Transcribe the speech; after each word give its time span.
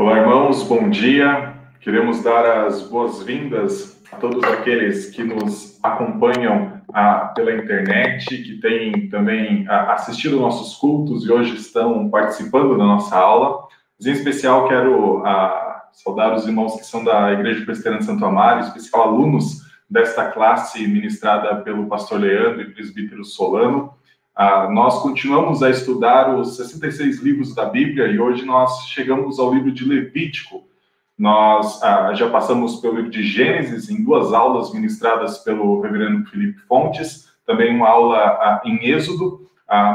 Olá, 0.00 0.16
irmãos, 0.16 0.62
bom 0.62 0.88
dia. 0.88 1.54
Queremos 1.80 2.22
dar 2.22 2.66
as 2.66 2.82
boas-vindas 2.82 4.00
a 4.12 4.16
todos 4.16 4.44
aqueles 4.44 5.10
que 5.10 5.24
nos 5.24 5.76
acompanham 5.82 6.80
ah, 6.94 7.32
pela 7.34 7.52
internet, 7.52 8.24
que 8.28 8.60
têm 8.60 9.08
também 9.08 9.66
ah, 9.68 9.94
assistido 9.94 10.38
nossos 10.38 10.76
cultos 10.76 11.26
e 11.26 11.32
hoje 11.32 11.56
estão 11.56 12.08
participando 12.10 12.78
da 12.78 12.84
nossa 12.84 13.16
aula. 13.16 13.66
Mas, 13.98 14.06
em 14.06 14.12
especial, 14.12 14.68
quero 14.68 15.26
ah, 15.26 15.88
saudar 15.90 16.32
os 16.32 16.46
irmãos 16.46 16.76
que 16.76 16.86
são 16.86 17.02
da 17.02 17.32
Igreja 17.32 17.64
Presbiteriana 17.64 17.98
de 17.98 18.06
Santo 18.06 18.24
Amaro, 18.24 18.60
em 18.60 18.68
especial 18.68 19.02
alunos 19.02 19.62
desta 19.90 20.30
classe 20.30 20.86
ministrada 20.86 21.56
pelo 21.62 21.88
pastor 21.88 22.20
Leandro 22.20 22.60
e 22.60 22.72
presbítero 22.72 23.24
Solano. 23.24 23.97
Ah, 24.40 24.68
nós 24.70 25.02
continuamos 25.02 25.64
a 25.64 25.70
estudar 25.70 26.32
os 26.32 26.56
66 26.56 27.20
livros 27.20 27.56
da 27.56 27.64
Bíblia 27.64 28.06
e 28.06 28.20
hoje 28.20 28.44
nós 28.44 28.86
chegamos 28.86 29.36
ao 29.40 29.52
livro 29.52 29.72
de 29.72 29.84
Levítico. 29.84 30.62
Nós 31.18 31.82
ah, 31.82 32.14
já 32.14 32.30
passamos 32.30 32.76
pelo 32.76 32.94
livro 32.94 33.10
de 33.10 33.24
Gênesis 33.24 33.90
em 33.90 34.04
duas 34.04 34.32
aulas 34.32 34.72
ministradas 34.72 35.38
pelo 35.38 35.80
reverendo 35.80 36.24
Felipe 36.30 36.60
Fontes, 36.68 37.32
também 37.44 37.74
uma 37.74 37.88
aula 37.88 38.16
ah, 38.16 38.62
em 38.64 38.88
Êxodo, 38.88 39.44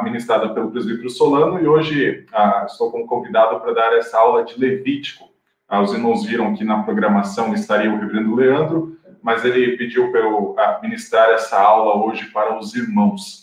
ministrada 0.03 0.53
pelo 0.53 0.71
presbítero 0.71 1.09
Solano, 1.09 1.61
e 1.61 1.66
hoje 1.66 2.25
estou 2.66 2.91
como 2.91 3.07
convidado 3.07 3.61
para 3.61 3.73
dar 3.73 3.97
essa 3.97 4.19
aula 4.19 4.44
de 4.44 4.59
Levítico. 4.59 5.30
os 5.71 5.94
irmãos 5.94 6.25
viram 6.25 6.53
que 6.53 6.66
na 6.66 6.83
programação 6.83 7.53
estaria 7.53 7.89
o 7.89 7.97
reverendo 7.97 8.35
Leandro, 8.35 8.97
mas 9.21 9.45
ele 9.45 9.77
pediu 9.77 10.11
para 10.11 10.19
eu 10.19 10.53
ministrar 10.81 11.30
essa 11.30 11.59
aula 11.59 12.05
hoje 12.05 12.25
para 12.25 12.59
os 12.59 12.75
irmãos. 12.75 13.42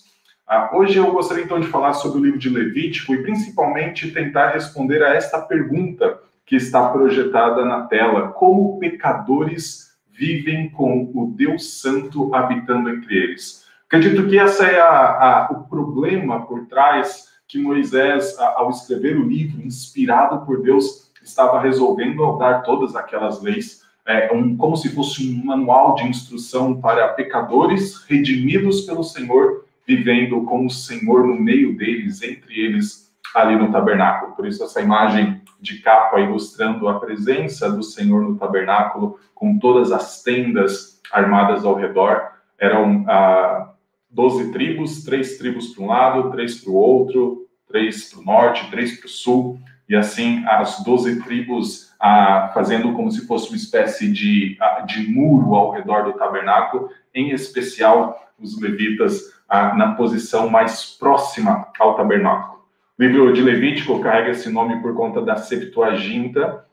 Ah, 0.52 0.68
hoje 0.72 0.98
eu 0.98 1.12
gostaria 1.12 1.44
então 1.44 1.60
de 1.60 1.68
falar 1.68 1.92
sobre 1.92 2.18
o 2.18 2.24
livro 2.24 2.36
de 2.40 2.48
Levítico 2.48 3.14
e 3.14 3.22
principalmente 3.22 4.10
tentar 4.10 4.48
responder 4.48 5.00
a 5.00 5.14
esta 5.14 5.40
pergunta 5.40 6.18
que 6.44 6.56
está 6.56 6.88
projetada 6.88 7.64
na 7.64 7.82
tela: 7.82 8.32
como 8.32 8.76
pecadores 8.80 9.96
vivem 10.10 10.68
com 10.70 11.08
o 11.14 11.32
Deus 11.36 11.80
Santo 11.80 12.34
habitando 12.34 12.90
entre 12.90 13.16
eles? 13.16 13.64
Acredito 13.86 14.28
que 14.28 14.38
esse 14.38 14.64
é 14.64 14.80
a, 14.80 14.88
a, 14.88 15.52
o 15.52 15.68
problema 15.68 16.44
por 16.44 16.66
trás 16.66 17.28
que 17.46 17.56
Moisés, 17.56 18.36
ao 18.36 18.70
escrever 18.70 19.16
o 19.18 19.28
livro, 19.28 19.64
inspirado 19.64 20.44
por 20.44 20.62
Deus, 20.62 21.12
estava 21.22 21.60
resolvendo 21.60 22.24
ao 22.24 22.38
dar 22.38 22.62
todas 22.62 22.96
aquelas 22.96 23.40
leis, 23.40 23.82
é, 24.04 24.32
um, 24.32 24.56
como 24.56 24.76
se 24.76 24.88
fosse 24.88 25.32
um 25.32 25.44
manual 25.44 25.94
de 25.94 26.08
instrução 26.08 26.80
para 26.80 27.06
pecadores 27.10 28.02
redimidos 28.08 28.80
pelo 28.80 29.04
Senhor 29.04 29.59
vivendo 29.96 30.44
com 30.44 30.66
o 30.66 30.70
Senhor 30.70 31.26
no 31.26 31.34
meio 31.34 31.76
deles, 31.76 32.22
entre 32.22 32.60
eles, 32.60 33.12
ali 33.34 33.56
no 33.56 33.72
tabernáculo. 33.72 34.36
Por 34.36 34.46
isso, 34.46 34.62
essa 34.62 34.80
imagem 34.80 35.42
de 35.60 35.80
capa 35.80 36.20
ilustrando 36.20 36.88
a 36.88 37.00
presença 37.00 37.68
do 37.68 37.82
Senhor 37.82 38.22
no 38.22 38.38
tabernáculo, 38.38 39.18
com 39.34 39.58
todas 39.58 39.90
as 39.90 40.22
tendas 40.22 41.00
armadas 41.12 41.64
ao 41.64 41.74
redor. 41.74 42.22
Eram 42.56 43.04
ah, 43.08 43.72
doze 44.08 44.52
tribos, 44.52 45.02
três 45.02 45.38
tribos 45.38 45.74
para 45.74 45.84
um 45.84 45.88
lado, 45.88 46.30
três 46.30 46.60
para 46.62 46.70
o 46.70 46.76
outro, 46.76 47.48
três 47.66 48.12
para 48.12 48.20
o 48.20 48.24
norte, 48.24 48.70
três 48.70 48.96
para 48.96 49.06
o 49.06 49.10
sul, 49.10 49.58
e 49.88 49.96
assim 49.96 50.44
as 50.46 50.84
doze 50.84 51.20
tribos 51.24 51.92
ah, 51.98 52.52
fazendo 52.54 52.92
como 52.92 53.10
se 53.10 53.26
fosse 53.26 53.48
uma 53.48 53.56
espécie 53.56 54.10
de, 54.10 54.56
ah, 54.60 54.82
de 54.82 55.10
muro 55.10 55.56
ao 55.56 55.72
redor 55.72 56.04
do 56.04 56.12
tabernáculo, 56.12 56.90
em 57.12 57.30
especial 57.30 58.29
os 58.40 58.60
levitas 58.60 59.32
na 59.48 59.94
posição 59.94 60.48
mais 60.48 60.96
próxima 60.98 61.66
ao 61.78 61.96
tabernáculo. 61.96 62.60
O 62.98 63.02
livro 63.02 63.32
de 63.32 63.42
Levítico 63.42 64.00
carrega 64.00 64.30
esse 64.30 64.50
nome 64.50 64.80
por 64.80 64.94
conta 64.94 65.20
da 65.22 65.36
Septuaginta, 65.36 66.64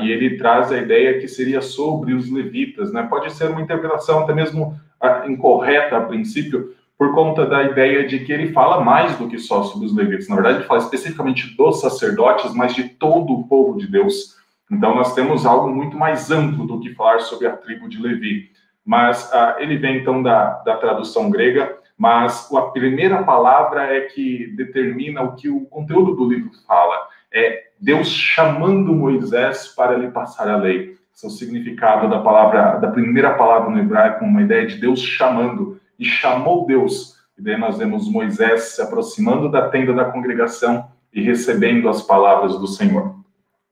e 0.00 0.10
ele 0.10 0.36
traz 0.36 0.70
a 0.70 0.78
ideia 0.78 1.18
que 1.18 1.26
seria 1.26 1.60
sobre 1.60 2.14
os 2.14 2.30
levitas. 2.30 2.92
Né? 2.92 3.02
Pode 3.02 3.32
ser 3.32 3.50
uma 3.50 3.60
interpretação 3.60 4.20
até 4.20 4.32
mesmo 4.32 4.78
incorreta 5.26 5.96
a 5.96 6.00
princípio, 6.00 6.74
por 6.98 7.14
conta 7.14 7.44
da 7.44 7.62
ideia 7.62 8.06
de 8.06 8.20
que 8.20 8.32
ele 8.32 8.52
fala 8.52 8.82
mais 8.82 9.18
do 9.18 9.28
que 9.28 9.38
só 9.38 9.64
sobre 9.64 9.86
os 9.86 9.94
levitas. 9.94 10.28
Na 10.28 10.36
verdade, 10.36 10.58
ele 10.58 10.66
fala 10.66 10.80
especificamente 10.80 11.54
dos 11.54 11.80
sacerdotes, 11.80 12.54
mas 12.54 12.74
de 12.74 12.84
todo 12.84 13.34
o 13.34 13.46
povo 13.46 13.76
de 13.78 13.86
Deus. 13.86 14.36
Então, 14.70 14.94
nós 14.94 15.14
temos 15.14 15.44
algo 15.44 15.68
muito 15.68 15.96
mais 15.96 16.30
amplo 16.30 16.66
do 16.66 16.80
que 16.80 16.94
falar 16.94 17.20
sobre 17.20 17.46
a 17.46 17.56
tribo 17.56 17.86
de 17.88 18.00
Levi. 18.00 18.50
Mas 18.86 19.32
ah, 19.34 19.56
ele 19.58 19.76
vem, 19.76 19.98
então, 19.98 20.22
da, 20.22 20.62
da 20.64 20.76
tradução 20.76 21.28
grega, 21.28 21.76
mas 21.98 22.48
a 22.54 22.62
primeira 22.62 23.24
palavra 23.24 23.82
é 23.82 24.02
que 24.02 24.54
determina 24.56 25.22
o 25.22 25.34
que 25.34 25.48
o 25.50 25.62
conteúdo 25.66 26.14
do 26.14 26.28
livro 26.28 26.50
fala. 26.66 27.08
É 27.32 27.64
Deus 27.80 28.08
chamando 28.08 28.94
Moisés 28.94 29.68
para 29.76 29.96
lhe 29.96 30.08
passar 30.10 30.48
a 30.48 30.56
lei. 30.56 30.96
Esse 31.12 31.24
é 31.24 31.28
o 31.28 31.32
significado 31.32 32.08
da 32.08 32.20
palavra, 32.20 32.78
da 32.78 32.88
primeira 32.88 33.34
palavra 33.34 33.70
no 33.70 33.78
hebraico, 33.80 34.24
uma 34.24 34.42
ideia 34.42 34.66
de 34.66 34.76
Deus 34.76 35.00
chamando. 35.00 35.80
E 35.98 36.04
chamou 36.04 36.66
Deus. 36.66 37.16
E 37.36 37.42
daí 37.42 37.56
nós 37.56 37.78
vemos 37.78 38.08
Moisés 38.08 38.74
se 38.74 38.82
aproximando 38.82 39.50
da 39.50 39.68
tenda 39.68 39.92
da 39.92 40.04
congregação 40.04 40.88
e 41.12 41.22
recebendo 41.22 41.88
as 41.88 42.02
palavras 42.02 42.58
do 42.58 42.66
Senhor. 42.66 43.16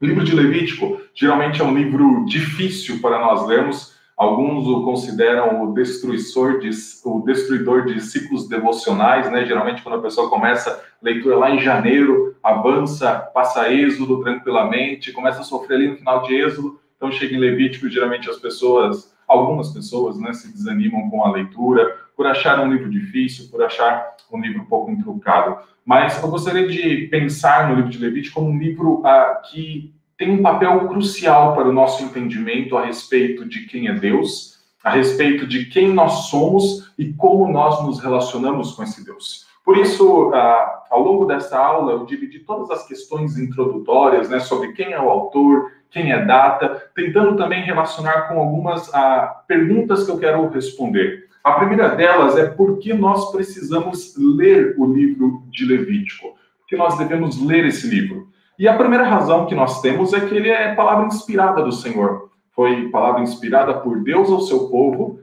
O 0.01 0.07
livro 0.07 0.25
de 0.25 0.35
Levítico 0.35 1.01
geralmente 1.15 1.61
é 1.61 1.65
um 1.65 1.75
livro 1.75 2.25
difícil 2.27 3.01
para 3.01 3.19
nós 3.19 3.47
lermos, 3.47 3.94
Alguns 4.17 4.67
o 4.69 4.85
consideram 4.85 5.65
o 5.65 5.75
destruidor 5.75 6.61
de, 6.61 6.71
o 7.05 7.21
destruidor 7.21 7.85
de 7.85 8.01
ciclos 8.01 8.49
devocionais, 8.49 9.31
né? 9.31 9.45
Geralmente, 9.45 9.83
quando 9.83 9.99
a 9.99 10.03
pessoa 10.03 10.31
começa 10.31 10.71
a 10.71 10.81
leitura 11.03 11.37
lá 11.37 11.51
em 11.51 11.59
janeiro, 11.59 12.37
avança, 12.43 13.19
passa 13.35 13.73
Êxodo 13.73 14.23
tranquilamente, 14.23 15.13
começa 15.13 15.41
a 15.41 15.45
sofrer 15.45 15.77
ali 15.77 15.89
no 15.89 15.97
final 15.97 16.23
de 16.23 16.35
Êxodo, 16.35 16.79
então 16.97 17.11
chega 17.11 17.35
em 17.35 17.39
Levítico, 17.39 17.89
geralmente 17.89 18.31
as 18.31 18.39
pessoas, 18.39 19.15
algumas 19.27 19.71
pessoas, 19.71 20.19
né, 20.19 20.33
se 20.33 20.53
desanimam 20.53 21.11
com 21.11 21.25
a 21.25 21.33
leitura, 21.33 21.99
por 22.17 22.27
achar 22.27 22.61
um 22.61 22.73
livro 22.73 22.89
difícil, 22.89 23.49
por 23.51 23.63
achar 23.63 24.15
um 24.33 24.41
livro 24.41 24.63
um 24.63 24.67
pouco 24.67 24.91
intrucado. 24.91 25.57
Mas 25.85 26.23
eu 26.23 26.31
gostaria 26.31 26.67
de 26.69 27.09
pensar 27.09 27.69
no 27.69 27.77
livro 27.77 27.91
de 27.91 27.99
Levítico 27.99 28.41
como 28.41 28.51
um 28.51 28.59
livro 28.59 29.03
ah, 29.05 29.43
que 29.51 29.94
tem 30.17 30.31
um 30.31 30.43
papel 30.43 30.89
crucial 30.89 31.55
para 31.55 31.69
o 31.69 31.73
nosso 31.73 32.03
entendimento 32.05 32.77
a 32.77 32.85
respeito 32.85 33.49
de 33.49 33.67
quem 33.67 33.89
é 33.89 33.93
Deus, 33.93 34.59
a 34.83 34.91
respeito 34.91 35.47
de 35.47 35.67
quem 35.67 35.93
nós 35.93 36.29
somos 36.29 36.93
e 36.99 37.13
como 37.13 37.51
nós 37.51 37.83
nos 37.85 38.01
relacionamos 38.01 38.73
com 38.73 38.83
esse 38.83 39.05
Deus. 39.05 39.47
Por 39.65 39.79
isso, 39.79 40.31
ah, 40.35 40.85
ao 40.91 41.03
longo 41.03 41.25
dessa 41.25 41.59
aula, 41.59 41.93
eu 41.93 42.05
dividi 42.05 42.41
todas 42.41 42.71
as 42.71 42.87
questões 42.87 43.39
introdutórias 43.39 44.29
né, 44.29 44.39
sobre 44.39 44.73
quem 44.73 44.93
é 44.93 45.01
o 45.01 45.09
autor, 45.09 45.73
quem 45.91 46.13
é 46.13 46.25
data, 46.25 46.91
tentando 46.95 47.37
também 47.37 47.63
relacionar 47.63 48.29
com 48.29 48.39
algumas 48.39 48.93
ah, 48.95 49.43
perguntas 49.49 50.05
que 50.05 50.11
eu 50.11 50.19
quero 50.19 50.49
responder. 50.49 51.29
A 51.43 51.53
primeira 51.53 51.89
delas 51.91 52.37
é 52.37 52.47
por 52.47 52.79
que 52.79 52.93
nós 52.93 53.33
precisamos 53.33 54.15
ler 54.17 54.75
o 54.79 54.87
livro 54.87 55.43
de 55.51 55.65
Levítico? 55.65 56.29
Por 56.29 56.67
que 56.69 56.77
nós 56.77 56.99
devemos 56.99 57.41
ler 57.43 57.65
esse 57.65 57.87
livro? 57.87 58.29
E 58.59 58.69
a 58.69 58.77
primeira 58.77 59.05
razão 59.05 59.47
que 59.47 59.55
nós 59.55 59.81
temos 59.81 60.13
é 60.13 60.21
que 60.21 60.35
ele 60.35 60.49
é 60.49 60.75
palavra 60.75 61.07
inspirada 61.07 61.63
do 61.63 61.73
Senhor. 61.73 62.31
Foi 62.53 62.89
palavra 62.89 63.23
inspirada 63.23 63.75
por 63.75 64.03
Deus 64.03 64.31
ao 64.31 64.43
seu 64.43 64.69
povo, 64.69 65.19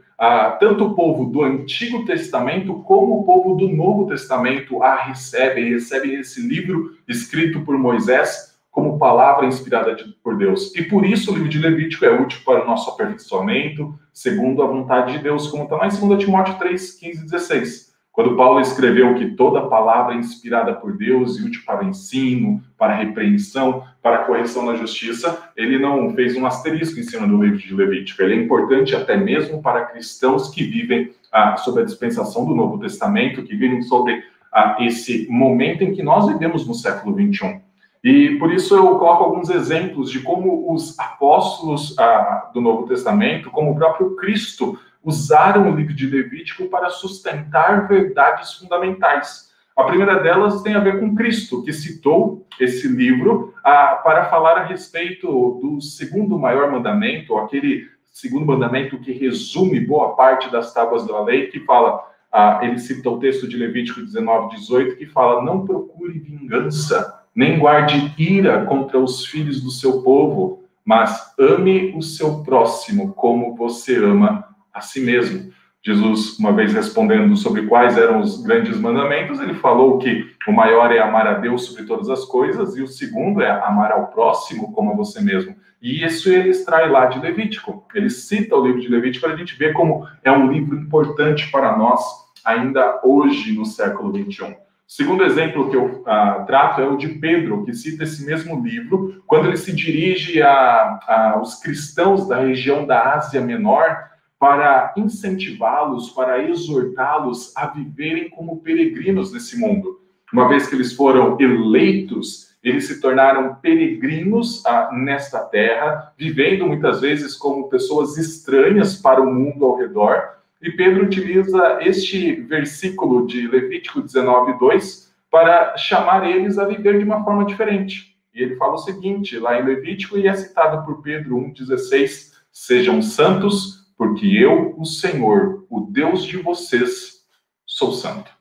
tanto 0.59 0.86
o 0.86 0.94
povo 0.94 1.31
do 1.31 1.44
Antigo 1.44 2.03
Testamento 2.06 2.75
como 2.84 3.19
o 3.19 3.24
povo 3.24 3.56
do 3.56 3.69
Novo 3.69 4.06
Testamento 4.06 4.84
a 4.84 4.96
recebem, 5.03 5.69
recebem 5.69 6.16
esse 6.16 6.46
livro 6.46 6.92
escrito 7.08 7.62
por 7.62 7.78
Moisés 7.78 8.52
como 8.69 9.00
palavra 9.00 9.46
inspirada 9.46 9.96
de, 9.96 10.06
por 10.24 10.38
Deus. 10.38 10.74
E 10.75 10.84
por 10.84 11.06
isso 11.06 11.31
o 11.31 11.34
livro 11.34 11.50
de 11.50 11.59
Levítico 11.59 12.06
é 12.06 12.12
útil 12.12 12.40
para 12.46 12.63
o 12.63 12.68
nosso 12.68 12.90
aperfeiçoamento, 12.90 13.98
segundo 14.13 14.62
a 14.62 14.68
vontade 14.68 15.13
de 15.13 15.19
Deus, 15.19 15.48
como 15.48 15.63
está 15.63 15.75
lá 15.75 15.88
em 15.88 16.08
2 16.08 16.24
Timóteo 16.24 16.58
3, 16.58 16.92
15 16.94 17.19
e 17.19 17.24
16. 17.24 17.91
Quando 18.12 18.36
Paulo 18.36 18.60
escreveu 18.60 19.16
que 19.16 19.32
toda 19.32 19.68
palavra 19.68 20.14
é 20.14 20.18
inspirada 20.18 20.74
por 20.74 20.98
Deus 20.98 21.40
e 21.40 21.46
útil 21.46 21.62
para 21.66 21.86
ensino, 21.86 22.62
para 22.78 22.96
repreensão, 22.96 23.84
para 24.04 24.26
correção 24.26 24.66
na 24.66 24.76
justiça, 24.76 25.50
ele 25.56 25.80
não 25.80 26.13
fez 26.13 26.36
um 26.36 26.46
asterisco 26.46 27.00
em 27.00 27.04
cima 27.04 27.25
do 27.25 27.42
livro 27.42 27.58
de 27.58 27.74
Levítico. 27.74 28.22
Ele 28.22 28.34
é 28.34 28.44
importante 28.44 28.94
até 28.94 29.16
mesmo 29.16 29.62
para 29.62 29.86
cristãos 29.86 30.50
que 30.50 30.63
vivem 30.63 31.12
ah, 31.31 31.56
sob 31.56 31.80
a 31.80 31.86
dispensação 31.86 32.46
do 32.46 32.54
Novo 32.54 32.78
Testamento, 32.80 33.44
que 33.44 33.56
vivem 33.56 33.81
sobre 33.81 34.22
ah, 34.52 34.75
esse 34.81 35.25
momento 35.30 35.81
em 35.81 35.94
que 35.94 36.04
nós 36.04 36.28
vivemos 36.28 36.68
no 36.68 36.74
século 36.74 37.16
21. 37.16 37.62
E 38.04 38.36
por 38.40 38.52
isso 38.52 38.75
eu 38.75 38.98
coloco 38.98 39.24
alguns 39.24 39.50
exemplos 39.50 40.12
de 40.12 40.19
como 40.19 40.74
os 40.74 41.00
apóstolos 41.00 41.98
ah, 41.98 42.50
do 42.54 42.60
Novo 42.60 42.88
Testamento, 42.88 43.52
como 43.52 43.72
o 43.72 43.75
próprio 43.75 44.16
Cristo, 44.18 44.78
usaram 45.03 45.71
o 45.71 45.75
livro 45.75 45.94
de 45.94 46.07
Levítico 46.07 46.68
para 46.68 46.89
sustentar 46.89 47.88
verdades 47.88 48.53
fundamentais. 48.53 49.51
A 49.75 49.83
primeira 49.83 50.19
delas 50.19 50.62
tem 50.62 50.75
a 50.75 50.80
ver 50.80 51.00
com 51.00 51.15
Cristo, 51.15 51.63
que 51.63 51.74
citou 51.74 52.45
esse 52.59 52.88
livro 52.88 53.53
ah, 53.63 54.00
para 54.03 54.25
falar 54.25 54.57
a 54.57 54.63
respeito 54.63 55.27
do 55.62 55.81
segundo 55.81 56.38
maior 56.38 56.71
mandamento, 56.71 57.38
aquele 57.38 57.89
segundo 58.12 58.45
mandamento 58.45 59.00
que 59.00 59.12
resume 59.12 59.80
boa 59.80 60.15
parte 60.15 60.51
das 60.51 60.74
tábuas 60.74 61.07
da 61.07 61.19
lei, 61.24 61.47
que 61.47 61.62
fala, 61.62 62.04
ah, 62.31 62.59
ele 62.62 62.77
cita 62.77 63.09
o 63.09 63.19
texto 63.19 63.47
de 63.47 63.57
Levítico 63.57 64.01
19, 64.01 64.56
18, 64.56 64.97
que 64.97 65.06
fala: 65.06 65.42
Não 65.42 65.65
procure 65.65 66.19
vingança, 66.19 67.24
nem 67.33 67.57
guarde 67.57 68.13
ira 68.18 68.65
contra 68.65 69.00
os 69.00 69.25
filhos 69.25 69.62
do 69.62 69.71
seu 69.71 70.01
povo, 70.01 70.63
mas 70.86 71.33
ame 71.39 71.94
o 71.95 72.01
seu 72.01 72.44
próximo 72.44 73.13
como 73.13 73.56
você 73.56 73.97
ama 74.04 74.50
a 74.73 74.81
si 74.81 75.01
mesmo. 75.01 75.51
Jesus, 75.83 76.38
uma 76.38 76.53
vez 76.53 76.73
respondendo 76.73 77.35
sobre 77.35 77.65
quais 77.65 77.97
eram 77.97 78.19
os 78.19 78.44
grandes 78.44 78.79
mandamentos, 78.79 79.39
ele 79.39 79.56
falou 79.56 79.97
que 79.97 80.29
o 80.47 80.51
maior 80.51 80.91
é 80.91 81.00
amar 81.00 81.25
a 81.25 81.33
Deus 81.33 81.65
sobre 81.65 81.85
todas 81.85 82.07
as 82.07 82.23
coisas 82.25 82.77
e 82.77 82.83
o 82.83 82.88
segundo 82.88 83.41
é 83.41 83.50
amar 83.50 83.91
ao 83.91 84.07
próximo 84.07 84.71
como 84.73 84.91
a 84.91 84.95
você 84.95 85.19
mesmo. 85.21 85.56
E 85.81 86.06
isso 86.06 86.31
ele 86.31 86.50
extrai 86.50 86.88
lá 86.88 87.07
de 87.07 87.19
Levítico. 87.19 87.88
Ele 87.95 88.12
cita 88.12 88.56
o 88.56 88.63
livro 88.63 88.79
de 88.79 88.88
Levítico 88.89 89.25
para 89.25 89.33
a 89.33 89.38
gente 89.38 89.57
ver 89.57 89.73
como 89.73 90.07
é 90.23 90.31
um 90.31 90.51
livro 90.51 90.77
importante 90.77 91.50
para 91.50 91.75
nós 91.75 92.00
ainda 92.45 93.01
hoje 93.03 93.51
no 93.53 93.65
século 93.65 94.12
21. 94.12 94.51
O 94.51 94.56
segundo 94.88 95.23
exemplo 95.23 95.69
que 95.71 95.75
eu 95.75 96.03
ah, 96.06 96.44
trato 96.45 96.81
é 96.81 96.88
o 96.88 96.97
de 96.97 97.07
Pedro, 97.07 97.63
que 97.63 97.73
cita 97.73 98.03
esse 98.03 98.23
mesmo 98.23 98.62
livro 98.63 99.23
quando 99.25 99.47
ele 99.47 99.57
se 99.57 99.73
dirige 99.73 100.41
aos 100.44 101.56
cristãos 101.59 102.27
da 102.27 102.41
região 102.41 102.85
da 102.85 103.15
Ásia 103.15 103.41
Menor 103.41 104.11
para 104.42 104.92
incentivá-los, 104.98 106.10
para 106.10 106.42
exortá-los 106.42 107.56
a 107.56 107.68
viverem 107.68 108.28
como 108.32 108.60
peregrinos 108.60 109.32
nesse 109.32 109.56
mundo. 109.56 110.02
Uma 110.34 110.48
vez 110.48 110.66
que 110.66 110.74
eles 110.74 110.94
foram 110.94 111.38
eleitos, 111.40 112.50
eles 112.64 112.88
se 112.88 113.00
tornaram 113.00 113.54
peregrinos 113.62 114.66
ah, 114.66 114.90
nesta 114.92 115.42
terra, 115.42 116.12
vivendo 116.18 116.66
muitas 116.66 117.02
vezes 117.02 117.36
como 117.36 117.70
pessoas 117.70 118.18
estranhas 118.18 118.96
para 118.96 119.22
o 119.22 119.32
mundo 119.32 119.64
ao 119.64 119.78
redor. 119.78 120.38
E 120.60 120.72
Pedro 120.72 121.06
utiliza 121.06 121.78
este 121.82 122.34
versículo 122.34 123.28
de 123.28 123.48
Levítico 123.48 124.02
19, 124.02 124.58
2 124.58 125.14
para 125.30 125.78
chamar 125.78 126.28
eles 126.28 126.58
a 126.58 126.66
viver 126.66 126.98
de 126.98 127.06
uma 127.06 127.24
forma 127.24 127.46
diferente. 127.46 128.18
E 128.34 128.42
ele 128.42 128.56
fala 128.56 128.74
o 128.74 128.80
seguinte, 128.80 129.38
lá 129.38 129.60
em 129.60 129.64
Levítico, 129.64 130.18
e 130.18 130.28
é 130.28 130.34
citado 130.34 130.84
por 130.84 131.04
Pedro 131.04 131.38
1,16: 131.38 132.32
Sejam 132.52 133.04
santos, 133.04 133.81
porque 134.01 134.25
eu, 134.25 134.74
o 134.80 134.83
Senhor, 134.83 135.63
o 135.69 135.81
Deus 135.81 136.25
de 136.25 136.36
vocês, 136.38 137.19
sou 137.68 137.92
santo. 137.92 138.31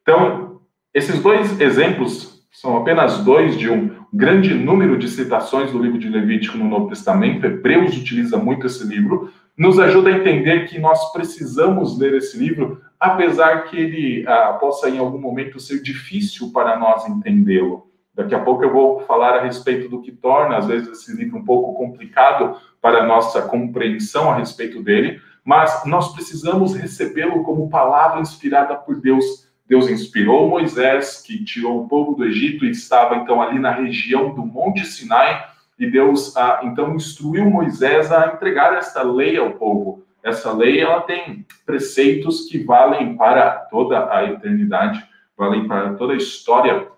Então, 0.00 0.62
esses 0.94 1.20
dois 1.20 1.60
exemplos 1.60 2.42
são 2.50 2.78
apenas 2.78 3.18
dois 3.18 3.58
de 3.58 3.68
um 3.68 3.90
grande 4.10 4.54
número 4.54 4.96
de 4.96 5.10
citações 5.10 5.70
do 5.70 5.78
livro 5.78 5.98
de 5.98 6.08
Levítico 6.08 6.56
no 6.56 6.66
Novo 6.66 6.88
Testamento. 6.88 7.44
Hebreus 7.44 7.94
utiliza 7.94 8.38
muito 8.38 8.66
esse 8.66 8.86
livro, 8.86 9.30
nos 9.54 9.78
ajuda 9.78 10.08
a 10.08 10.16
entender 10.16 10.66
que 10.66 10.78
nós 10.78 11.12
precisamos 11.12 11.98
ler 11.98 12.14
esse 12.14 12.38
livro, 12.38 12.80
apesar 12.98 13.64
que 13.64 13.76
ele 13.76 14.26
ah, 14.26 14.56
possa 14.58 14.88
em 14.88 14.96
algum 14.96 15.18
momento 15.18 15.60
ser 15.60 15.82
difícil 15.82 16.50
para 16.54 16.78
nós 16.78 17.06
entendê-lo. 17.06 17.86
Daqui 18.14 18.34
a 18.34 18.40
pouco 18.40 18.64
eu 18.64 18.72
vou 18.72 19.00
falar 19.00 19.34
a 19.38 19.42
respeito 19.42 19.90
do 19.90 20.00
que 20.00 20.10
torna, 20.10 20.56
às 20.56 20.66
vezes, 20.66 20.88
esse 20.88 21.14
livro 21.14 21.38
um 21.38 21.44
pouco 21.44 21.74
complicado 21.74 22.56
para 22.82 23.06
nossa 23.06 23.42
compreensão 23.42 24.28
a 24.28 24.34
respeito 24.34 24.82
dele, 24.82 25.22
mas 25.44 25.84
nós 25.86 26.12
precisamos 26.12 26.74
recebê-lo 26.74 27.44
como 27.44 27.70
palavra 27.70 28.20
inspirada 28.20 28.74
por 28.74 29.00
Deus. 29.00 29.48
Deus 29.66 29.88
inspirou 29.88 30.48
Moisés, 30.48 31.22
que 31.24 31.44
tirou 31.44 31.84
o 31.84 31.88
povo 31.88 32.14
do 32.16 32.24
Egito 32.24 32.64
e 32.64 32.70
estava 32.70 33.16
então 33.16 33.40
ali 33.40 33.58
na 33.58 33.70
região 33.70 34.34
do 34.34 34.44
Monte 34.44 34.84
Sinai, 34.84 35.46
e 35.78 35.88
Deus 35.90 36.36
ah, 36.36 36.60
então 36.64 36.94
instruiu 36.94 37.48
Moisés 37.48 38.12
a 38.12 38.26
entregar 38.26 38.74
esta 38.74 39.02
lei 39.02 39.38
ao 39.38 39.52
povo. 39.52 40.04
Essa 40.22 40.52
lei 40.52 40.80
ela 40.80 41.00
tem 41.00 41.46
preceitos 41.64 42.46
que 42.46 42.62
valem 42.62 43.16
para 43.16 43.50
toda 43.70 44.12
a 44.12 44.24
eternidade, 44.24 45.02
valem 45.36 45.66
para 45.66 45.94
toda 45.94 46.12
a 46.12 46.16
história 46.16 46.88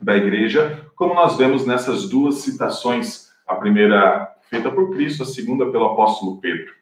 da 0.00 0.16
igreja, 0.16 0.86
como 0.94 1.14
nós 1.14 1.36
vemos 1.36 1.66
nessas 1.66 2.08
duas 2.08 2.36
citações, 2.36 3.28
a 3.46 3.54
primeira 3.54 4.32
feita 4.48 4.70
por 4.70 4.90
Cristo, 4.90 5.22
a 5.22 5.26
segunda 5.26 5.70
pelo 5.70 5.86
apóstolo 5.86 6.38
Pedro. 6.38 6.72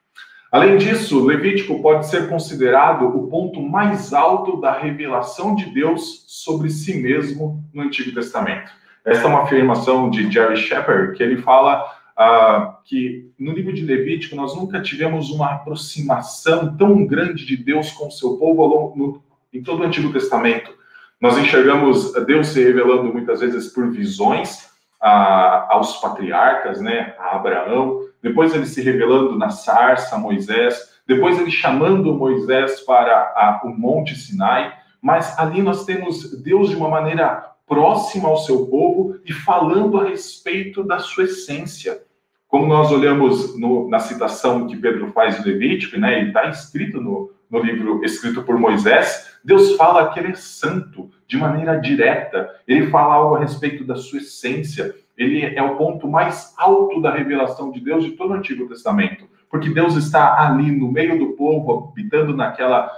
Além 0.50 0.78
disso, 0.78 1.24
Levítico 1.24 1.82
pode 1.82 2.06
ser 2.08 2.28
considerado 2.28 3.06
o 3.06 3.28
ponto 3.28 3.60
mais 3.60 4.12
alto 4.14 4.60
da 4.60 4.72
revelação 4.78 5.54
de 5.54 5.66
Deus 5.66 6.24
sobre 6.28 6.70
si 6.70 7.00
mesmo 7.02 7.64
no 7.74 7.82
Antigo 7.82 8.12
Testamento. 8.12 8.70
Esta 9.04 9.24
é 9.24 9.26
uma 9.26 9.42
afirmação 9.42 10.08
de 10.08 10.30
Jerry 10.30 10.56
Shepard, 10.56 11.16
que 11.16 11.22
ele 11.22 11.42
fala 11.42 11.84
uh, 12.18 12.74
que 12.84 13.30
no 13.38 13.52
livro 13.52 13.72
de 13.72 13.84
Levítico 13.84 14.36
nós 14.36 14.56
nunca 14.56 14.80
tivemos 14.80 15.30
uma 15.30 15.52
aproximação 15.52 16.76
tão 16.76 17.04
grande 17.06 17.44
de 17.44 17.56
Deus 17.56 17.90
com 17.90 18.08
o 18.08 18.10
seu 18.10 18.36
povo 18.36 18.94
no, 18.96 19.22
em 19.52 19.62
todo 19.62 19.82
o 19.82 19.84
Antigo 19.84 20.12
Testamento. 20.12 20.74
Nós 21.20 21.36
enxergamos 21.38 22.12
Deus 22.26 22.48
se 22.48 22.62
revelando 22.62 23.12
muitas 23.12 23.40
vezes 23.40 23.72
por 23.72 23.90
visões 23.90 24.70
a, 25.06 25.72
aos 25.72 25.98
patriarcas, 25.98 26.80
né, 26.80 27.14
a 27.16 27.36
Abraão, 27.36 28.00
depois 28.20 28.52
ele 28.52 28.66
se 28.66 28.82
revelando 28.82 29.38
na 29.38 29.50
sarça, 29.50 30.18
Moisés, 30.18 30.96
depois 31.06 31.38
ele 31.38 31.52
chamando 31.52 32.12
Moisés 32.12 32.80
para 32.80 33.12
a, 33.36 33.60
o 33.64 33.68
Monte 33.68 34.16
Sinai, 34.16 34.76
mas 35.00 35.38
ali 35.38 35.62
nós 35.62 35.84
temos 35.84 36.42
Deus 36.42 36.70
de 36.70 36.76
uma 36.76 36.88
maneira 36.88 37.52
próxima 37.68 38.28
ao 38.28 38.38
seu 38.38 38.66
povo 38.66 39.16
e 39.24 39.32
falando 39.32 40.00
a 40.00 40.08
respeito 40.08 40.82
da 40.82 40.98
sua 40.98 41.24
essência. 41.24 42.02
Como 42.48 42.66
nós 42.66 42.90
olhamos 42.90 43.56
no, 43.56 43.88
na 43.88 44.00
citação 44.00 44.66
que 44.66 44.76
Pedro 44.76 45.12
faz 45.12 45.36
de 45.36 45.48
Levítico, 45.48 46.00
né, 46.00 46.24
e 46.24 46.28
está 46.28 46.48
escrito 46.48 47.00
no, 47.00 47.30
no 47.48 47.60
livro 47.60 48.04
escrito 48.04 48.42
por 48.42 48.58
Moisés, 48.58 49.38
Deus 49.44 49.76
fala 49.76 50.12
que 50.12 50.18
ele 50.18 50.32
é 50.32 50.34
santo 50.34 51.08
de 51.26 51.37
maneira 51.37 51.81
direta, 51.81 52.49
ele 52.67 52.88
fala 52.88 53.14
algo 53.14 53.37
a 53.37 53.40
respeito 53.40 53.84
da 53.84 53.96
sua 53.96 54.19
essência, 54.19 54.94
ele 55.17 55.44
é 55.44 55.62
o 55.62 55.76
ponto 55.76 56.06
mais 56.06 56.55
alto 56.56 57.00
da 57.00 57.11
revelação 57.11 57.70
de 57.70 57.81
Deus 57.81 58.05
de 58.05 58.12
todo 58.12 58.31
o 58.31 58.34
Antigo 58.34 58.69
Testamento, 58.69 59.26
porque 59.50 59.70
Deus 59.70 59.96
está 59.96 60.46
ali 60.46 60.70
no 60.70 60.90
meio 60.90 61.19
do 61.19 61.32
povo, 61.32 61.90
habitando 61.90 62.37
naquela, 62.37 62.90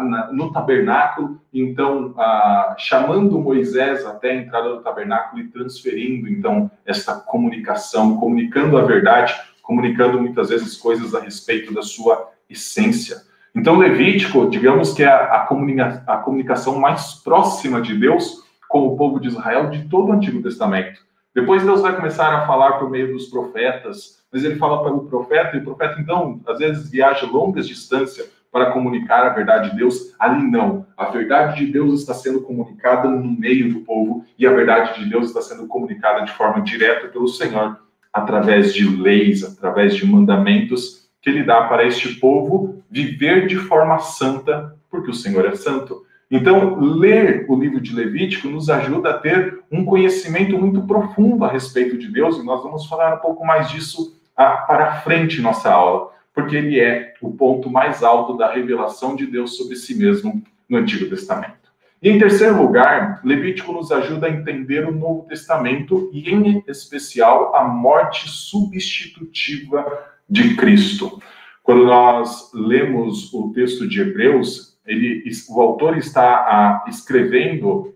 na, 0.00 0.30
no 0.32 0.52
tabernáculo, 0.52 1.40
então 1.52 2.14
chamando 2.76 3.38
Moisés 3.38 4.04
até 4.04 4.32
a 4.32 4.36
entrada 4.36 4.68
do 4.68 4.82
tabernáculo 4.82 5.40
e 5.40 5.48
transferindo 5.48 6.28
então 6.28 6.70
esta 6.84 7.14
comunicação, 7.14 8.18
comunicando 8.18 8.76
a 8.76 8.82
verdade, 8.82 9.34
comunicando 9.62 10.20
muitas 10.20 10.50
vezes 10.50 10.76
coisas 10.76 11.14
a 11.14 11.20
respeito 11.20 11.72
da 11.72 11.82
sua 11.82 12.30
essência. 12.50 13.31
Então, 13.54 13.78
Levítico, 13.78 14.48
digamos 14.48 14.94
que 14.94 15.02
é 15.02 15.08
a, 15.08 15.40
comunica 15.40 16.02
a 16.06 16.16
comunicação 16.16 16.78
mais 16.78 17.14
próxima 17.22 17.82
de 17.82 17.94
Deus 17.94 18.42
com 18.66 18.86
o 18.86 18.96
povo 18.96 19.20
de 19.20 19.28
Israel 19.28 19.68
de 19.68 19.86
todo 19.88 20.08
o 20.08 20.12
Antigo 20.12 20.42
Testamento. 20.42 21.00
Depois 21.34 21.62
Deus 21.62 21.82
vai 21.82 21.94
começar 21.94 22.34
a 22.34 22.46
falar 22.46 22.72
por 22.72 22.88
meio 22.90 23.12
dos 23.12 23.26
profetas, 23.26 24.22
mas 24.32 24.42
ele 24.42 24.56
fala 24.56 24.82
para 24.82 24.92
o 24.92 25.04
profeta, 25.04 25.54
e 25.56 25.60
o 25.60 25.64
profeta, 25.64 26.00
então, 26.00 26.40
às 26.46 26.58
vezes 26.58 26.90
viaja 26.90 27.26
longas 27.26 27.68
distâncias 27.68 28.30
para 28.50 28.70
comunicar 28.70 29.26
a 29.26 29.30
verdade 29.30 29.70
de 29.70 29.76
Deus. 29.76 30.14
Ali 30.18 30.42
não. 30.50 30.86
A 30.96 31.06
verdade 31.06 31.64
de 31.64 31.72
Deus 31.72 32.00
está 32.00 32.14
sendo 32.14 32.40
comunicada 32.40 33.08
no 33.08 33.22
meio 33.22 33.72
do 33.72 33.80
povo, 33.80 34.24
e 34.38 34.46
a 34.46 34.52
verdade 34.52 34.98
de 34.98 35.10
Deus 35.10 35.26
está 35.26 35.42
sendo 35.42 35.66
comunicada 35.66 36.24
de 36.24 36.32
forma 36.32 36.62
direta 36.62 37.08
pelo 37.08 37.28
Senhor, 37.28 37.78
através 38.12 38.72
de 38.72 38.88
leis, 38.88 39.44
através 39.44 39.94
de 39.94 40.06
mandamentos 40.06 41.01
que 41.22 41.30
ele 41.30 41.44
dá 41.44 41.62
para 41.62 41.86
este 41.86 42.16
povo 42.16 42.82
viver 42.90 43.46
de 43.46 43.56
forma 43.56 44.00
santa, 44.00 44.76
porque 44.90 45.10
o 45.10 45.14
Senhor 45.14 45.46
é 45.46 45.54
santo. 45.54 46.04
Então, 46.28 46.80
ler 46.80 47.46
o 47.48 47.54
livro 47.54 47.80
de 47.80 47.94
Levítico 47.94 48.48
nos 48.48 48.68
ajuda 48.68 49.10
a 49.10 49.18
ter 49.18 49.60
um 49.70 49.84
conhecimento 49.84 50.58
muito 50.58 50.82
profundo 50.86 51.44
a 51.44 51.48
respeito 51.48 51.96
de 51.96 52.08
Deus, 52.08 52.38
e 52.38 52.44
nós 52.44 52.62
vamos 52.62 52.86
falar 52.86 53.14
um 53.14 53.20
pouco 53.20 53.46
mais 53.46 53.70
disso 53.70 54.20
para 54.34 55.00
frente 55.02 55.38
em 55.38 55.42
nossa 55.42 55.70
aula, 55.70 56.10
porque 56.34 56.56
ele 56.56 56.80
é 56.80 57.14
o 57.22 57.32
ponto 57.32 57.70
mais 57.70 58.02
alto 58.02 58.36
da 58.36 58.52
revelação 58.52 59.14
de 59.14 59.26
Deus 59.26 59.56
sobre 59.56 59.76
si 59.76 59.94
mesmo 59.94 60.42
no 60.68 60.78
Antigo 60.78 61.08
Testamento. 61.08 61.62
E 62.02 62.08
em 62.08 62.18
terceiro 62.18 62.60
lugar, 62.60 63.20
Levítico 63.22 63.72
nos 63.72 63.92
ajuda 63.92 64.26
a 64.26 64.30
entender 64.30 64.88
o 64.88 64.92
Novo 64.92 65.24
Testamento 65.28 66.10
e, 66.12 66.30
em 66.30 66.64
especial, 66.66 67.54
a 67.54 67.62
morte 67.62 68.28
substitutiva 68.28 70.11
de 70.32 70.56
Cristo. 70.56 71.20
Quando 71.62 71.84
nós 71.84 72.50
lemos 72.54 73.32
o 73.34 73.52
texto 73.52 73.86
de 73.86 74.00
Hebreus, 74.00 74.78
ele, 74.86 75.22
o 75.50 75.60
autor 75.60 75.98
está 75.98 76.24
a, 76.24 76.84
escrevendo 76.88 77.94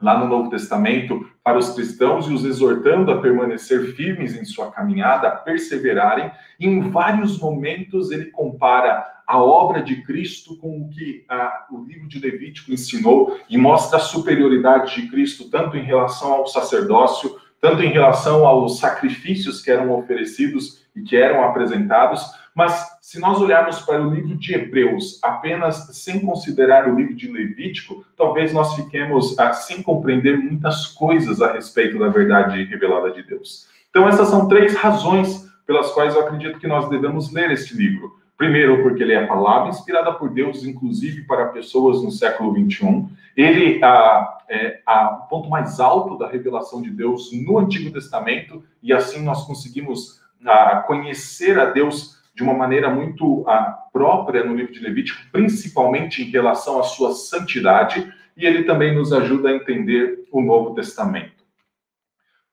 lá 0.00 0.18
no 0.18 0.26
Novo 0.26 0.48
Testamento 0.48 1.28
para 1.44 1.58
os 1.58 1.74
cristãos 1.74 2.26
e 2.26 2.32
os 2.32 2.42
exortando 2.42 3.10
a 3.10 3.20
permanecer 3.20 3.94
firmes 3.94 4.34
em 4.34 4.46
sua 4.46 4.72
caminhada, 4.72 5.28
a 5.28 5.32
perseverarem. 5.32 6.30
E 6.58 6.66
em 6.66 6.88
vários 6.88 7.38
momentos 7.38 8.10
ele 8.10 8.30
compara 8.30 9.04
a 9.26 9.38
obra 9.38 9.82
de 9.82 10.02
Cristo 10.04 10.56
com 10.56 10.80
o 10.80 10.88
que 10.88 11.26
a, 11.28 11.66
o 11.70 11.84
livro 11.84 12.08
de 12.08 12.18
Levítico 12.18 12.72
ensinou 12.72 13.38
e 13.48 13.58
mostra 13.58 13.98
a 13.98 14.02
superioridade 14.02 15.02
de 15.02 15.08
Cristo 15.08 15.50
tanto 15.50 15.76
em 15.76 15.82
relação 15.82 16.32
ao 16.32 16.46
sacerdócio, 16.46 17.36
tanto 17.60 17.82
em 17.82 17.92
relação 17.92 18.46
aos 18.46 18.78
sacrifícios 18.78 19.60
que 19.60 19.70
eram 19.70 19.92
oferecidos 19.92 20.83
e 20.94 21.02
que 21.02 21.16
eram 21.16 21.42
apresentados, 21.44 22.22
Mas 22.54 22.98
se 23.02 23.18
nós 23.18 23.40
olharmos 23.40 23.80
para 23.80 24.00
o 24.00 24.14
livro 24.14 24.36
de 24.36 24.54
Hebreus 24.54 25.18
apenas 25.24 25.88
sem 25.92 26.20
considerar 26.20 26.88
o 26.88 26.94
livro 26.94 27.12
de 27.12 27.30
Levítico, 27.30 28.04
talvez 28.16 28.52
nós 28.52 28.76
fiquemos 28.76 29.36
ah, 29.38 29.52
sem 29.52 29.82
compreender 29.82 30.38
muitas 30.38 30.86
coisas 30.86 31.42
a 31.42 31.52
respeito 31.52 31.98
da 31.98 32.08
verdade 32.08 32.62
revelada 32.64 33.10
de 33.10 33.24
Deus. 33.24 33.68
Então, 33.90 34.08
essas 34.08 34.28
são 34.28 34.46
três 34.46 34.74
razões 34.76 35.50
pelas 35.66 35.90
quais 35.90 36.14
eu 36.14 36.20
acredito 36.20 36.60
que 36.60 36.68
nós 36.68 36.88
devemos 36.88 37.32
ler 37.32 37.50
este 37.50 37.76
livro. 37.76 38.16
Primeiro, 38.36 38.82
porque 38.82 39.02
ele 39.02 39.14
é 39.14 39.24
a 39.24 39.26
palavra 39.26 39.70
inspirada 39.70 40.12
por 40.12 40.30
Deus, 40.30 40.64
inclusive 40.64 41.22
para 41.22 41.46
pessoas 41.46 42.02
no 42.02 42.10
século 42.12 42.52
21. 42.52 43.08
Ele 43.36 43.80
ah, 43.82 44.38
é 44.48 44.80
o 44.86 45.26
ponto 45.28 45.48
mais 45.48 45.80
alto 45.80 46.16
da 46.16 46.28
revelação 46.28 46.80
de 46.80 46.90
Deus 46.90 47.30
no 47.32 47.58
Antigo 47.58 47.90
Testamento, 47.90 48.62
e 48.82 48.92
assim 48.92 49.22
nós 49.22 49.44
conseguimos 49.44 50.22
ah, 50.46 50.82
conhecer 50.86 51.58
a 51.58 51.66
Deus 51.66 52.14
de 52.34 52.42
uma 52.42 52.54
maneira 52.54 52.90
muito 52.90 53.44
ah, 53.48 53.84
própria 53.92 54.44
no 54.44 54.54
livro 54.54 54.72
de 54.72 54.80
Levítico, 54.80 55.20
principalmente 55.30 56.22
em 56.22 56.30
relação 56.30 56.80
à 56.80 56.82
sua 56.82 57.12
santidade, 57.12 58.12
e 58.36 58.44
ele 58.44 58.64
também 58.64 58.94
nos 58.94 59.12
ajuda 59.12 59.48
a 59.48 59.54
entender 59.54 60.24
o 60.32 60.42
Novo 60.42 60.74
Testamento. 60.74 61.44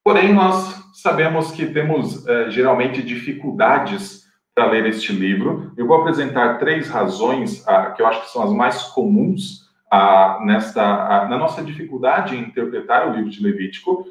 Porém, 0.04 0.34
nós 0.34 0.82
sabemos 0.94 1.52
que 1.52 1.66
temos 1.66 2.28
eh, 2.28 2.50
geralmente 2.50 3.02
dificuldades 3.02 4.26
para 4.54 4.66
ler 4.66 4.86
este 4.88 5.14
livro. 5.14 5.72
Eu 5.78 5.88
vou 5.88 5.98
apresentar 6.02 6.58
três 6.58 6.90
razões 6.90 7.68
ah, 7.68 7.92
que 7.92 8.02
eu 8.02 8.08
acho 8.08 8.22
que 8.22 8.32
são 8.32 8.44
as 8.44 8.52
mais 8.52 8.84
comuns 8.84 9.70
ah, 9.92 10.40
nesta, 10.44 11.28
na 11.28 11.38
nossa 11.38 11.64
dificuldade 11.64 12.36
em 12.36 12.42
interpretar 12.42 13.10
o 13.10 13.16
livro 13.16 13.30
de 13.30 13.44
Levítico. 13.44 14.06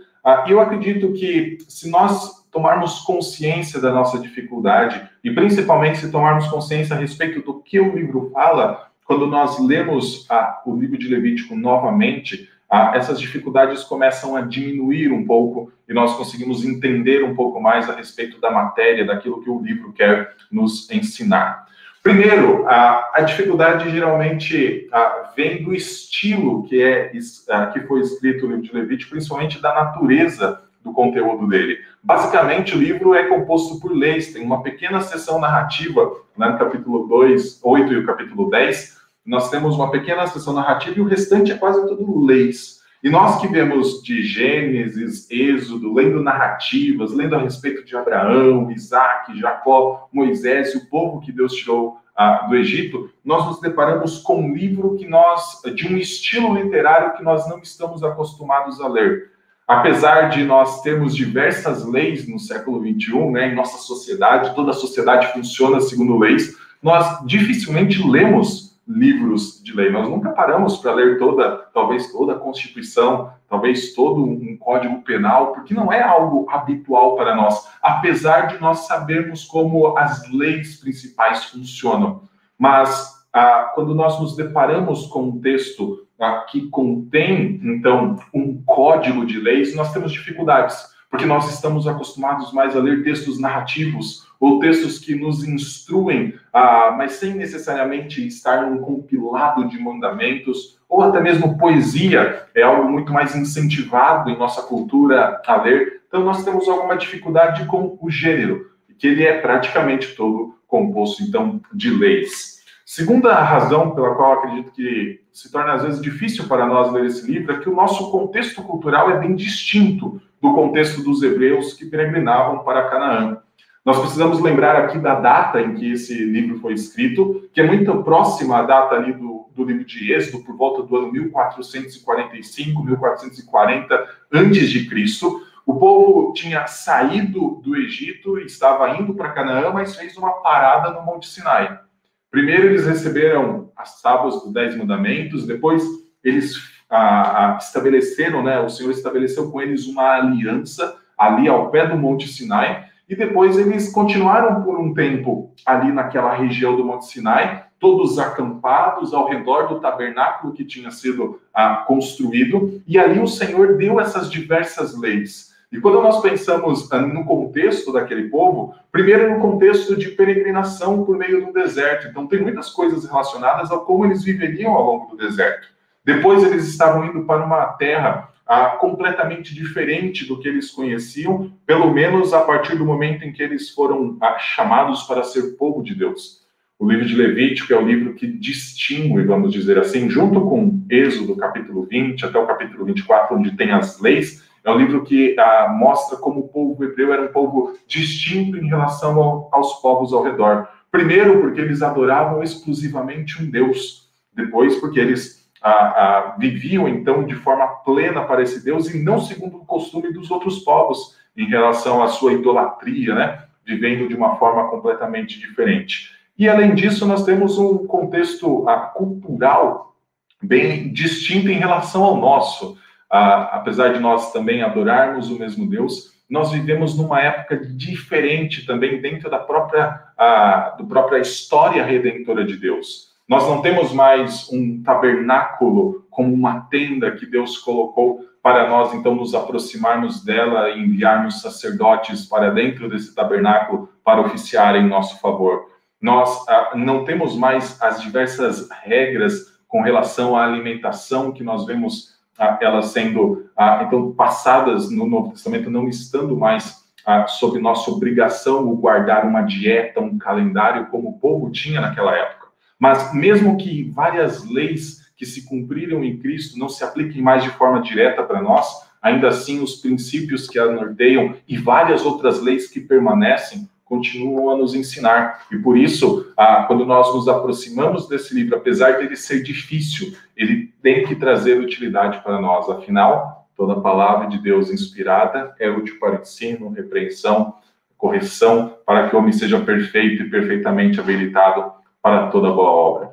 E 0.47 0.51
eu 0.51 0.61
acredito 0.61 1.13
que 1.13 1.59
se 1.67 1.91
nós 1.91 2.40
tomarmos 2.51 3.01
consciência 3.01 3.81
da 3.81 3.93
nossa 3.93 4.19
dificuldade 4.19 5.09
e 5.23 5.31
principalmente 5.31 5.99
se 5.99 6.11
tomarmos 6.11 6.49
consciência 6.49 6.97
a 6.97 6.99
respeito 6.99 7.41
do 7.41 7.61
que 7.61 7.79
o 7.81 7.95
livro 7.95 8.31
fala, 8.33 8.89
quando 9.05 9.27
nós 9.27 9.59
lemos 9.59 10.27
ah, 10.31 10.63
o 10.65 10.77
livro 10.77 10.99
de 10.99 11.09
Levítico 11.09 11.57
novamente, 11.57 12.49
ah, 12.69 12.93
essas 12.95 13.21
dificuldades 13.21 13.83
começam 13.83 14.37
a 14.37 14.43
diminuir 14.43 15.11
um 15.11 15.25
pouco 15.25 15.73
e 15.89 15.93
nós 15.93 16.17
conseguimos 16.17 16.65
entender 16.65 17.25
um 17.25 17.35
pouco 17.35 17.61
mais 17.61 17.91
a 17.91 17.95
respeito 17.95 18.41
da 18.41 18.51
matéria, 18.51 19.05
daquilo 19.05 19.43
que 19.43 19.51
o 19.51 19.61
livro 19.61 19.93
quer 19.93 20.35
nos 20.51 20.89
ensinar. 20.91 21.67
Primeiro, 22.03 22.67
a, 22.67 23.11
a 23.15 23.21
dificuldade 23.23 23.91
geralmente 23.91 24.89
a, 24.91 25.33
vem 25.37 25.63
do 25.63 25.75
estilo 25.75 26.63
que 26.63 26.81
é 26.81 27.13
a, 27.51 27.67
que 27.67 27.81
foi 27.81 28.01
escrito 28.01 28.47
no 28.47 28.57
livro 28.57 28.63
de 28.63 28.73
Levítico, 28.73 29.11
principalmente 29.11 29.61
da 29.61 29.75
natureza 29.75 30.63
do 30.83 30.93
conteúdo 30.93 31.47
dele. 31.47 31.79
Basicamente, 32.03 32.75
o 32.75 32.79
livro 32.79 33.15
é 33.15 33.29
composto 33.29 33.79
por 33.81 33.93
leis, 33.93 34.33
tem 34.33 34.43
uma 34.43 34.63
pequena 34.63 35.01
seção 35.01 35.39
narrativa, 35.39 36.13
né, 36.37 36.49
no 36.49 36.59
capítulo 36.59 37.07
2, 37.07 37.61
8 37.63 37.93
e 37.93 37.99
o 37.99 38.07
capítulo 38.07 38.51
10, 38.51 38.99
nós 39.25 39.51
temos 39.51 39.77
uma 39.77 39.91
pequena 39.91 40.27
seção 40.27 40.55
narrativa 40.55 40.99
e 40.99 41.03
o 41.03 41.07
restante 41.07 41.53
é 41.53 41.57
quase 41.57 41.87
tudo 41.87 42.25
leis. 42.25 42.81
E 43.03 43.09
nós 43.09 43.41
que 43.41 43.49
vemos 43.49 44.03
de 44.03 44.23
Gênesis, 44.23 45.31
Êxodo, 45.31 45.95
lendo 45.95 46.23
narrativas, 46.23 47.15
lendo 47.15 47.35
a 47.35 47.39
respeito 47.39 47.85
de 47.85 47.97
Abraão, 47.97 48.71
Isaac, 48.71 49.39
Jacó, 49.39 50.09
Moisés 50.13 50.75
e 50.75 50.79
o 50.79 50.87
povo 50.87 51.21
que 51.21 51.33
Deus 51.33 51.55
tirou 51.55 51.99
ah, 52.15 52.47
do 52.47 52.55
Egito, 52.57 53.11
nós 53.25 53.47
nos 53.47 53.61
deparamos 53.61 54.19
com 54.19 54.43
um 54.43 54.55
livro 54.55 54.97
que 54.97 55.07
nós, 55.07 55.63
de 55.75 55.89
um 55.89 55.97
estilo 55.97 56.55
literário 56.55 57.17
que 57.17 57.23
nós 57.23 57.49
não 57.49 57.61
estamos 57.61 58.03
acostumados 58.03 58.79
a 58.83 58.89
ler. 58.89 59.31
Apesar 59.71 60.31
de 60.31 60.43
nós 60.43 60.83
termos 60.83 61.15
diversas 61.15 61.87
leis 61.87 62.29
no 62.29 62.41
século 62.41 62.81
XXI, 62.81 63.31
né, 63.31 63.53
em 63.53 63.55
nossa 63.55 63.79
sociedade, 63.79 64.53
toda 64.53 64.73
a 64.73 64.75
sociedade 64.75 65.33
funciona 65.33 65.81
segundo 65.81 66.19
leis, 66.19 66.57
nós 66.83 67.25
dificilmente 67.25 68.05
lemos 68.05 68.77
livros 68.85 69.63
de 69.63 69.73
lei. 69.73 69.89
Nós 69.89 70.09
nunca 70.09 70.31
paramos 70.31 70.79
para 70.79 70.93
ler 70.93 71.21
toda, 71.21 71.59
talvez 71.73 72.11
toda 72.11 72.33
a 72.33 72.39
Constituição, 72.41 73.33
talvez 73.49 73.95
todo 73.95 74.25
um 74.25 74.57
Código 74.57 75.03
Penal, 75.03 75.53
porque 75.53 75.73
não 75.73 75.93
é 75.93 76.03
algo 76.03 76.51
habitual 76.51 77.15
para 77.15 77.37
nós, 77.37 77.69
apesar 77.81 78.49
de 78.49 78.61
nós 78.61 78.89
sabermos 78.89 79.45
como 79.45 79.97
as 79.97 80.29
leis 80.33 80.81
principais 80.81 81.45
funcionam. 81.45 82.23
Mas 82.59 83.20
ah, 83.33 83.71
quando 83.75 83.95
nós 83.95 84.21
nos 84.21 84.37
deparamos 84.37 85.07
com 85.07 85.25
um 85.25 85.41
texto 85.41 86.07
ah, 86.19 86.45
que 86.51 86.69
contém, 86.69 87.61
então, 87.63 88.17
um 88.35 88.63
código 88.63 89.25
de 89.25 89.39
leis, 89.39 89.75
nós 89.75 89.93
temos 89.93 90.13
dificuldades, 90.13 90.77
porque 91.09 91.27
nós 91.27 91.53
estamos 91.53 91.89
acostumados 91.89 92.53
mais 92.53 92.77
a 92.77 92.81
ler 92.81 93.03
textos 93.03 93.41
narrativos 93.41 94.29
ou 94.39 94.59
textos 94.59 94.99
que 94.99 95.15
nos 95.15 95.47
instruem, 95.47 96.35
ah, 96.53 96.95
mas 96.97 97.13
sem 97.13 97.35
necessariamente 97.35 98.27
estar 98.27 98.69
num 98.69 98.79
compilado 98.79 99.69
de 99.69 99.79
mandamentos, 99.79 100.79
ou 100.89 101.03
até 101.03 101.21
mesmo 101.21 101.57
poesia, 101.57 102.47
é 102.55 102.63
algo 102.63 102.91
muito 102.91 103.13
mais 103.13 103.35
incentivado 103.37 104.29
em 104.29 104.39
nossa 104.39 104.63
cultura 104.63 105.41
a 105.47 105.63
ler. 105.63 106.03
Então, 106.09 106.25
nós 106.25 106.45
temos 106.45 106.69
alguma 106.69 106.97
dificuldade 106.97 107.65
com 107.67 107.97
o 108.01 108.11
gênero, 108.11 108.71
que 108.99 109.07
ele 109.07 109.25
é 109.25 109.41
praticamente 109.41 110.15
todo 110.15 110.57
composto, 110.67 111.23
então, 111.23 111.61
de 111.73 111.91
leis. 111.91 112.60
Segunda 112.93 113.41
razão 113.41 113.93
pela 113.95 114.17
qual 114.17 114.33
acredito 114.33 114.73
que 114.73 115.21
se 115.33 115.49
torna 115.49 115.75
às 115.75 115.85
vezes 115.85 116.03
difícil 116.03 116.49
para 116.49 116.67
nós 116.67 116.91
ler 116.93 117.05
esse 117.05 117.25
livro 117.25 117.53
é 117.53 117.61
que 117.61 117.69
o 117.69 117.75
nosso 117.75 118.11
contexto 118.11 118.65
cultural 118.65 119.09
é 119.13 119.17
bem 119.21 119.37
distinto 119.37 120.21
do 120.43 120.53
contexto 120.53 121.01
dos 121.01 121.23
hebreus 121.23 121.75
que 121.75 121.87
peregrinavam 121.87 122.65
para 122.65 122.89
Canaã. 122.91 123.39
Nós 123.85 123.97
precisamos 123.97 124.41
lembrar 124.41 124.75
aqui 124.75 124.99
da 124.99 125.15
data 125.15 125.61
em 125.61 125.77
que 125.77 125.93
esse 125.93 126.15
livro 126.15 126.59
foi 126.59 126.73
escrito, 126.73 127.49
que 127.53 127.61
é 127.61 127.65
muito 127.65 128.03
próxima 128.03 128.59
à 128.59 128.63
data 128.63 128.97
ali 128.97 129.13
do, 129.13 129.49
do 129.55 129.63
livro 129.63 129.85
de 129.85 130.13
Êxodo, 130.13 130.43
por 130.43 130.57
volta 130.57 130.83
do 130.83 130.97
ano 130.97 131.13
1445, 131.13 132.83
1440 132.83 134.09
antes 134.33 134.69
de 134.69 134.89
Cristo. 134.89 135.47
O 135.65 135.79
povo 135.79 136.33
tinha 136.33 136.67
saído 136.67 137.61
do 137.63 137.77
Egito 137.77 138.37
e 138.41 138.47
estava 138.47 138.91
indo 138.99 139.15
para 139.15 139.31
Canaã, 139.31 139.71
mas 139.73 139.95
fez 139.95 140.17
uma 140.17 140.43
parada 140.43 140.91
no 140.91 141.07
Monte 141.07 141.29
Sinai. 141.29 141.89
Primeiro 142.31 142.67
eles 142.67 142.87
receberam 142.87 143.73
as 143.77 144.01
tábuas 144.01 144.43
dos 144.43 144.53
Dez 144.53 144.77
Mandamentos, 144.77 145.47
depois 145.47 145.83
eles 146.23 146.55
a, 146.89 147.55
a, 147.55 147.59
estabeleceram, 147.59 148.43
né, 148.43 148.61
o 148.61 148.69
Senhor 148.69 148.91
estabeleceu 148.91 149.51
com 149.51 149.61
eles 149.61 149.87
uma 149.87 150.17
aliança 150.17 150.97
ali 151.19 151.49
ao 151.49 151.71
pé 151.71 151.87
do 151.87 151.97
Monte 151.97 152.29
Sinai, 152.29 152.87
e 153.09 153.17
depois 153.17 153.59
eles 153.59 153.93
continuaram 153.93 154.63
por 154.63 154.79
um 154.79 154.95
tempo 154.95 155.53
ali 155.67 155.91
naquela 155.93 156.35
região 156.35 156.77
do 156.77 156.85
Monte 156.85 157.07
Sinai, 157.07 157.65
todos 157.79 158.19
acampados 158.19 159.13
ao 159.13 159.29
redor 159.29 159.69
do 159.69 159.81
tabernáculo 159.81 160.53
que 160.53 160.65
tinha 160.65 160.91
sido 160.91 161.41
ah, 161.53 161.85
construído, 161.87 162.81
e 162.87 162.99
ali 162.99 163.19
o 163.19 163.27
Senhor 163.27 163.77
deu 163.77 163.99
essas 163.99 164.31
diversas 164.31 164.97
leis. 164.97 165.50
E 165.73 165.81
quando 165.81 166.03
nós 166.03 166.21
pensamos 166.21 166.91
ah, 166.91 167.01
no 167.01 167.25
contexto 167.25 167.93
daquele 167.93 168.29
povo, 168.29 168.75
primeiro 168.91 169.33
no 169.33 169.41
contexto 169.41 169.97
de 169.97 170.09
peregrinação 170.11 171.05
por 171.05 171.17
meio 171.17 171.47
do 171.47 171.53
deserto. 171.53 172.09
Então, 172.09 172.27
tem 172.27 172.41
muitas 172.41 172.71
coisas 172.71 173.05
relacionadas 173.05 173.71
a 173.71 173.79
como 173.79 174.05
eles 174.05 174.25
viveriam 174.25 174.73
ao 174.73 174.85
longo 174.85 175.11
do 175.11 175.17
deserto. 175.17 175.69
Depois, 176.05 176.43
eles 176.43 176.67
estavam 176.67 177.05
indo 177.05 177.25
para 177.25 177.45
uma 177.45 177.67
terra 177.75 178.31
ah, 178.45 178.71
completamente 178.71 179.55
diferente 179.55 180.27
do 180.27 180.41
que 180.41 180.49
eles 180.49 180.73
conheciam, 180.73 181.53
pelo 181.65 181.93
menos 181.93 182.33
a 182.33 182.41
partir 182.41 182.77
do 182.77 182.85
momento 182.85 183.23
em 183.23 183.33
que 183.33 183.41
eles 183.41 183.71
foram 183.71 184.19
ah, 184.21 184.39
chamados 184.41 185.05
para 185.05 185.23
ser 185.23 185.57
povo 185.57 185.85
de 185.85 185.95
Deus. 185.95 186.41
O 186.77 186.91
livro 186.91 187.07
de 187.07 187.15
Levítico 187.15 187.73
é 187.73 187.77
o 187.77 187.87
livro 187.87 188.15
que 188.15 188.27
distingue, 188.27 189.23
vamos 189.23 189.53
dizer 189.53 189.79
assim, 189.79 190.11
junto 190.11 190.41
com 190.41 190.81
Êxodo, 190.91 191.37
capítulo 191.37 191.85
20, 191.85 192.25
até 192.25 192.39
o 192.39 192.47
capítulo 192.47 192.87
24, 192.87 193.37
onde 193.37 193.55
tem 193.55 193.71
as 193.71 194.01
leis, 194.01 194.43
é 194.65 194.71
o 194.71 194.77
livro 194.77 195.05
que 195.05 195.35
ah, 195.39 195.75
mostra 195.75 196.19
como 196.19 196.41
o 196.41 196.49
povo 196.49 196.85
hebreu 196.85 197.13
era 197.13 197.23
um 197.23 197.33
povo 197.33 197.75
distinto 197.87 198.59
em 198.59 198.69
relação 198.69 199.21
ao, 199.21 199.49
aos 199.53 199.75
povos 199.81 200.13
ao 200.13 200.23
redor. 200.23 200.69
Primeiro, 200.91 201.41
porque 201.41 201.61
eles 201.61 201.83
adoravam 201.83 202.43
exclusivamente 202.43 203.43
um 203.43 203.51
Deus. 203.51 204.11
Depois, 204.35 204.77
porque 204.77 205.01
eles 205.01 205.49
a, 205.63 205.71
a, 205.71 206.37
viviam 206.39 206.89
então 206.89 207.25
de 207.25 207.35
forma 207.35 207.67
plena 207.85 208.23
para 208.23 208.43
esse 208.43 208.65
Deus 208.65 208.93
e 208.93 209.03
não 209.03 209.21
segundo 209.21 209.59
o 209.59 209.65
costume 209.65 210.13
dos 210.13 210.31
outros 210.31 210.61
povos 210.61 211.17
em 211.37 211.47
relação 211.47 212.03
à 212.03 212.09
sua 212.09 212.33
idolatria, 212.33 213.15
né? 213.15 213.45
Vivendo 213.65 214.09
de 214.09 214.15
uma 214.15 214.37
forma 214.37 214.69
completamente 214.69 215.39
diferente. 215.39 216.11
E 216.39 216.49
além 216.49 216.75
disso, 216.75 217.07
nós 217.07 217.25
temos 217.25 217.59
um 217.59 217.87
contexto 217.87 218.69
a, 218.69 218.79
cultural 218.79 219.95
bem 220.43 220.91
distinto 220.93 221.51
em 221.51 221.59
relação 221.59 222.03
ao 222.03 222.17
nosso. 222.17 222.79
Apesar 223.11 223.93
de 223.93 223.99
nós 223.99 224.33
também 224.33 224.63
adorarmos 224.63 225.31
o 225.31 225.39
mesmo 225.39 225.69
Deus, 225.69 226.13
nós 226.31 226.53
vivemos 226.53 226.97
numa 226.97 227.21
época 227.21 227.57
diferente 227.57 228.65
também 228.65 229.01
dentro 229.01 229.29
da 229.29 229.39
própria, 229.39 230.01
a, 230.17 230.77
do 230.79 230.87
própria 230.87 231.19
história 231.19 231.85
redentora 231.85 232.45
de 232.45 232.57
Deus. 232.57 233.11
Nós 233.29 233.47
não 233.49 233.63
temos 233.63 233.93
mais 233.93 234.49
um 234.53 234.83
tabernáculo 234.83 236.07
como 236.11 236.33
uma 236.33 236.63
tenda 236.63 237.11
que 237.13 237.27
Deus 237.27 237.59
colocou 237.59 238.25
para 238.43 238.69
nós 238.69 238.95
então 238.95 239.15
nos 239.15 239.35
aproximarmos 239.35 240.25
dela 240.25 240.71
e 240.71 240.81
enviarmos 240.81 241.41
sacerdotes 241.43 242.27
para 242.27 242.51
dentro 242.51 242.89
desse 242.89 243.15
tabernáculo 243.15 243.89
para 244.05 244.21
oficiar 244.21 244.75
em 244.77 244.89
nosso 244.89 245.21
favor. 245.21 245.69
nós 246.01 246.49
ah, 246.49 246.73
não 246.75 247.05
temos 247.05 247.37
mais 247.37 247.81
as 247.83 248.01
diversas 248.01 248.69
regras 248.83 249.61
com 249.69 249.83
relação 249.83 250.37
à 250.37 250.45
alimentação 250.45 251.31
que 251.31 251.45
nós 251.45 251.67
vemos 251.67 252.19
ah, 252.19 252.20
elas 252.61 252.87
sendo 252.87 253.47
então 253.83 254.13
passadas 254.13 254.91
no 254.91 255.07
Novo 255.07 255.33
Testamento, 255.33 255.71
não 255.71 255.89
estando 255.89 256.37
mais 256.37 256.81
sob 257.29 257.59
nossa 257.59 257.91
obrigação 257.91 258.71
o 258.71 258.77
guardar 258.77 259.27
uma 259.27 259.43
dieta, 259.43 260.01
um 260.01 260.19
calendário 260.19 260.87
como 260.87 261.11
o 261.11 261.19
povo 261.19 261.51
tinha 261.51 261.81
naquela 261.81 262.17
época. 262.17 262.49
Mas 262.79 263.13
mesmo 263.13 263.57
que 263.57 263.91
várias 263.91 264.45
leis 264.49 265.01
que 265.17 265.27
se 265.27 265.47
cumpriram 265.47 266.03
em 266.03 266.17
Cristo 266.17 266.59
não 266.59 266.69
se 266.69 266.83
apliquem 266.83 267.21
mais 267.21 267.43
de 267.43 267.51
forma 267.51 267.83
direta 267.83 268.23
para 268.23 268.41
nós, 268.41 268.67
ainda 269.03 269.29
assim 269.29 269.63
os 269.63 269.77
princípios 269.77 270.47
que 270.47 270.59
a 270.59 270.67
norteiam 270.67 271.35
e 271.47 271.57
várias 271.59 272.05
outras 272.05 272.41
leis 272.41 272.69
que 272.69 272.81
permanecem 272.81 273.69
continuam 273.91 274.51
a 274.51 274.57
nos 274.57 274.73
ensinar. 274.73 275.47
E 275.51 275.59
por 275.59 275.77
isso, 275.77 276.33
ah, 276.37 276.63
quando 276.69 276.87
nós 276.87 277.13
nos 277.13 277.27
aproximamos 277.27 278.09
desse 278.09 278.33
livro, 278.33 278.57
apesar 278.57 278.99
dele 278.99 279.17
ser 279.17 279.43
difícil, 279.43 280.15
ele 280.37 280.73
tem 280.81 281.05
que 281.05 281.17
trazer 281.17 281.59
utilidade 281.59 282.23
para 282.23 282.41
nós. 282.41 282.71
Afinal, 282.71 283.49
toda 283.57 283.81
palavra 283.81 284.29
de 284.29 284.39
Deus 284.39 284.71
inspirada 284.71 285.53
é 285.59 285.69
útil 285.69 285.99
para 285.99 286.21
ensino, 286.21 286.71
repreensão, 286.71 287.57
correção, 287.99 288.77
para 288.87 289.09
que 289.09 289.17
o 289.17 289.19
homem 289.19 289.33
seja 289.33 289.59
perfeito 289.59 290.23
e 290.23 290.31
perfeitamente 290.31 291.01
habilitado 291.01 291.73
para 292.01 292.29
toda 292.29 292.53
boa 292.53 292.71
obra. 292.71 293.11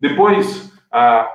Depois, 0.00 0.72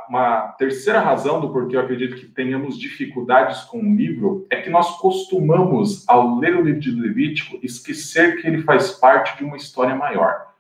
uma 0.10 0.56
terceira 0.58 1.00
razão 1.00 1.40
do 1.40 1.52
porquê 1.52 1.76
eu 1.76 1.82
acredito 1.82 2.16
que 2.16 2.26
tenhamos 2.26 2.80
dificuldades 2.80 3.62
com 3.62 3.80
o 3.80 3.96
livro 3.96 4.46
é 4.50 4.56
que 4.62 4.70
nós 4.70 4.98
costumamos, 4.98 6.08
ao 6.08 6.38
ler 6.40 6.56
o 6.56 6.64
livro 6.64 6.80
de 6.80 6.92
Levítico, 6.92 7.60
esquecer 7.62 8.42
que 8.42 8.48
ele 8.48 8.64
faz 8.64 8.92
parte 8.92 9.38
de 9.38 9.44
uma 9.44 9.58
história 9.58 9.96
maior. 9.96 10.52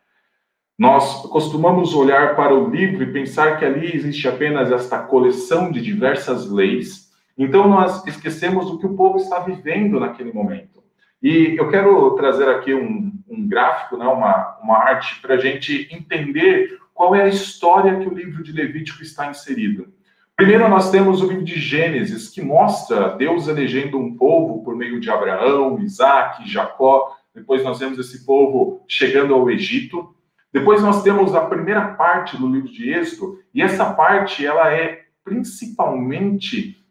Nós 0.78 1.22
costumamos 1.28 1.94
olhar 1.94 2.36
para 2.36 2.54
o 2.56 2.70
livro 2.70 3.04
e 3.04 3.14
pensar 3.14 3.58
que 3.58 3.66
ali 3.66 3.96
existe 3.96 4.28
apenas 4.28 4.72
esta 4.72 5.00
coleção 5.00 5.72
de 5.72 5.82
diversas 5.82 6.50
leis. 6.50 7.12
Então 7.38 7.68
nós 7.68 8.06
esquecemos 8.06 8.70
o 8.70 8.80
que 8.80 8.88
o 8.88 8.96
povo 8.96 9.18
está 9.18 9.40
vivendo 9.40 10.00
naquele 10.00 10.34
momento. 10.34 10.82
E 11.22 11.56
eu 11.58 11.70
quero 11.70 12.10
trazer 12.16 12.50
aqui 12.50 12.74
um, 12.74 13.12
um 13.30 13.48
gráfico, 13.48 13.96
né, 13.96 14.06
uma, 14.06 14.58
uma 14.64 14.78
arte, 14.80 15.22
para 15.22 15.36
a 15.36 15.38
gente 15.38 15.88
entender 15.92 16.81
qual 16.94 17.16
é 17.16 17.24
a 17.24 17.28
história 17.28 18.00
que 18.00 18.08
o 18.08 18.14
livro 18.14 18.44
de 18.44 18.52
Levítico 18.52 19.02
está 19.02 19.30
inserido. 19.30 19.94
Primeiro, 20.36 20.68
nós 20.70 20.90
temos 20.90 21.22
o 21.22 21.28
livro 21.28 21.44
de 21.44 21.60
Gênesis, 21.60 22.30
que 22.30 22.42
mostra 22.42 23.10
Deus 23.10 23.48
elegendo 23.48 23.98
um 23.98 24.16
povo 24.16 24.64
por 24.64 24.76
meio 24.76 25.00
de 25.00 25.10
Abraão, 25.10 25.80
Isaac, 25.80 26.50
Jacó. 26.50 27.16
Depois, 27.34 27.64
nós 27.64 27.80
vemos 27.80 28.00
esse 28.00 28.26
povo 28.26 28.84
chegando 28.88 29.34
ao 29.34 29.50
Egito. 29.50 30.16
Depois, 30.52 30.82
nós 30.82 31.04
temos 31.04 31.36
a 31.36 31.46
primeira 31.46 31.94
parte 31.94 32.38
do 32.38 32.48
livro 32.48 32.72
de 32.72 32.92
Êxodo, 32.92 33.40
e 33.54 33.62
essa 33.62 33.94
parte 33.94 34.46
ela 34.46 34.74
é 34.74 35.06
principalmente 35.24 36.82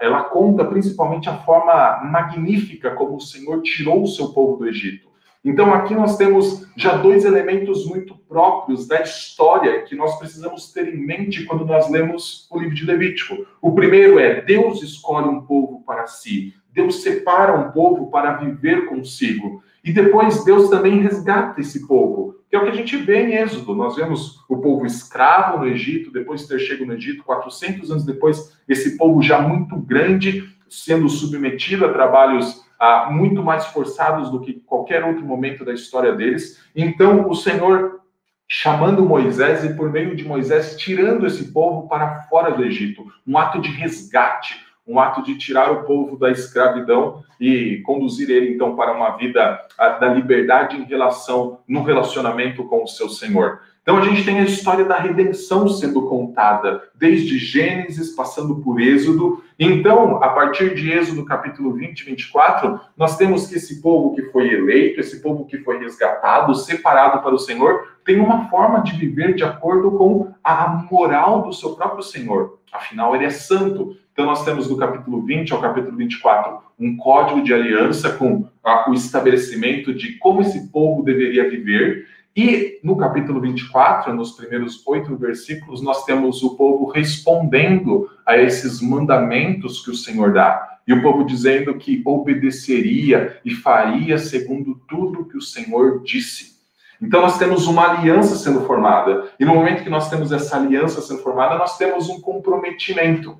ela 0.00 0.24
conta 0.24 0.64
principalmente 0.64 1.28
a 1.28 1.38
forma 1.38 2.00
magnífica 2.04 2.92
como 2.92 3.16
o 3.16 3.20
Senhor 3.20 3.62
tirou 3.62 4.02
o 4.02 4.06
seu 4.06 4.32
povo 4.32 4.56
do 4.56 4.68
Egito. 4.68 5.08
Então, 5.44 5.74
aqui 5.74 5.94
nós 5.94 6.16
temos 6.16 6.66
já 6.74 6.96
dois 6.96 7.24
elementos 7.26 7.86
muito 7.86 8.16
próprios 8.16 8.88
da 8.88 9.02
história 9.02 9.82
que 9.82 9.94
nós 9.94 10.18
precisamos 10.18 10.72
ter 10.72 10.88
em 10.88 11.06
mente 11.06 11.44
quando 11.44 11.66
nós 11.66 11.90
lemos 11.90 12.48
o 12.50 12.58
livro 12.58 12.74
de 12.74 12.86
Levítico. 12.86 13.46
O 13.60 13.72
primeiro 13.72 14.18
é: 14.18 14.40
Deus 14.40 14.82
escolhe 14.82 15.28
um 15.28 15.42
povo 15.42 15.82
para 15.84 16.06
si, 16.06 16.54
Deus 16.72 17.02
separa 17.02 17.54
um 17.58 17.70
povo 17.72 18.10
para 18.10 18.32
viver 18.38 18.86
consigo. 18.86 19.62
E 19.84 19.92
depois 19.92 20.42
Deus 20.44 20.70
também 20.70 21.00
resgata 21.00 21.60
esse 21.60 21.86
povo, 21.86 22.36
que 22.48 22.56
é 22.56 22.58
o 22.58 22.64
que 22.64 22.70
a 22.70 22.74
gente 22.74 22.96
vê 22.96 23.22
em 23.22 23.34
Êxodo. 23.34 23.74
Nós 23.74 23.96
vemos 23.96 24.42
o 24.48 24.56
povo 24.56 24.86
escravo 24.86 25.58
no 25.58 25.68
Egito, 25.68 26.10
depois 26.10 26.40
de 26.40 26.48
ter 26.48 26.58
chegado 26.58 26.86
no 26.86 26.94
Egito, 26.94 27.22
400 27.22 27.90
anos 27.90 28.06
depois, 28.06 28.58
esse 28.66 28.96
povo 28.96 29.20
já 29.20 29.42
muito 29.42 29.76
grande, 29.76 30.48
sendo 30.70 31.06
submetido 31.06 31.84
a 31.84 31.92
trabalhos 31.92 32.63
muito 33.10 33.42
mais 33.42 33.66
forçados 33.66 34.30
do 34.30 34.40
que 34.40 34.54
qualquer 34.54 35.04
outro 35.04 35.24
momento 35.24 35.64
da 35.64 35.72
história 35.72 36.14
deles. 36.14 36.60
Então, 36.74 37.28
o 37.28 37.34
Senhor 37.34 38.00
chamando 38.48 39.04
Moisés 39.04 39.64
e, 39.64 39.74
por 39.74 39.90
meio 39.90 40.14
de 40.14 40.24
Moisés, 40.24 40.76
tirando 40.76 41.26
esse 41.26 41.52
povo 41.52 41.88
para 41.88 42.22
fora 42.24 42.50
do 42.52 42.64
Egito. 42.64 43.04
Um 43.26 43.38
ato 43.38 43.60
de 43.60 43.68
resgate, 43.68 44.64
um 44.86 45.00
ato 45.00 45.22
de 45.22 45.38
tirar 45.38 45.72
o 45.72 45.84
povo 45.84 46.18
da 46.18 46.30
escravidão 46.30 47.22
e 47.40 47.80
conduzir 47.84 48.30
ele, 48.30 48.54
então, 48.54 48.76
para 48.76 48.92
uma 48.92 49.16
vida 49.16 49.60
ah, 49.78 49.88
da 49.90 50.08
liberdade 50.08 50.76
em 50.76 50.84
relação, 50.84 51.60
no 51.66 51.82
relacionamento 51.82 52.64
com 52.64 52.84
o 52.84 52.88
seu 52.88 53.08
Senhor. 53.08 53.60
Então 53.84 53.98
a 53.98 54.00
gente 54.00 54.24
tem 54.24 54.40
a 54.40 54.44
história 54.44 54.82
da 54.82 54.96
redenção 54.96 55.68
sendo 55.68 56.08
contada, 56.08 56.82
desde 56.94 57.36
Gênesis, 57.36 58.16
passando 58.16 58.56
por 58.56 58.80
Êxodo. 58.80 59.44
Então, 59.58 60.24
a 60.24 60.30
partir 60.30 60.74
de 60.74 60.90
Êxodo 60.90 61.22
capítulo 61.26 61.74
20 61.74 62.00
e 62.00 62.04
24, 62.06 62.80
nós 62.96 63.18
temos 63.18 63.46
que 63.46 63.56
esse 63.56 63.82
povo 63.82 64.14
que 64.14 64.22
foi 64.30 64.48
eleito, 64.48 65.00
esse 65.00 65.20
povo 65.20 65.44
que 65.44 65.58
foi 65.58 65.78
resgatado, 65.78 66.54
separado 66.54 67.22
para 67.22 67.34
o 67.34 67.38
Senhor, 67.38 67.98
tem 68.06 68.18
uma 68.18 68.48
forma 68.48 68.80
de 68.80 68.96
viver 68.96 69.34
de 69.34 69.44
acordo 69.44 69.90
com 69.90 70.32
a 70.42 70.86
moral 70.90 71.42
do 71.42 71.52
seu 71.52 71.76
próprio 71.76 72.02
Senhor. 72.02 72.58
Afinal, 72.72 73.14
ele 73.14 73.26
é 73.26 73.30
santo. 73.30 73.98
Então, 74.14 74.24
nós 74.24 74.46
temos 74.46 74.66
do 74.66 74.78
capítulo 74.78 75.20
20 75.20 75.52
ao 75.52 75.60
capítulo 75.60 75.94
24 75.94 76.64
um 76.78 76.96
código 76.96 77.42
de 77.42 77.52
aliança 77.52 78.10
com 78.10 78.48
ah, 78.64 78.86
o 78.88 78.94
estabelecimento 78.94 79.94
de 79.94 80.14
como 80.18 80.40
esse 80.40 80.68
povo 80.70 81.02
deveria 81.02 81.48
viver. 81.48 82.08
E 82.36 82.80
no 82.82 82.96
capítulo 82.96 83.40
24, 83.40 84.12
nos 84.12 84.32
primeiros 84.32 84.84
oito 84.88 85.16
versículos, 85.16 85.80
nós 85.80 86.04
temos 86.04 86.42
o 86.42 86.56
povo 86.56 86.90
respondendo 86.90 88.10
a 88.26 88.36
esses 88.36 88.80
mandamentos 88.80 89.84
que 89.84 89.90
o 89.90 89.94
Senhor 89.94 90.32
dá. 90.32 90.80
E 90.86 90.92
o 90.92 91.00
povo 91.00 91.24
dizendo 91.24 91.74
que 91.74 92.02
obedeceria 92.04 93.40
e 93.44 93.54
faria 93.54 94.18
segundo 94.18 94.74
tudo 94.88 95.26
que 95.26 95.36
o 95.36 95.42
Senhor 95.42 96.02
disse. 96.02 96.54
Então 97.00 97.20
nós 97.20 97.38
temos 97.38 97.68
uma 97.68 97.92
aliança 97.92 98.34
sendo 98.34 98.62
formada. 98.62 99.30
E 99.38 99.44
no 99.44 99.54
momento 99.54 99.84
que 99.84 99.90
nós 99.90 100.10
temos 100.10 100.32
essa 100.32 100.56
aliança 100.56 101.00
sendo 101.00 101.22
formada, 101.22 101.56
nós 101.56 101.78
temos 101.78 102.08
um 102.08 102.20
comprometimento. 102.20 103.38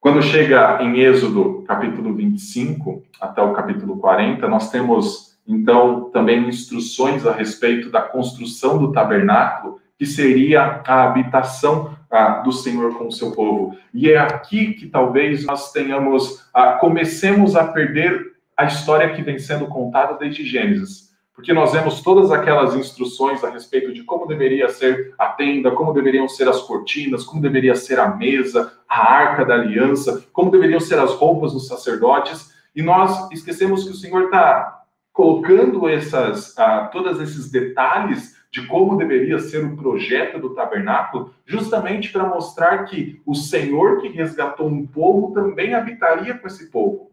Quando 0.00 0.20
chega 0.20 0.82
em 0.82 0.98
Êxodo, 0.98 1.62
capítulo 1.66 2.12
25 2.12 3.04
até 3.20 3.40
o 3.40 3.52
capítulo 3.52 3.98
40, 3.98 4.48
nós 4.48 4.70
temos 4.70 5.33
então, 5.46 6.10
também 6.10 6.48
instruções 6.48 7.26
a 7.26 7.32
respeito 7.32 7.90
da 7.90 8.00
construção 8.00 8.78
do 8.78 8.92
tabernáculo, 8.92 9.80
que 9.98 10.06
seria 10.06 10.82
a 10.86 11.04
habitação 11.04 11.94
do 12.44 12.52
Senhor 12.52 12.96
com 12.96 13.08
o 13.08 13.12
seu 13.12 13.32
povo. 13.32 13.76
E 13.92 14.10
é 14.10 14.18
aqui 14.18 14.74
que 14.74 14.86
talvez 14.86 15.44
nós 15.44 15.72
tenhamos, 15.72 16.48
ah, 16.54 16.74
comecemos 16.74 17.56
a 17.56 17.64
perder 17.64 18.34
a 18.56 18.64
história 18.64 19.12
que 19.12 19.22
vem 19.22 19.38
sendo 19.38 19.66
contada 19.66 20.14
desde 20.14 20.44
Gênesis. 20.44 21.12
Porque 21.34 21.52
nós 21.52 21.72
vemos 21.72 22.00
todas 22.00 22.30
aquelas 22.30 22.76
instruções 22.76 23.42
a 23.42 23.50
respeito 23.50 23.92
de 23.92 24.04
como 24.04 24.28
deveria 24.28 24.68
ser 24.68 25.12
a 25.18 25.26
tenda, 25.26 25.72
como 25.72 25.92
deveriam 25.92 26.28
ser 26.28 26.48
as 26.48 26.62
cortinas, 26.62 27.24
como 27.24 27.42
deveria 27.42 27.74
ser 27.74 27.98
a 27.98 28.14
mesa, 28.14 28.72
a 28.88 29.12
arca 29.12 29.44
da 29.44 29.54
aliança, 29.54 30.24
como 30.32 30.52
deveriam 30.52 30.78
ser 30.78 30.98
as 31.00 31.12
roupas 31.14 31.52
dos 31.52 31.66
sacerdotes, 31.66 32.54
e 32.76 32.82
nós 32.82 33.28
esquecemos 33.32 33.82
que 33.82 33.90
o 33.90 33.94
Senhor 33.94 34.24
está 34.24 34.83
colocando 35.14 35.88
essas, 35.88 36.58
ah, 36.58 36.90
todos 36.92 37.20
esses 37.20 37.48
detalhes 37.48 38.34
de 38.50 38.66
como 38.66 38.96
deveria 38.96 39.38
ser 39.38 39.64
o 39.64 39.76
projeto 39.76 40.40
do 40.40 40.54
tabernáculo, 40.54 41.32
justamente 41.46 42.10
para 42.10 42.28
mostrar 42.28 42.84
que 42.84 43.22
o 43.24 43.34
Senhor 43.34 44.00
que 44.00 44.08
resgatou 44.08 44.66
um 44.66 44.84
povo 44.84 45.32
também 45.32 45.72
habitaria 45.72 46.34
com 46.34 46.46
esse 46.48 46.68
povo. 46.70 47.12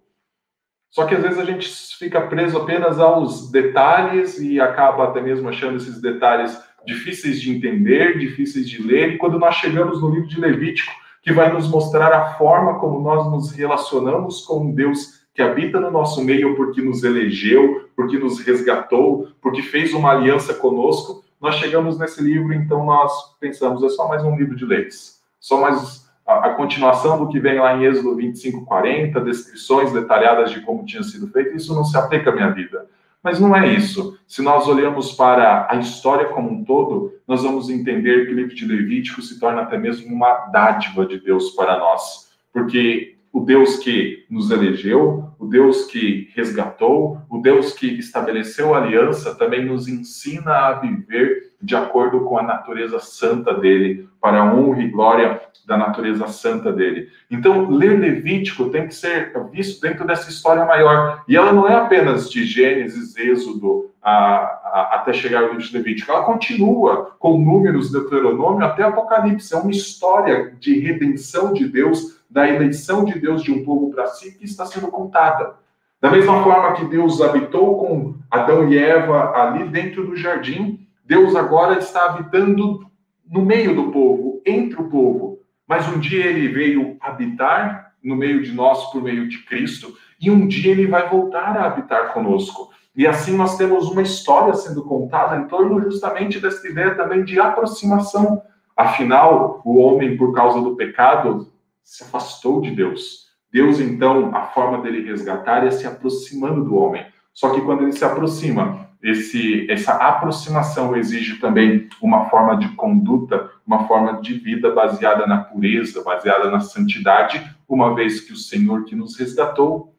Só 0.90 1.06
que 1.06 1.16
às 1.16 1.22
vezes 1.22 1.40
a 1.40 1.46
gente 1.46 1.70
fica 1.98 2.22
preso 2.22 2.58
apenas 2.58 3.00
aos 3.00 3.52
detalhes 3.52 4.40
e 4.40 4.60
acaba 4.60 5.06
até 5.06 5.22
mesmo 5.22 5.48
achando 5.48 5.78
esses 5.78 6.02
detalhes 6.02 6.60
difíceis 6.86 7.40
de 7.40 7.56
entender, 7.56 8.18
difíceis 8.18 8.68
de 8.68 8.82
ler, 8.82 9.14
e 9.14 9.18
quando 9.18 9.38
nós 9.38 9.56
chegamos 9.56 10.02
no 10.02 10.10
livro 10.10 10.28
de 10.28 10.40
Levítico, 10.40 10.92
que 11.22 11.32
vai 11.32 11.54
nos 11.54 11.70
mostrar 11.70 12.12
a 12.12 12.34
forma 12.34 12.80
como 12.80 13.00
nós 13.00 13.32
nos 13.32 13.52
relacionamos 13.52 14.44
com 14.44 14.74
Deus 14.74 15.22
que 15.34 15.42
habita 15.42 15.80
no 15.80 15.92
nosso 15.92 16.24
meio 16.24 16.56
porque 16.56 16.82
nos 16.82 17.04
elegeu, 17.04 17.90
porque 18.02 18.18
nos 18.18 18.40
resgatou, 18.40 19.28
porque 19.40 19.62
fez 19.62 19.94
uma 19.94 20.10
aliança 20.10 20.56
conosco, 20.56 21.24
nós 21.40 21.58
chegamos 21.58 22.00
nesse 22.00 22.20
livro, 22.20 22.52
então 22.52 22.84
nós 22.84 23.12
pensamos, 23.40 23.84
é 23.84 23.90
só 23.90 24.08
mais 24.08 24.24
um 24.24 24.36
livro 24.36 24.56
de 24.56 24.66
leis, 24.66 25.22
só 25.40 25.62
mais 25.62 26.10
a, 26.26 26.48
a 26.48 26.50
continuação 26.56 27.20
do 27.20 27.30
que 27.30 27.40
vem 27.40 27.60
lá 27.60 27.78
em 27.78 27.84
Êxodo 27.84 28.16
25, 28.16 28.66
40, 28.66 29.22
descrições 29.22 29.94
detalhadas 29.94 30.50
de 30.50 30.62
como 30.62 30.84
tinha 30.84 31.04
sido 31.04 31.28
feito, 31.28 31.56
isso 31.56 31.76
não 31.76 31.84
se 31.84 31.96
aplica 31.96 32.32
à 32.32 32.34
minha 32.34 32.50
vida. 32.50 32.88
Mas 33.22 33.40
não 33.40 33.56
é 33.56 33.72
isso. 33.72 34.18
Se 34.28 34.42
nós 34.42 34.68
olhamos 34.68 35.12
para 35.12 35.68
a 35.70 35.76
história 35.76 36.26
como 36.30 36.50
um 36.50 36.64
todo, 36.64 37.14
nós 37.28 37.44
vamos 37.44 37.70
entender 37.70 38.26
que 38.26 38.32
o 38.32 38.36
livro 38.36 38.56
de 38.56 38.66
Levítico 38.66 39.22
se 39.22 39.40
torna 39.40 39.62
até 39.62 39.78
mesmo 39.78 40.12
uma 40.12 40.48
dádiva 40.48 41.06
de 41.06 41.20
Deus 41.20 41.52
para 41.52 41.78
nós. 41.78 42.32
Porque 42.52 43.16
o 43.32 43.40
Deus 43.40 43.78
que 43.78 44.26
nos 44.30 44.52
elegeu, 44.52 45.30
o 45.40 45.48
Deus 45.48 45.86
que 45.86 46.30
resgatou, 46.36 47.20
o 47.30 47.38
Deus 47.38 47.74
que 47.74 47.88
estabeleceu 47.88 48.76
aliança, 48.76 49.34
também 49.36 49.66
nos 49.66 49.88
ensina 49.88 50.52
a 50.52 50.74
viver 50.74 51.52
de 51.62 51.76
acordo 51.76 52.22
com 52.22 52.38
a 52.38 52.44
natureza 52.44 53.00
santa 53.00 53.54
dele, 53.54 54.10
para 54.20 54.42
a 54.42 54.54
honra 54.54 54.82
e 54.82 54.90
glória 54.90 55.42
da 55.66 55.78
natureza 55.78 56.28
santa 56.28 56.72
dele. 56.72 57.10
Então, 57.30 57.70
ler 57.70 58.00
Levítico 58.00 58.70
tem 58.70 58.88
que 58.88 58.96
ser 58.96 59.32
visto 59.52 59.80
dentro 59.82 60.06
dessa 60.06 60.30
história 60.30 60.66
maior. 60.66 61.24
E 61.28 61.38
ela 61.38 61.54
não 61.54 61.68
é 61.68 61.76
apenas 61.76 62.30
de 62.30 62.44
Gênesis, 62.44 63.16
Êxodo, 63.16 63.92
a, 64.02 64.12
a, 64.12 64.92
até 64.96 65.14
chegar 65.14 65.44
ao 65.44 65.50
livro 65.50 65.64
de 65.64 65.78
Levítico. 65.78 66.12
Ela 66.12 66.24
continua 66.24 67.16
com 67.20 67.38
números, 67.38 67.92
Deuteronômio, 67.92 68.66
até 68.66 68.84
Apocalipse. 68.84 69.54
É 69.54 69.58
uma 69.58 69.72
história 69.72 70.54
de 70.60 70.80
redenção 70.80 71.54
de 71.54 71.68
Deus 71.68 72.21
da 72.32 72.48
eleição 72.48 73.04
de 73.04 73.20
Deus 73.20 73.44
de 73.44 73.52
um 73.52 73.64
povo 73.64 73.92
para 73.92 74.08
si 74.08 74.38
que 74.38 74.46
está 74.46 74.66
sendo 74.66 74.88
contada. 74.88 75.56
Da 76.00 76.10
mesma 76.10 76.42
forma 76.42 76.74
que 76.74 76.86
Deus 76.86 77.22
habitou 77.22 77.78
com 77.78 78.16
Adão 78.32 78.68
e 78.72 78.78
Eva 78.78 79.34
ali 79.36 79.68
dentro 79.68 80.08
do 80.08 80.16
jardim, 80.16 80.88
Deus 81.06 81.36
agora 81.36 81.78
está 81.78 82.06
habitando 82.06 82.90
no 83.30 83.44
meio 83.46 83.76
do 83.76 83.92
povo, 83.92 84.42
entre 84.46 84.82
o 84.82 84.90
povo. 84.90 85.40
Mas 85.68 85.88
um 85.90 86.00
dia 86.00 86.26
ele 86.26 86.48
veio 86.48 86.98
habitar 87.02 87.94
no 88.04 88.16
meio 88.16 88.42
de 88.42 88.52
nós 88.54 88.92
por 88.92 89.04
meio 89.04 89.28
de 89.28 89.44
Cristo, 89.46 89.94
e 90.20 90.32
um 90.32 90.48
dia 90.48 90.72
ele 90.72 90.88
vai 90.88 91.08
voltar 91.10 91.58
a 91.58 91.66
habitar 91.66 92.14
conosco. 92.14 92.72
E 92.96 93.06
assim 93.06 93.36
nós 93.36 93.58
temos 93.58 93.90
uma 93.90 94.02
história 94.02 94.54
sendo 94.54 94.84
contada 94.84 95.38
em 95.38 95.48
torno 95.48 95.82
justamente 95.82 96.40
dessa 96.40 96.68
ideia 96.68 96.96
também 96.96 97.24
de 97.24 97.40
aproximação. 97.40 98.42
Afinal, 98.76 99.62
o 99.64 99.78
homem, 99.80 100.18
por 100.18 100.34
causa 100.34 100.62
do 100.62 100.76
pecado, 100.76 101.51
se 101.84 102.04
afastou 102.04 102.62
de 102.62 102.72
Deus. 102.72 103.30
Deus, 103.52 103.80
então, 103.80 104.34
a 104.36 104.48
forma 104.48 104.82
dele 104.82 105.06
resgatar 105.06 105.66
é 105.66 105.72
se 105.72 105.86
aproximando 105.86 106.64
do 106.64 106.76
homem. 106.76 107.06
Só 107.34 107.54
que 107.54 107.62
quando 107.62 107.84
ele 107.84 107.92
se 107.92 108.04
aproxima, 108.06 108.90
esse, 109.02 109.70
essa 109.70 109.94
aproximação 109.94 110.96
exige 110.96 111.40
também 111.40 111.90
uma 112.02 112.30
forma 112.30 112.56
de 112.58 112.70
conduta, 112.76 113.50
uma 113.66 113.88
forma 113.88 114.22
de 114.22 114.36
vida 114.36 114.72
baseada 114.72 115.26
na 115.26 115.44
pureza, 115.44 116.04
baseada 116.04 116.52
na 116.52 116.60
santidade, 116.60 117.44
uma 117.68 117.96
vez 117.96 118.22
que 118.22 118.32
o 118.32 118.38
Senhor 118.38 118.86
que 118.86 118.96
nos 118.96 119.18
resgatou 119.18 119.96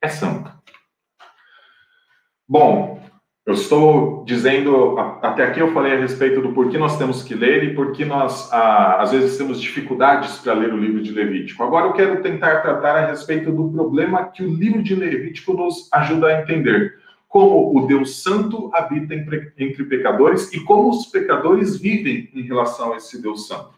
é 0.00 0.08
santo. 0.08 0.50
Bom, 2.48 3.02
eu 3.46 3.52
estou 3.52 4.24
dizendo, 4.24 4.98
até 5.20 5.44
aqui 5.44 5.60
eu 5.60 5.72
falei 5.74 5.92
a 5.92 5.98
respeito 5.98 6.40
do 6.40 6.54
porquê 6.54 6.78
nós 6.78 6.96
temos 6.96 7.22
que 7.22 7.34
ler 7.34 7.62
e 7.62 7.74
por 7.74 7.92
que 7.92 8.02
nós, 8.02 8.50
às 8.50 9.12
vezes, 9.12 9.36
temos 9.36 9.60
dificuldades 9.60 10.38
para 10.38 10.54
ler 10.54 10.72
o 10.72 10.78
livro 10.78 11.02
de 11.02 11.12
Levítico. 11.12 11.62
Agora 11.62 11.86
eu 11.86 11.92
quero 11.92 12.22
tentar 12.22 12.60
tratar 12.62 12.96
a 12.96 13.06
respeito 13.06 13.52
do 13.52 13.70
problema 13.70 14.24
que 14.24 14.42
o 14.42 14.48
livro 14.48 14.82
de 14.82 14.94
Levítico 14.94 15.52
nos 15.52 15.90
ajuda 15.92 16.28
a 16.28 16.40
entender. 16.40 16.98
Como 17.28 17.76
o 17.76 17.86
Deus 17.86 18.22
Santo 18.22 18.70
habita 18.72 19.14
entre 19.14 19.84
pecadores 19.84 20.50
e 20.52 20.60
como 20.60 20.88
os 20.88 21.06
pecadores 21.06 21.76
vivem 21.76 22.30
em 22.32 22.42
relação 22.42 22.94
a 22.94 22.96
esse 22.96 23.20
Deus 23.20 23.46
Santo. 23.46 23.74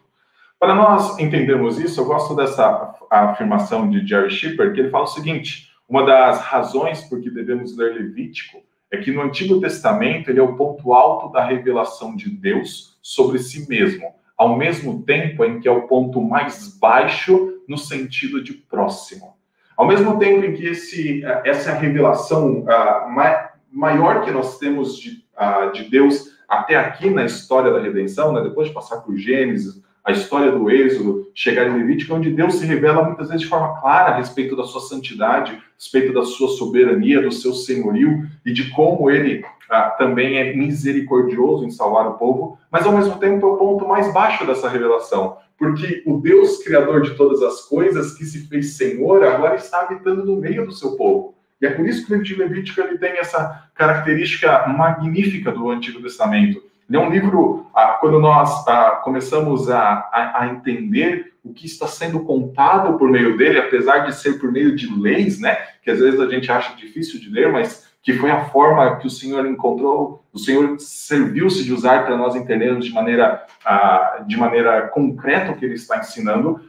Para 0.60 0.74
nós 0.74 1.18
entendermos 1.18 1.80
isso, 1.80 2.00
eu 2.00 2.04
gosto 2.04 2.36
dessa 2.36 2.94
afirmação 3.10 3.90
de 3.90 4.06
Jerry 4.06 4.30
Shipper, 4.30 4.72
que 4.72 4.80
ele 4.80 4.90
fala 4.90 5.04
o 5.04 5.08
seguinte: 5.08 5.70
uma 5.88 6.04
das 6.04 6.40
razões 6.40 7.00
por 7.02 7.20
que 7.20 7.30
devemos 7.30 7.76
ler 7.76 7.94
Levítico 7.94 8.58
é 8.90 8.96
que 8.98 9.12
no 9.12 9.22
Antigo 9.22 9.60
Testamento 9.60 10.30
ele 10.30 10.38
é 10.38 10.42
o 10.42 10.56
ponto 10.56 10.92
alto 10.92 11.32
da 11.32 11.44
revelação 11.44 12.14
de 12.14 12.30
Deus 12.30 12.96
sobre 13.02 13.38
si 13.38 13.68
mesmo, 13.68 14.14
ao 14.36 14.56
mesmo 14.56 15.02
tempo 15.02 15.44
em 15.44 15.60
que 15.60 15.68
é 15.68 15.70
o 15.70 15.86
ponto 15.86 16.20
mais 16.20 16.76
baixo 16.78 17.60
no 17.68 17.76
sentido 17.76 18.42
de 18.42 18.52
próximo. 18.52 19.36
Ao 19.76 19.86
mesmo 19.86 20.18
tempo 20.18 20.44
em 20.44 20.54
que 20.54 20.66
esse, 20.66 21.22
essa 21.44 21.72
revelação 21.72 22.60
uh, 22.60 23.46
maior 23.70 24.24
que 24.24 24.30
nós 24.30 24.58
temos 24.58 24.98
de, 24.98 25.24
uh, 25.36 25.72
de 25.72 25.84
Deus 25.90 26.36
até 26.48 26.76
aqui 26.76 27.10
na 27.10 27.24
história 27.24 27.72
da 27.72 27.80
redenção, 27.80 28.32
né, 28.32 28.40
depois 28.40 28.68
de 28.68 28.74
passar 28.74 28.98
por 28.98 29.16
Gênesis, 29.16 29.82
a 30.06 30.12
história 30.12 30.52
do 30.52 30.70
Êxodo, 30.70 31.28
chegar 31.34 31.66
em 31.66 31.78
Levítico, 31.78 32.14
onde 32.14 32.30
Deus 32.30 32.54
se 32.54 32.64
revela 32.64 33.02
muitas 33.02 33.26
vezes 33.26 33.42
de 33.42 33.48
forma 33.48 33.80
clara 33.80 34.12
a 34.12 34.16
respeito 34.16 34.54
da 34.54 34.62
sua 34.62 34.80
santidade, 34.80 35.50
a 35.50 35.74
respeito 35.76 36.12
da 36.14 36.24
sua 36.24 36.48
soberania, 36.50 37.20
do 37.20 37.32
seu 37.32 37.52
senhorio 37.52 38.24
e 38.44 38.52
de 38.52 38.70
como 38.70 39.10
ele 39.10 39.44
ah, 39.68 39.90
também 39.98 40.38
é 40.38 40.54
misericordioso 40.54 41.64
em 41.64 41.72
salvar 41.72 42.06
o 42.06 42.14
povo, 42.14 42.56
mas 42.70 42.86
ao 42.86 42.92
mesmo 42.92 43.18
tempo 43.18 43.44
é 43.44 43.50
o 43.50 43.56
ponto 43.56 43.88
mais 43.88 44.12
baixo 44.14 44.46
dessa 44.46 44.68
revelação, 44.68 45.38
porque 45.58 46.04
o 46.06 46.20
Deus 46.20 46.62
criador 46.62 47.02
de 47.02 47.16
todas 47.16 47.42
as 47.42 47.62
coisas, 47.62 48.16
que 48.16 48.24
se 48.24 48.46
fez 48.46 48.76
Senhor, 48.76 49.24
agora 49.24 49.56
está 49.56 49.80
habitando 49.80 50.24
no 50.24 50.36
meio 50.36 50.64
do 50.64 50.72
seu 50.72 50.92
povo. 50.92 51.34
E 51.60 51.66
é 51.66 51.70
por 51.70 51.84
isso 51.84 52.06
que 52.06 52.12
o 52.12 52.16
livro 52.16 52.24
de 52.24 52.34
Levítico 52.36 52.80
ele 52.80 52.96
tem 52.96 53.18
essa 53.18 53.68
característica 53.74 54.68
magnífica 54.68 55.50
do 55.50 55.68
Antigo 55.68 56.00
Testamento 56.00 56.62
ele 56.88 56.98
é 56.98 57.00
um 57.00 57.10
livro, 57.10 57.66
ah, 57.74 57.98
quando 58.00 58.20
nós 58.20 58.66
ah, 58.68 59.00
começamos 59.02 59.68
a, 59.68 60.08
a, 60.12 60.42
a, 60.42 60.46
entender 60.48 61.32
o 61.44 61.52
que 61.52 61.66
está 61.66 61.86
sendo 61.86 62.20
contado 62.20 62.96
por 62.96 63.08
meio 63.10 63.36
dele, 63.36 63.58
apesar 63.58 64.00
de 64.00 64.14
ser 64.14 64.38
por 64.38 64.52
meio 64.52 64.74
de 64.76 64.92
leis, 64.96 65.40
né, 65.40 65.56
que 65.82 65.90
às 65.90 65.98
vezes 65.98 66.20
a 66.20 66.28
gente 66.28 66.50
acha 66.50 66.76
difícil 66.76 67.20
de 67.20 67.28
ler, 67.28 67.50
mas 67.52 67.86
que 68.02 68.12
foi 68.12 68.30
a 68.30 68.44
forma 68.46 68.96
que 68.98 69.06
o 69.08 69.10
Senhor 69.10 69.44
encontrou, 69.46 70.24
o 70.32 70.38
Senhor 70.38 70.78
serviu-se 70.78 71.64
de 71.64 71.72
usar 71.72 72.06
para 72.06 72.16
nós 72.16 72.36
entendermos 72.36 72.84
de 72.84 72.92
maneira, 72.92 73.44
ah, 73.64 74.24
de 74.26 74.36
maneira 74.36 74.82
concreta 74.88 75.50
o 75.50 75.56
que 75.56 75.64
ele 75.64 75.74
está 75.74 75.98
ensinando, 75.98 76.60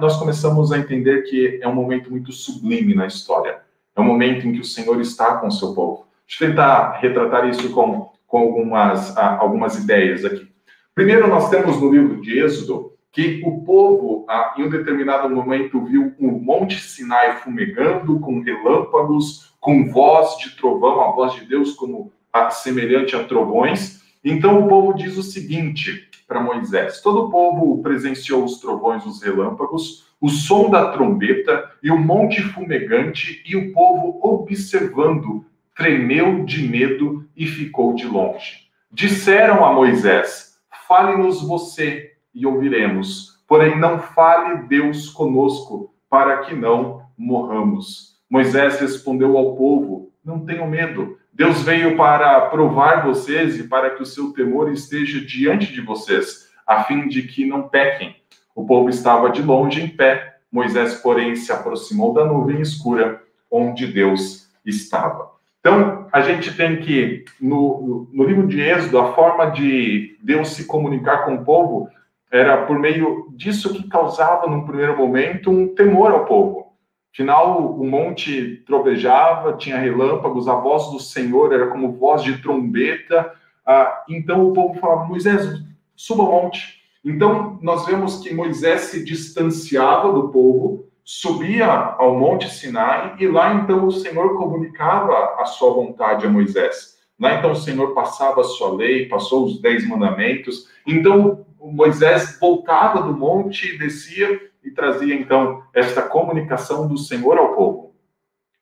nós 0.00 0.16
começamos 0.16 0.72
a 0.72 0.78
entender 0.78 1.22
que 1.22 1.58
é 1.60 1.66
um 1.66 1.74
momento 1.74 2.10
muito 2.10 2.32
sublime 2.32 2.94
na 2.94 3.06
história. 3.06 3.58
É 3.96 4.00
um 4.00 4.04
momento 4.04 4.46
em 4.46 4.52
que 4.52 4.60
o 4.60 4.64
Senhor 4.64 5.00
está 5.00 5.36
com 5.36 5.48
o 5.48 5.52
seu 5.52 5.74
povo. 5.74 6.06
Deixa 6.26 6.44
eu 6.44 6.50
tentar 6.50 6.98
retratar 7.00 7.48
isso 7.48 7.70
com 7.72 8.10
com 8.26 8.38
algumas, 8.38 9.16
algumas 9.16 9.78
ideias 9.78 10.24
aqui. 10.24 10.48
Primeiro, 10.94 11.28
nós 11.28 11.50
temos 11.50 11.80
no 11.80 11.90
livro 11.90 12.20
de 12.20 12.38
Êxodo 12.38 12.92
que 13.12 13.42
o 13.46 13.62
povo, 13.62 14.26
em 14.58 14.64
um 14.64 14.68
determinado 14.68 15.28
momento, 15.34 15.84
viu 15.84 16.14
o 16.18 16.30
Monte 16.32 16.80
Sinai 16.80 17.36
fumegando, 17.36 18.20
com 18.20 18.40
relâmpagos, 18.40 19.54
com 19.58 19.90
voz 19.90 20.36
de 20.38 20.54
trovão, 20.56 21.00
a 21.00 21.12
voz 21.12 21.34
de 21.34 21.46
Deus 21.46 21.72
como 21.72 22.12
semelhante 22.50 23.16
a 23.16 23.24
trovões. 23.24 24.02
Então 24.22 24.60
o 24.60 24.68
povo 24.68 24.92
diz 24.92 25.16
o 25.16 25.22
seguinte 25.22 26.10
para 26.28 26.40
Moisés: 26.40 27.00
todo 27.00 27.24
o 27.24 27.30
povo 27.30 27.82
presenciou 27.82 28.44
os 28.44 28.60
trovões, 28.60 29.06
os 29.06 29.22
relâmpagos, 29.22 30.06
o 30.20 30.28
som 30.28 30.68
da 30.68 30.90
trombeta 30.92 31.70
e 31.82 31.90
o 31.90 31.98
monte 31.98 32.42
fumegante, 32.42 33.42
e 33.46 33.56
o 33.56 33.72
povo 33.72 34.18
observando 34.22 35.44
tremeu 35.76 36.42
de 36.42 36.66
medo 36.66 37.28
e 37.36 37.46
ficou 37.46 37.94
de 37.94 38.06
longe. 38.06 38.70
Disseram 38.90 39.64
a 39.64 39.72
Moisés: 39.72 40.56
Fale-nos 40.88 41.46
você 41.46 42.14
e 42.34 42.46
ouviremos, 42.46 43.44
porém 43.46 43.78
não 43.78 44.00
fale 44.00 44.66
Deus 44.66 45.10
conosco, 45.10 45.94
para 46.08 46.38
que 46.38 46.54
não 46.54 47.02
morramos. 47.16 48.16
Moisés 48.28 48.80
respondeu 48.80 49.36
ao 49.36 49.54
povo: 49.54 50.10
Não 50.24 50.44
tenham 50.44 50.66
medo. 50.66 51.18
Deus 51.32 51.60
veio 51.60 51.94
para 51.96 52.40
provar 52.46 53.04
vocês 53.04 53.58
e 53.58 53.68
para 53.68 53.90
que 53.90 54.02
o 54.02 54.06
seu 54.06 54.32
temor 54.32 54.72
esteja 54.72 55.20
diante 55.20 55.70
de 55.70 55.82
vocês, 55.82 56.48
a 56.66 56.84
fim 56.84 57.06
de 57.06 57.24
que 57.24 57.44
não 57.44 57.68
pequem. 57.68 58.16
O 58.54 58.64
povo 58.64 58.88
estava 58.88 59.28
de 59.28 59.42
longe 59.42 59.82
em 59.82 59.88
pé. 59.88 60.38
Moisés, 60.50 60.94
porém, 60.94 61.36
se 61.36 61.52
aproximou 61.52 62.14
da 62.14 62.24
nuvem 62.24 62.62
escura 62.62 63.22
onde 63.50 63.86
Deus 63.86 64.48
estava. 64.64 65.35
Então, 65.66 66.06
a 66.12 66.20
gente 66.20 66.56
tem 66.56 66.76
que, 66.76 67.24
no, 67.40 68.08
no 68.12 68.22
livro 68.22 68.46
de 68.46 68.60
Êxodo, 68.60 69.00
a 69.00 69.12
forma 69.14 69.46
de 69.46 70.16
Deus 70.22 70.50
se 70.50 70.64
comunicar 70.64 71.24
com 71.24 71.34
o 71.34 71.44
povo 71.44 71.88
era 72.30 72.64
por 72.66 72.78
meio 72.78 73.26
disso 73.34 73.74
que 73.74 73.88
causava, 73.88 74.46
num 74.46 74.64
primeiro 74.64 74.96
momento, 74.96 75.50
um 75.50 75.74
temor 75.74 76.12
ao 76.12 76.24
povo. 76.24 76.66
Afinal, 77.12 77.74
o 77.74 77.84
monte 77.84 78.62
trovejava, 78.64 79.54
tinha 79.54 79.76
relâmpagos, 79.76 80.46
a 80.46 80.54
voz 80.54 80.88
do 80.92 81.00
Senhor 81.00 81.52
era 81.52 81.66
como 81.66 81.96
voz 81.96 82.22
de 82.22 82.40
trombeta. 82.40 83.32
Ah, 83.66 84.04
então 84.08 84.46
o 84.46 84.52
povo 84.52 84.78
falava: 84.78 85.06
Moisés, 85.06 85.64
suba 85.96 86.22
ao 86.22 86.30
monte. 86.30 86.80
Então, 87.04 87.58
nós 87.60 87.84
vemos 87.86 88.20
que 88.20 88.32
Moisés 88.32 88.82
se 88.82 89.04
distanciava 89.04 90.12
do 90.12 90.28
povo 90.28 90.86
subia 91.06 91.66
ao 91.66 92.18
Monte 92.18 92.50
Sinai 92.50 93.14
e 93.20 93.28
lá 93.28 93.54
então 93.54 93.86
o 93.86 93.92
Senhor 93.92 94.36
comunicava 94.36 95.36
a 95.40 95.44
sua 95.44 95.72
vontade 95.72 96.26
a 96.26 96.28
Moisés. 96.28 96.96
Lá 97.18 97.34
então 97.34 97.52
o 97.52 97.56
Senhor 97.56 97.94
passava 97.94 98.40
a 98.40 98.44
sua 98.44 98.74
lei, 98.74 99.06
passou 99.06 99.44
os 99.44 99.62
dez 99.62 99.86
mandamentos. 99.88 100.68
Então 100.84 101.46
Moisés 101.60 102.36
voltava 102.40 103.02
do 103.02 103.16
monte, 103.16 103.78
descia 103.78 104.50
e 104.64 104.70
trazia 104.72 105.14
então 105.14 105.62
esta 105.72 106.02
comunicação 106.02 106.88
do 106.88 106.98
Senhor 106.98 107.38
ao 107.38 107.54
povo. 107.54 107.94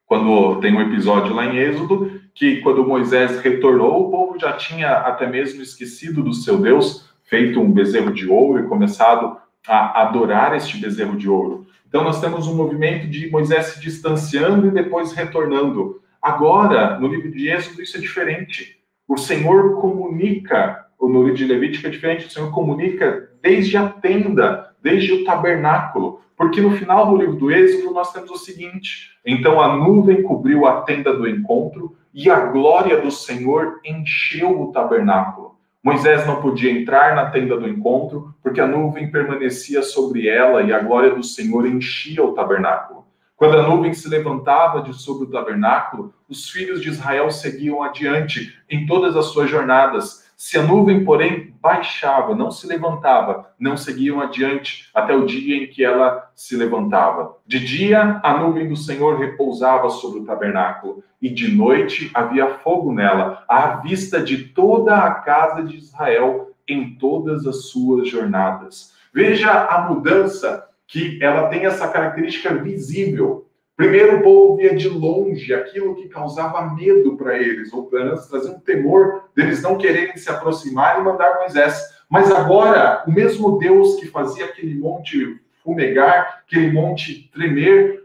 Quando 0.04 0.60
tem 0.60 0.76
um 0.76 0.82
episódio 0.82 1.34
lá 1.34 1.46
em 1.46 1.56
Êxodo 1.56 2.20
que 2.34 2.60
quando 2.60 2.86
Moisés 2.86 3.40
retornou, 3.40 4.06
o 4.06 4.10
povo 4.10 4.38
já 4.38 4.52
tinha 4.52 4.90
até 4.90 5.26
mesmo 5.26 5.62
esquecido 5.62 6.22
do 6.22 6.34
seu 6.34 6.58
Deus, 6.58 7.08
feito 7.22 7.58
um 7.58 7.72
bezerro 7.72 8.12
de 8.12 8.28
ouro 8.28 8.62
e 8.62 8.68
começado 8.68 9.38
a 9.66 10.02
adorar 10.02 10.54
este 10.54 10.76
bezerro 10.76 11.16
de 11.16 11.26
ouro. 11.26 11.66
Então 11.94 12.02
nós 12.02 12.20
temos 12.20 12.48
um 12.48 12.56
movimento 12.56 13.06
de 13.06 13.30
Moisés 13.30 13.66
se 13.66 13.80
distanciando 13.80 14.66
e 14.66 14.70
depois 14.72 15.12
retornando. 15.12 16.02
Agora, 16.20 16.98
no 16.98 17.06
livro 17.06 17.30
de 17.30 17.48
Êxodo, 17.48 17.80
isso 17.80 17.96
é 17.96 18.00
diferente. 18.00 18.80
O 19.06 19.16
Senhor 19.16 19.80
comunica, 19.80 20.86
ou 20.98 21.08
no 21.08 21.22
livro 21.22 21.36
de 21.36 21.44
Levítico 21.44 21.86
é 21.86 21.90
diferente, 21.90 22.26
o 22.26 22.30
Senhor 22.30 22.50
comunica 22.50 23.30
desde 23.40 23.76
a 23.76 23.88
tenda, 23.88 24.74
desde 24.82 25.12
o 25.12 25.24
tabernáculo. 25.24 26.20
Porque 26.36 26.60
no 26.60 26.72
final 26.72 27.08
do 27.08 27.16
livro 27.16 27.36
do 27.36 27.52
Êxodo 27.52 27.94
nós 27.94 28.12
temos 28.12 28.28
o 28.32 28.38
seguinte: 28.38 29.12
então 29.24 29.60
a 29.60 29.76
nuvem 29.76 30.20
cobriu 30.20 30.66
a 30.66 30.80
tenda 30.80 31.16
do 31.16 31.28
encontro 31.28 31.96
e 32.12 32.28
a 32.28 32.46
glória 32.46 33.00
do 33.00 33.12
Senhor 33.12 33.78
encheu 33.84 34.60
o 34.60 34.72
tabernáculo. 34.72 35.53
Moisés 35.84 36.26
não 36.26 36.40
podia 36.40 36.72
entrar 36.72 37.14
na 37.14 37.26
tenda 37.26 37.58
do 37.58 37.68
encontro 37.68 38.34
porque 38.42 38.58
a 38.58 38.66
nuvem 38.66 39.10
permanecia 39.10 39.82
sobre 39.82 40.26
ela 40.26 40.62
e 40.62 40.72
a 40.72 40.78
glória 40.78 41.14
do 41.14 41.22
Senhor 41.22 41.66
enchia 41.66 42.24
o 42.24 42.32
tabernáculo. 42.32 43.04
Quando 43.36 43.58
a 43.58 43.68
nuvem 43.68 43.92
se 43.92 44.08
levantava 44.08 44.80
de 44.80 44.94
sobre 44.94 45.24
o 45.24 45.30
tabernáculo, 45.30 46.14
os 46.26 46.48
filhos 46.48 46.80
de 46.80 46.88
Israel 46.88 47.30
seguiam 47.30 47.82
adiante 47.82 48.58
em 48.70 48.86
todas 48.86 49.14
as 49.14 49.26
suas 49.26 49.50
jornadas 49.50 50.23
se 50.44 50.58
a 50.58 50.62
nuvem, 50.62 51.06
porém, 51.06 51.54
baixava, 51.58 52.34
não 52.34 52.50
se 52.50 52.66
levantava, 52.66 53.50
não 53.58 53.78
seguiam 53.78 54.20
adiante 54.20 54.90
até 54.92 55.16
o 55.16 55.24
dia 55.24 55.56
em 55.56 55.66
que 55.68 55.82
ela 55.82 56.30
se 56.34 56.54
levantava. 56.54 57.38
De 57.46 57.58
dia, 57.58 58.20
a 58.22 58.36
nuvem 58.36 58.68
do 58.68 58.76
Senhor 58.76 59.18
repousava 59.18 59.88
sobre 59.88 60.20
o 60.20 60.24
tabernáculo, 60.26 61.02
e 61.22 61.30
de 61.30 61.50
noite 61.50 62.10
havia 62.12 62.58
fogo 62.58 62.92
nela, 62.92 63.42
à 63.48 63.76
vista 63.76 64.20
de 64.20 64.48
toda 64.48 64.98
a 64.98 65.14
casa 65.14 65.62
de 65.62 65.78
Israel 65.78 66.50
em 66.68 66.94
todas 66.96 67.46
as 67.46 67.70
suas 67.70 68.06
jornadas. 68.06 68.92
Veja 69.14 69.50
a 69.50 69.88
mudança 69.88 70.68
que 70.86 71.18
ela 71.22 71.48
tem 71.48 71.64
essa 71.64 71.88
característica 71.88 72.52
visível. 72.52 73.48
Primeiro, 73.76 74.18
o 74.18 74.22
povo 74.22 74.56
via 74.56 74.76
de 74.76 74.88
longe 74.88 75.52
aquilo 75.52 75.96
que 75.96 76.08
causava 76.08 76.74
medo 76.74 77.16
para 77.16 77.36
eles, 77.36 77.72
ou 77.72 77.86
trazia 77.86 78.52
um 78.52 78.60
temor 78.60 79.24
deles 79.34 79.62
não 79.62 79.76
quererem 79.76 80.16
se 80.16 80.30
aproximar 80.30 81.00
e 81.00 81.02
mandar 81.02 81.40
Moisés. 81.40 81.82
Mas 82.08 82.30
agora, 82.30 83.02
o 83.06 83.12
mesmo 83.12 83.58
Deus 83.58 83.96
que 83.96 84.06
fazia 84.06 84.44
aquele 84.44 84.76
monte 84.78 85.40
fumegar, 85.64 86.44
aquele 86.46 86.70
monte 86.70 87.28
tremer, 87.32 88.04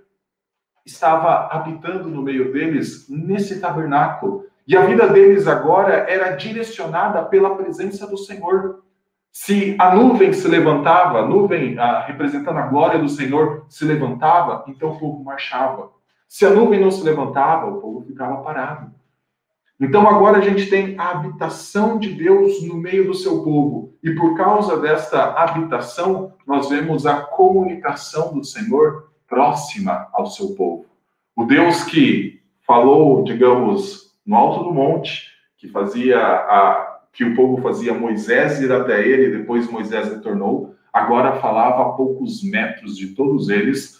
estava 0.83 1.49
habitando 1.51 2.09
no 2.09 2.23
meio 2.23 2.51
deles 2.51 3.05
nesse 3.07 3.59
tabernáculo. 3.59 4.45
E 4.67 4.75
a 4.75 4.85
vida 4.85 5.07
deles 5.07 5.47
agora 5.47 6.05
era 6.09 6.31
direcionada 6.31 7.23
pela 7.25 7.55
presença 7.55 8.07
do 8.07 8.17
Senhor. 8.17 8.83
Se 9.31 9.75
a 9.79 9.95
nuvem 9.95 10.33
se 10.33 10.47
levantava, 10.47 11.19
a 11.19 11.27
nuvem 11.27 11.75
representando 12.05 12.57
a 12.57 12.67
glória 12.67 12.99
do 12.99 13.09
Senhor 13.09 13.65
se 13.69 13.85
levantava, 13.85 14.63
então 14.67 14.91
o 14.91 14.99
povo 14.99 15.23
marchava. 15.23 15.91
Se 16.27 16.45
a 16.45 16.49
nuvem 16.49 16.79
não 16.79 16.91
se 16.91 17.03
levantava, 17.03 17.67
o 17.67 17.79
povo 17.79 18.05
ficava 18.05 18.43
parado. 18.43 18.91
Então 19.79 20.07
agora 20.09 20.39
a 20.39 20.41
gente 20.41 20.69
tem 20.69 20.99
a 20.99 21.11
habitação 21.11 21.97
de 21.97 22.13
Deus 22.13 22.61
no 22.67 22.75
meio 22.75 23.07
do 23.07 23.13
seu 23.13 23.41
povo. 23.43 23.93
E 24.03 24.11
por 24.11 24.35
causa 24.35 24.77
desta 24.77 25.31
habitação, 25.31 26.33
nós 26.45 26.69
vemos 26.69 27.05
a 27.05 27.21
comunicação 27.21 28.33
do 28.33 28.43
Senhor 28.43 29.09
próxima 29.25 30.09
ao 30.11 30.25
seu 30.25 30.53
povo. 30.55 30.85
O 31.35 31.45
Deus 31.45 31.83
que 31.83 32.41
falou, 32.67 33.23
digamos, 33.23 34.13
no 34.25 34.35
alto 34.35 34.65
do 34.65 34.73
monte, 34.73 35.27
que 35.57 35.69
fazia 35.69 36.19
a 36.19 36.88
que 37.11 37.23
o 37.23 37.35
povo 37.35 37.61
fazia 37.61 37.93
Moisés 37.93 38.61
ir 38.61 38.71
até 38.71 39.05
ele, 39.05 39.37
depois 39.37 39.69
Moisés 39.69 40.09
retornou, 40.09 40.75
agora 40.91 41.39
falava 41.39 41.83
a 41.83 41.89
poucos 41.93 42.43
metros 42.43 42.97
de 42.97 43.07
todos 43.15 43.49
eles, 43.49 43.99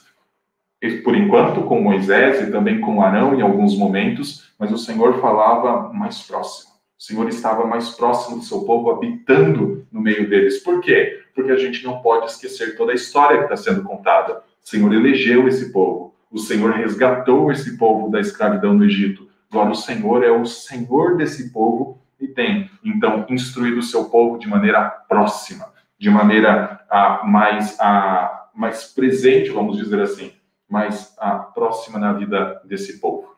por 1.04 1.16
enquanto 1.16 1.64
com 1.64 1.82
Moisés 1.82 2.42
e 2.48 2.52
também 2.52 2.80
com 2.80 3.02
Arão 3.02 3.36
em 3.36 3.42
alguns 3.42 3.78
momentos, 3.78 4.50
mas 4.58 4.72
o 4.72 4.78
Senhor 4.78 5.20
falava 5.20 5.92
mais 5.94 6.22
próximo. 6.22 6.70
O 6.98 7.04
Senhor 7.04 7.28
estava 7.30 7.66
mais 7.66 7.92
próximo 7.92 8.38
do 8.38 8.44
seu 8.44 8.62
povo, 8.62 8.92
habitando 8.92 9.88
no 9.92 10.02
meio 10.02 10.30
deles. 10.30 10.60
Por 10.60 10.82
quê? 10.82 11.22
Porque 11.34 11.52
a 11.52 11.58
gente 11.58 11.84
não 11.84 12.02
pode 12.02 12.26
esquecer 12.26 12.76
toda 12.76 12.92
a 12.92 12.96
história 12.96 13.38
que 13.38 13.44
está 13.44 13.56
sendo 13.56 13.84
contada. 13.84 14.44
O 14.64 14.68
Senhor 14.68 14.94
elegeu 14.94 15.48
esse 15.48 15.72
povo, 15.72 16.14
o 16.30 16.38
Senhor 16.38 16.72
resgatou 16.72 17.52
esse 17.52 17.78
povo 17.78 18.10
da 18.10 18.20
escravidão 18.20 18.74
no 18.74 18.86
Egito. 18.86 19.28
Agora 19.50 19.72
o 19.72 19.76
Senhor 19.76 20.24
é 20.24 20.32
o 20.32 20.46
Senhor 20.46 21.18
desse 21.18 21.52
povo 21.52 22.00
e 22.20 22.28
tem, 22.28 22.70
então, 22.84 23.26
instruído 23.30 23.80
o 23.80 23.84
seu 23.84 24.06
povo 24.06 24.38
de 24.38 24.48
maneira 24.48 24.84
próxima, 25.08 25.72
de 25.98 26.10
maneira 26.10 26.82
ah, 26.90 27.22
mais, 27.24 27.80
ah, 27.80 28.48
mais 28.54 28.86
presente, 28.86 29.50
vamos 29.50 29.78
dizer 29.78 30.02
assim, 30.02 30.34
mais 30.68 31.16
ah, 31.20 31.40
próxima 31.40 31.98
na 31.98 32.14
vida 32.14 32.62
desse 32.66 33.00
povo. 33.00 33.36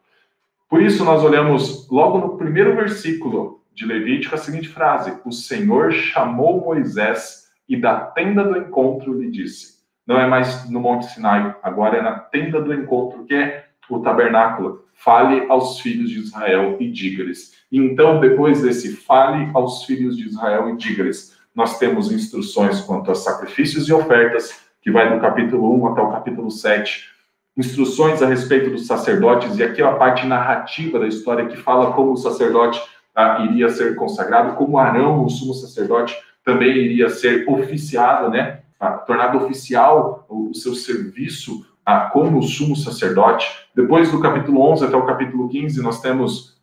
Por 0.69 0.81
isso, 0.81 1.03
nós 1.03 1.23
olhamos 1.23 1.89
logo 1.89 2.17
no 2.17 2.37
primeiro 2.37 2.75
versículo 2.75 3.61
de 3.73 3.85
Levítico 3.85 4.35
a 4.35 4.37
seguinte 4.37 4.69
frase: 4.69 5.19
O 5.25 5.31
Senhor 5.31 5.91
chamou 5.91 6.61
Moisés 6.61 7.49
e 7.67 7.75
da 7.75 7.99
tenda 7.99 8.43
do 8.43 8.57
encontro 8.57 9.19
lhe 9.19 9.29
disse. 9.29 9.81
Não 10.05 10.19
é 10.19 10.27
mais 10.27 10.69
no 10.69 10.79
Monte 10.79 11.05
Sinai, 11.05 11.55
agora 11.61 11.97
é 11.97 12.01
na 12.01 12.19
tenda 12.19 12.61
do 12.61 12.73
encontro, 12.73 13.23
que 13.25 13.33
é 13.33 13.70
o 13.89 13.99
tabernáculo. 13.99 14.85
Fale 14.93 15.45
aos 15.49 15.79
filhos 15.79 16.09
de 16.09 16.19
Israel 16.19 16.77
e 16.79 16.91
diga-lhes. 16.91 17.53
Então, 17.71 18.19
depois 18.19 18.61
desse 18.61 18.95
fale 18.95 19.49
aos 19.53 19.83
filhos 19.83 20.15
de 20.17 20.27
Israel 20.27 20.69
e 20.69 20.77
diga-lhes, 20.77 21.37
nós 21.55 21.79
temos 21.79 22.11
instruções 22.11 22.81
quanto 22.81 23.11
a 23.11 23.15
sacrifícios 23.15 23.87
e 23.87 23.93
ofertas, 23.93 24.61
que 24.81 24.91
vai 24.91 25.13
do 25.13 25.19
capítulo 25.19 25.73
1 25.75 25.87
até 25.87 26.01
o 26.01 26.11
capítulo 26.11 26.49
7. 26.49 27.09
Instruções 27.57 28.21
a 28.21 28.27
respeito 28.27 28.69
dos 28.69 28.87
sacerdotes, 28.87 29.57
e 29.57 29.63
aqui 29.63 29.81
é 29.81 29.85
a 29.85 29.95
parte 29.95 30.25
narrativa 30.25 30.99
da 30.99 31.07
história 31.07 31.47
que 31.47 31.57
fala 31.57 31.93
como 31.93 32.13
o 32.13 32.17
sacerdote 32.17 32.81
ah, 33.15 33.45
iria 33.49 33.69
ser 33.69 33.95
consagrado, 33.95 34.55
como 34.55 34.77
Arão, 34.77 35.25
o 35.25 35.29
sumo 35.29 35.53
sacerdote, 35.53 36.17
também 36.45 36.69
iria 36.69 37.09
ser 37.09 37.47
oficiado, 37.47 38.29
né? 38.29 38.61
Ah, 38.79 38.93
tornado 38.93 39.37
oficial 39.37 40.25
o, 40.29 40.49
o 40.49 40.55
seu 40.55 40.73
serviço 40.73 41.65
como 42.11 42.41
sumo 42.43 42.75
sacerdote. 42.75 43.47
Depois 43.75 44.11
do 44.11 44.19
capítulo 44.19 44.61
11 44.71 44.85
até 44.85 44.95
o 44.95 45.05
capítulo 45.05 45.49
15, 45.49 45.81
nós 45.81 46.01
temos 46.01 46.59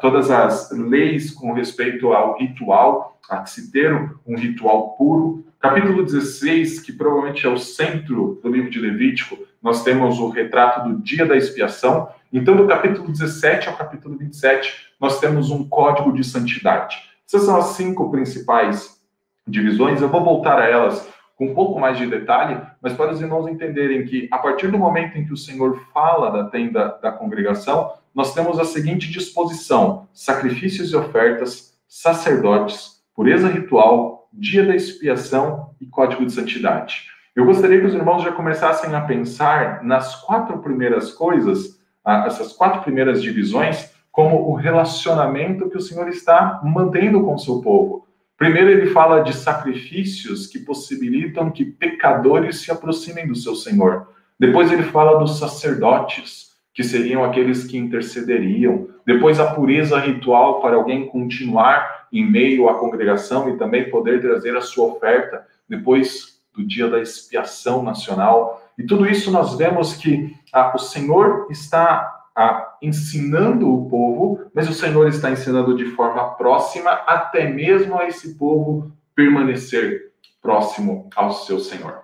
todas 0.00 0.30
as 0.30 0.70
leis 0.70 1.30
com 1.30 1.52
respeito 1.52 2.12
ao 2.12 2.38
ritual, 2.38 3.18
a 3.28 3.44
se 3.46 3.72
ter 3.72 3.92
um 4.26 4.36
ritual 4.36 4.90
puro. 4.90 5.44
Capítulo 5.58 6.04
16, 6.04 6.80
que 6.80 6.92
provavelmente 6.92 7.46
é 7.46 7.48
o 7.48 7.58
centro 7.58 8.38
do 8.42 8.48
livro 8.50 8.70
de 8.70 8.78
Levítico, 8.78 9.38
nós 9.62 9.82
temos 9.82 10.18
o 10.20 10.28
retrato 10.28 10.88
do 10.88 11.02
dia 11.02 11.26
da 11.26 11.36
expiação. 11.36 12.08
Então, 12.32 12.54
do 12.54 12.66
capítulo 12.66 13.10
17 13.10 13.68
ao 13.68 13.76
capítulo 13.76 14.16
27, 14.16 14.72
nós 15.00 15.18
temos 15.18 15.50
um 15.50 15.66
código 15.66 16.12
de 16.12 16.22
santidade. 16.22 16.96
Essas 17.26 17.44
são 17.44 17.56
as 17.56 17.68
cinco 17.68 18.10
principais 18.10 19.00
divisões. 19.48 20.00
Eu 20.00 20.08
vou 20.08 20.22
voltar 20.22 20.60
a 20.60 20.68
elas 20.68 21.08
com 21.36 21.48
um 21.48 21.54
pouco 21.54 21.78
mais 21.78 21.98
de 21.98 22.06
detalhe, 22.06 22.60
mas 22.80 22.94
para 22.94 23.12
os 23.12 23.20
irmãos 23.20 23.46
entenderem 23.46 24.04
que, 24.06 24.26
a 24.32 24.38
partir 24.38 24.68
do 24.68 24.78
momento 24.78 25.16
em 25.16 25.24
que 25.24 25.32
o 25.32 25.36
Senhor 25.36 25.78
fala 25.92 26.30
da 26.30 26.44
tenda 26.48 26.98
da 27.00 27.12
congregação, 27.12 27.92
nós 28.14 28.32
temos 28.32 28.58
a 28.58 28.64
seguinte 28.64 29.10
disposição: 29.10 30.08
sacrifícios 30.12 30.90
e 30.90 30.96
ofertas, 30.96 31.76
sacerdotes, 31.86 33.02
pureza 33.14 33.48
ritual, 33.48 34.28
dia 34.32 34.64
da 34.64 34.74
expiação 34.74 35.70
e 35.78 35.86
código 35.86 36.24
de 36.24 36.32
santidade. 36.32 37.04
Eu 37.34 37.44
gostaria 37.44 37.78
que 37.80 37.86
os 37.86 37.94
irmãos 37.94 38.22
já 38.22 38.32
começassem 38.32 38.94
a 38.94 39.02
pensar 39.02 39.84
nas 39.84 40.16
quatro 40.22 40.58
primeiras 40.60 41.12
coisas, 41.12 41.78
essas 42.24 42.54
quatro 42.54 42.80
primeiras 42.80 43.22
divisões, 43.22 43.94
como 44.10 44.48
o 44.48 44.54
relacionamento 44.54 45.68
que 45.68 45.76
o 45.76 45.80
Senhor 45.80 46.08
está 46.08 46.62
mantendo 46.64 47.22
com 47.22 47.34
o 47.34 47.38
seu 47.38 47.60
povo. 47.60 48.05
Primeiro, 48.36 48.70
ele 48.70 48.86
fala 48.88 49.20
de 49.20 49.34
sacrifícios 49.34 50.46
que 50.46 50.58
possibilitam 50.58 51.50
que 51.50 51.64
pecadores 51.64 52.60
se 52.60 52.70
aproximem 52.70 53.26
do 53.26 53.34
seu 53.34 53.54
Senhor. 53.54 54.08
Depois, 54.38 54.70
ele 54.70 54.82
fala 54.82 55.18
dos 55.18 55.38
sacerdotes, 55.38 56.54
que 56.74 56.84
seriam 56.84 57.24
aqueles 57.24 57.64
que 57.64 57.78
intercederiam. 57.78 58.88
Depois, 59.06 59.40
a 59.40 59.54
pureza 59.54 59.98
ritual 59.98 60.60
para 60.60 60.76
alguém 60.76 61.06
continuar 61.06 62.06
em 62.12 62.28
meio 62.28 62.68
à 62.68 62.74
congregação 62.78 63.48
e 63.48 63.56
também 63.56 63.88
poder 63.88 64.20
trazer 64.20 64.54
a 64.56 64.60
sua 64.60 64.86
oferta. 64.86 65.46
Depois 65.68 66.36
do 66.56 66.66
dia 66.66 66.88
da 66.88 66.98
expiação 66.98 67.82
nacional. 67.82 68.66
E 68.78 68.84
tudo 68.84 69.06
isso 69.06 69.30
nós 69.30 69.56
vemos 69.56 69.94
que 69.94 70.34
ah, 70.52 70.72
o 70.74 70.78
Senhor 70.78 71.46
está 71.50 72.25
a, 72.36 72.76
ensinando 72.82 73.72
o 73.72 73.88
povo, 73.88 74.50
mas 74.54 74.68
o 74.68 74.74
Senhor 74.74 75.08
está 75.08 75.30
ensinando 75.30 75.74
de 75.74 75.86
forma 75.86 76.34
próxima, 76.34 76.90
até 76.90 77.48
mesmo 77.48 77.98
a 77.98 78.06
esse 78.06 78.34
povo 78.34 78.92
permanecer 79.14 80.12
próximo 80.42 81.08
ao 81.16 81.32
seu 81.32 81.58
Senhor. 81.58 82.02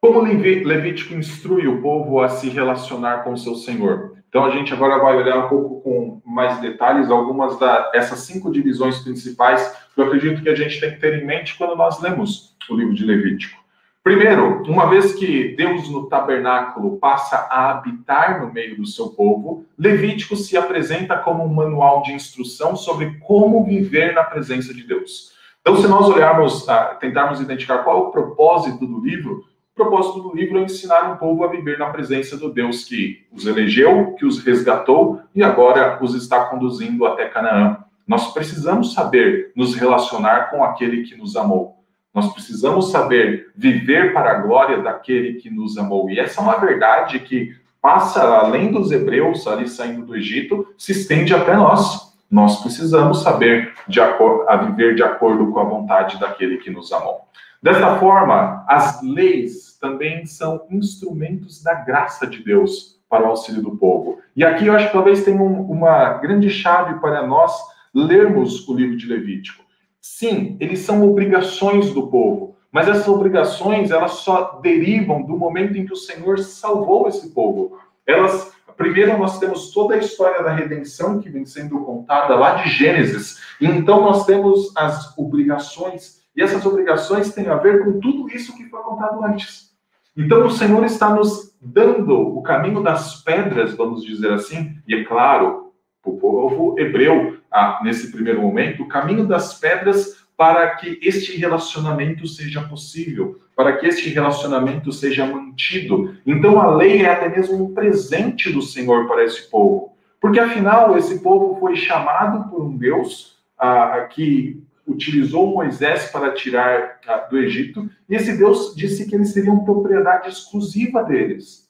Como 0.00 0.20
Levítico 0.20 1.14
instrui 1.14 1.66
o 1.66 1.80
povo 1.80 2.20
a 2.20 2.28
se 2.28 2.48
relacionar 2.48 3.24
com 3.24 3.36
seu 3.36 3.54
Senhor? 3.54 4.16
Então 4.28 4.44
a 4.44 4.50
gente 4.50 4.72
agora 4.72 4.98
vai 4.98 5.16
olhar 5.16 5.46
um 5.46 5.48
pouco 5.48 5.80
com 5.80 6.22
mais 6.24 6.60
detalhes 6.60 7.10
algumas 7.10 7.58
dessas 7.92 8.20
cinco 8.20 8.52
divisões 8.52 8.98
principais 8.98 9.74
que 9.94 10.00
eu 10.00 10.06
acredito 10.06 10.42
que 10.42 10.48
a 10.48 10.54
gente 10.54 10.78
tem 10.78 10.90
que 10.90 11.00
ter 11.00 11.22
em 11.22 11.26
mente 11.26 11.56
quando 11.56 11.74
nós 11.76 12.00
lemos 12.02 12.54
o 12.68 12.76
livro 12.76 12.94
de 12.94 13.04
Levítico. 13.04 13.65
Primeiro, 14.06 14.62
uma 14.68 14.88
vez 14.88 15.14
que 15.14 15.56
Deus 15.56 15.90
no 15.90 16.06
tabernáculo 16.06 16.96
passa 16.96 17.38
a 17.50 17.70
habitar 17.72 18.40
no 18.40 18.52
meio 18.52 18.76
do 18.76 18.86
seu 18.86 19.08
povo, 19.08 19.66
Levítico 19.76 20.36
se 20.36 20.56
apresenta 20.56 21.16
como 21.18 21.42
um 21.42 21.52
manual 21.52 22.02
de 22.02 22.12
instrução 22.12 22.76
sobre 22.76 23.18
como 23.18 23.64
viver 23.64 24.14
na 24.14 24.22
presença 24.22 24.72
de 24.72 24.84
Deus. 24.84 25.32
Então, 25.60 25.74
se 25.74 25.88
nós 25.88 26.08
olharmos, 26.08 26.68
ah, 26.68 26.96
tentarmos 27.00 27.40
identificar 27.40 27.78
qual 27.78 27.96
é 27.96 28.00
o 28.02 28.10
propósito 28.12 28.86
do 28.86 29.00
livro, 29.00 29.44
o 29.72 29.74
propósito 29.74 30.20
do 30.20 30.36
livro 30.36 30.60
é 30.60 30.62
ensinar 30.62 31.10
um 31.10 31.16
povo 31.16 31.42
a 31.42 31.48
viver 31.48 31.76
na 31.76 31.90
presença 31.90 32.36
do 32.36 32.48
Deus 32.52 32.84
que 32.84 33.26
os 33.32 33.44
elegeu, 33.44 34.12
que 34.12 34.24
os 34.24 34.38
resgatou 34.38 35.20
e 35.34 35.42
agora 35.42 35.98
os 36.00 36.14
está 36.14 36.44
conduzindo 36.44 37.04
até 37.06 37.26
Canaã. 37.26 37.78
Nós 38.06 38.32
precisamos 38.32 38.94
saber 38.94 39.50
nos 39.56 39.74
relacionar 39.74 40.52
com 40.52 40.62
aquele 40.62 41.02
que 41.02 41.16
nos 41.16 41.34
amou. 41.34 41.76
Nós 42.16 42.32
precisamos 42.32 42.90
saber 42.90 43.52
viver 43.54 44.14
para 44.14 44.30
a 44.30 44.40
glória 44.40 44.78
daquele 44.78 45.34
que 45.34 45.50
nos 45.50 45.76
amou. 45.76 46.08
E 46.08 46.18
essa 46.18 46.40
é 46.40 46.42
uma 46.42 46.56
verdade 46.56 47.20
que 47.20 47.54
passa 47.78 48.22
além 48.38 48.72
dos 48.72 48.90
hebreus 48.90 49.46
ali 49.46 49.68
saindo 49.68 50.06
do 50.06 50.16
Egito, 50.16 50.66
se 50.78 50.92
estende 50.92 51.34
até 51.34 51.54
nós. 51.54 52.16
Nós 52.30 52.62
precisamos 52.62 53.22
saber 53.22 53.74
de 53.86 54.00
a 54.00 54.56
viver 54.56 54.94
de 54.94 55.02
acordo 55.02 55.52
com 55.52 55.60
a 55.60 55.64
vontade 55.64 56.18
daquele 56.18 56.56
que 56.56 56.70
nos 56.70 56.90
amou. 56.90 57.28
Desta 57.62 57.98
forma, 57.98 58.64
as 58.66 59.02
leis 59.02 59.76
também 59.78 60.24
são 60.24 60.66
instrumentos 60.70 61.62
da 61.62 61.74
graça 61.74 62.26
de 62.26 62.42
Deus 62.42 62.98
para 63.10 63.24
o 63.24 63.26
auxílio 63.26 63.60
do 63.60 63.76
povo. 63.76 64.20
E 64.34 64.42
aqui 64.42 64.68
eu 64.68 64.74
acho 64.74 64.86
que 64.86 64.92
talvez 64.94 65.22
tenha 65.22 65.42
um, 65.42 65.70
uma 65.70 66.14
grande 66.14 66.48
chave 66.48 66.98
para 66.98 67.26
nós 67.26 67.52
lermos 67.94 68.66
o 68.66 68.74
livro 68.74 68.96
de 68.96 69.06
Levítico. 69.06 69.65
Sim, 70.08 70.56
eles 70.60 70.78
são 70.78 71.06
obrigações 71.06 71.92
do 71.92 72.06
povo, 72.06 72.56
mas 72.70 72.88
essas 72.88 73.08
obrigações 73.08 73.90
elas 73.90 74.12
só 74.12 74.60
derivam 74.62 75.20
do 75.22 75.36
momento 75.36 75.76
em 75.76 75.84
que 75.84 75.92
o 75.92 75.96
Senhor 75.96 76.38
salvou 76.38 77.08
esse 77.08 77.30
povo. 77.34 77.76
Elas, 78.06 78.52
primeiro 78.76 79.18
nós 79.18 79.38
temos 79.38 79.72
toda 79.72 79.94
a 79.94 79.98
história 79.98 80.42
da 80.42 80.54
redenção 80.54 81.18
que 81.18 81.28
vem 81.28 81.44
sendo 81.44 81.80
contada 81.80 82.36
lá 82.36 82.54
de 82.54 82.70
Gênesis, 82.70 83.38
então 83.60 84.00
nós 84.00 84.24
temos 84.24 84.72
as 84.76 85.12
obrigações, 85.18 86.22
e 86.34 86.40
essas 86.40 86.64
obrigações 86.64 87.34
têm 87.34 87.48
a 87.48 87.56
ver 87.56 87.84
com 87.84 87.98
tudo 87.98 88.30
isso 88.30 88.56
que 88.56 88.64
foi 88.70 88.80
contado 88.84 89.22
antes. 89.24 89.72
Então 90.16 90.46
o 90.46 90.50
Senhor 90.50 90.82
está 90.84 91.10
nos 91.10 91.54
dando 91.60 92.16
o 92.16 92.40
caminho 92.42 92.82
das 92.82 93.22
pedras, 93.22 93.74
vamos 93.74 94.02
dizer 94.02 94.32
assim, 94.32 94.78
e 94.86 94.94
é 94.94 95.04
claro, 95.04 95.65
o 96.10 96.18
povo 96.18 96.78
hebreu 96.78 97.38
ah, 97.50 97.80
nesse 97.82 98.10
primeiro 98.10 98.40
momento, 98.40 98.82
o 98.82 98.88
caminho 98.88 99.26
das 99.26 99.54
pedras 99.58 100.26
para 100.36 100.76
que 100.76 100.98
este 101.02 101.36
relacionamento 101.36 102.26
seja 102.26 102.60
possível, 102.62 103.40
para 103.56 103.76
que 103.78 103.86
este 103.86 104.10
relacionamento 104.10 104.92
seja 104.92 105.24
mantido. 105.24 106.14
Então 106.26 106.60
a 106.60 106.74
lei 106.74 107.02
é 107.02 107.10
até 107.10 107.28
mesmo 107.28 107.64
um 107.64 107.74
presente 107.74 108.52
do 108.52 108.60
Senhor 108.60 109.08
para 109.08 109.24
esse 109.24 109.50
povo, 109.50 109.96
porque 110.20 110.38
afinal 110.38 110.96
esse 110.98 111.20
povo 111.20 111.58
foi 111.58 111.74
chamado 111.76 112.50
por 112.50 112.62
um 112.62 112.76
Deus 112.76 113.38
ah, 113.58 114.06
que 114.10 114.62
utilizou 114.86 115.52
Moisés 115.52 116.10
para 116.10 116.32
tirar 116.32 117.00
ah, 117.08 117.16
do 117.30 117.38
Egito, 117.38 117.88
e 118.08 118.14
esse 118.14 118.36
Deus 118.36 118.74
disse 118.76 119.08
que 119.08 119.14
eles 119.14 119.32
seriam 119.32 119.64
propriedade 119.64 120.28
exclusiva 120.28 121.02
deles, 121.02 121.65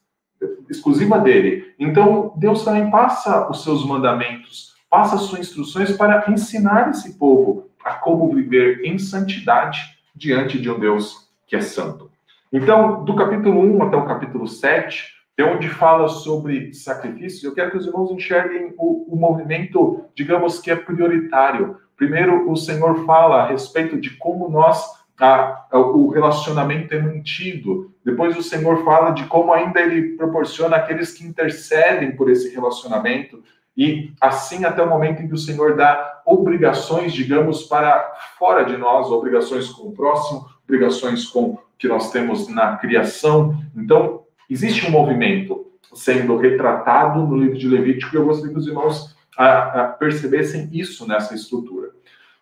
exclusiva 0.69 1.19
dele. 1.19 1.75
Então 1.79 2.33
Deus 2.37 2.65
também 2.65 2.91
passa 2.91 3.49
os 3.51 3.63
seus 3.63 3.87
mandamentos 3.87 4.77
passa 4.91 5.19
suas 5.19 5.41
instruções 5.41 5.93
para 5.97 6.25
ensinar 6.31 6.91
esse 6.91 7.19
povo 7.19 7.69
a 7.85 7.95
como 7.95 8.35
viver 8.35 8.85
em 8.85 8.99
santidade 8.99 9.81
diante 10.15 10.59
de 10.59 10.71
um 10.71 10.79
Deus 10.79 11.31
que 11.47 11.55
é 11.55 11.61
santo. 11.61 12.11
Então, 12.53 13.05
do 13.05 13.15
capítulo 13.15 13.61
1 13.61 13.83
até 13.83 13.97
o 13.97 14.07
capítulo 14.07 14.49
7, 14.49 15.05
é 15.37 15.45
onde 15.45 15.69
fala 15.69 16.09
sobre 16.09 16.73
sacrifícios, 16.73 17.45
eu 17.45 17.55
quero 17.55 17.71
que 17.71 17.77
os 17.77 17.87
irmãos 17.87 18.11
enxerguem 18.11 18.73
o, 18.79 19.15
o 19.15 19.17
movimento, 19.17 20.05
digamos 20.15 20.59
que 20.59 20.71
é 20.71 20.77
prioritário. 20.77 21.77
Primeiro, 21.95 22.51
o 22.51 22.57
Senhor 22.57 23.05
fala 23.05 23.43
a 23.43 23.49
respeito 23.49 24.01
de 24.01 24.17
como 24.17 24.49
nós 24.49 24.83
a, 25.21 25.67
a, 25.71 25.79
o 25.79 26.09
relacionamento 26.09 26.95
é 26.95 27.01
mantido. 27.01 27.93
Depois 28.05 28.37
o 28.37 28.43
Senhor 28.43 28.85
fala 28.85 29.11
de 29.11 29.25
como 29.25 29.53
ainda 29.53 29.81
ele 29.81 30.17
proporciona 30.17 30.77
aqueles 30.77 31.13
que 31.13 31.25
intercedem 31.25 32.15
por 32.15 32.31
esse 32.31 32.55
relacionamento. 32.55 33.43
E 33.77 34.13
assim 34.21 34.65
até 34.65 34.83
o 34.83 34.89
momento 34.89 35.23
em 35.23 35.29
que 35.29 35.35
o 35.35 35.39
Senhor 35.39 35.77
dá 35.77 36.23
obrigações, 36.25 37.13
digamos, 37.13 37.65
para 37.65 38.15
fora 38.39 38.65
de 38.65 38.77
nós, 38.77 39.11
obrigações 39.11 39.69
com 39.69 39.89
o 39.89 39.93
próximo, 39.93 40.47
obrigações 40.65 41.27
com 41.27 41.59
que 41.79 41.87
nós 41.87 42.11
temos 42.11 42.49
na 42.49 42.77
criação. 42.77 43.59
Então, 43.77 44.23
existe 44.49 44.87
um 44.87 44.91
movimento 44.91 45.67
sendo 45.95 46.37
retratado 46.37 47.21
no 47.27 47.37
livro 47.37 47.59
de 47.59 47.69
Levítico 47.69 48.15
e 48.15 48.19
eu 48.19 48.25
gostaria 48.25 48.53
que 48.53 48.59
os 48.59 48.67
irmãos 48.67 49.15
a, 49.37 49.83
a 49.83 49.85
percebessem 49.89 50.69
isso 50.73 51.07
nessa 51.07 51.35
estrutura. 51.35 51.91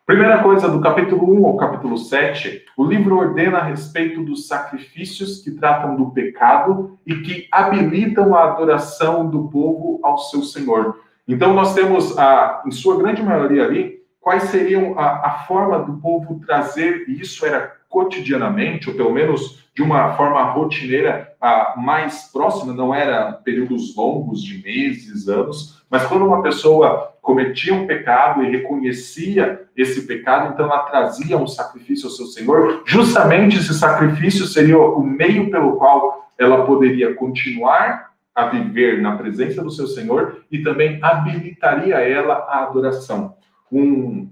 Primeira 0.06 0.42
coisa, 0.42 0.68
do 0.68 0.82
capítulo 0.82 1.32
1 1.32 1.46
ao 1.46 1.56
capítulo 1.56 1.96
7, 1.96 2.66
o 2.76 2.84
livro 2.84 3.16
ordena 3.16 3.56
a 3.56 3.62
respeito 3.62 4.22
dos 4.22 4.46
sacrifícios 4.46 5.40
que 5.40 5.52
tratam 5.52 5.96
do 5.96 6.10
pecado 6.10 6.98
e 7.06 7.14
que 7.22 7.48
habilitam 7.50 8.34
a 8.34 8.44
adoração 8.44 9.26
do 9.30 9.48
povo 9.48 10.00
ao 10.02 10.18
seu 10.18 10.42
Senhor. 10.42 11.00
Então, 11.26 11.54
nós 11.54 11.72
temos, 11.72 12.18
a, 12.18 12.62
em 12.66 12.70
sua 12.70 12.98
grande 12.98 13.22
maioria 13.22 13.64
ali, 13.64 14.02
quais 14.20 14.42
seriam 14.44 14.98
a, 14.98 15.26
a 15.26 15.30
forma 15.46 15.78
do 15.78 15.94
povo 15.94 16.38
trazer, 16.46 17.06
e 17.08 17.22
isso 17.22 17.46
era 17.46 17.74
cotidianamente, 17.94 18.90
ou 18.90 18.96
pelo 18.96 19.12
menos 19.12 19.64
de 19.72 19.80
uma 19.80 20.16
forma 20.16 20.42
rotineira 20.50 21.32
a, 21.40 21.74
mais 21.76 22.24
próxima, 22.32 22.72
não 22.72 22.92
era 22.92 23.32
períodos 23.32 23.94
longos 23.94 24.42
de 24.42 24.60
meses, 24.60 25.28
anos, 25.28 25.80
mas 25.88 26.04
quando 26.04 26.26
uma 26.26 26.42
pessoa 26.42 27.14
cometia 27.22 27.72
um 27.72 27.86
pecado 27.86 28.42
e 28.42 28.50
reconhecia 28.50 29.62
esse 29.76 30.08
pecado, 30.08 30.52
então 30.52 30.66
ela 30.66 30.80
trazia 30.80 31.38
um 31.38 31.46
sacrifício 31.46 32.08
ao 32.08 32.12
seu 32.12 32.26
Senhor. 32.26 32.82
Justamente 32.84 33.58
esse 33.58 33.72
sacrifício 33.72 34.44
seria 34.44 34.76
o 34.76 35.00
meio 35.00 35.48
pelo 35.48 35.76
qual 35.76 36.28
ela 36.36 36.64
poderia 36.64 37.14
continuar 37.14 38.12
a 38.34 38.46
viver 38.46 39.00
na 39.00 39.16
presença 39.16 39.62
do 39.62 39.70
seu 39.70 39.86
Senhor 39.86 40.42
e 40.50 40.64
também 40.64 40.98
habilitaria 41.00 41.94
ela 41.98 42.34
à 42.34 42.64
adoração. 42.64 43.36
Um, 43.70 44.28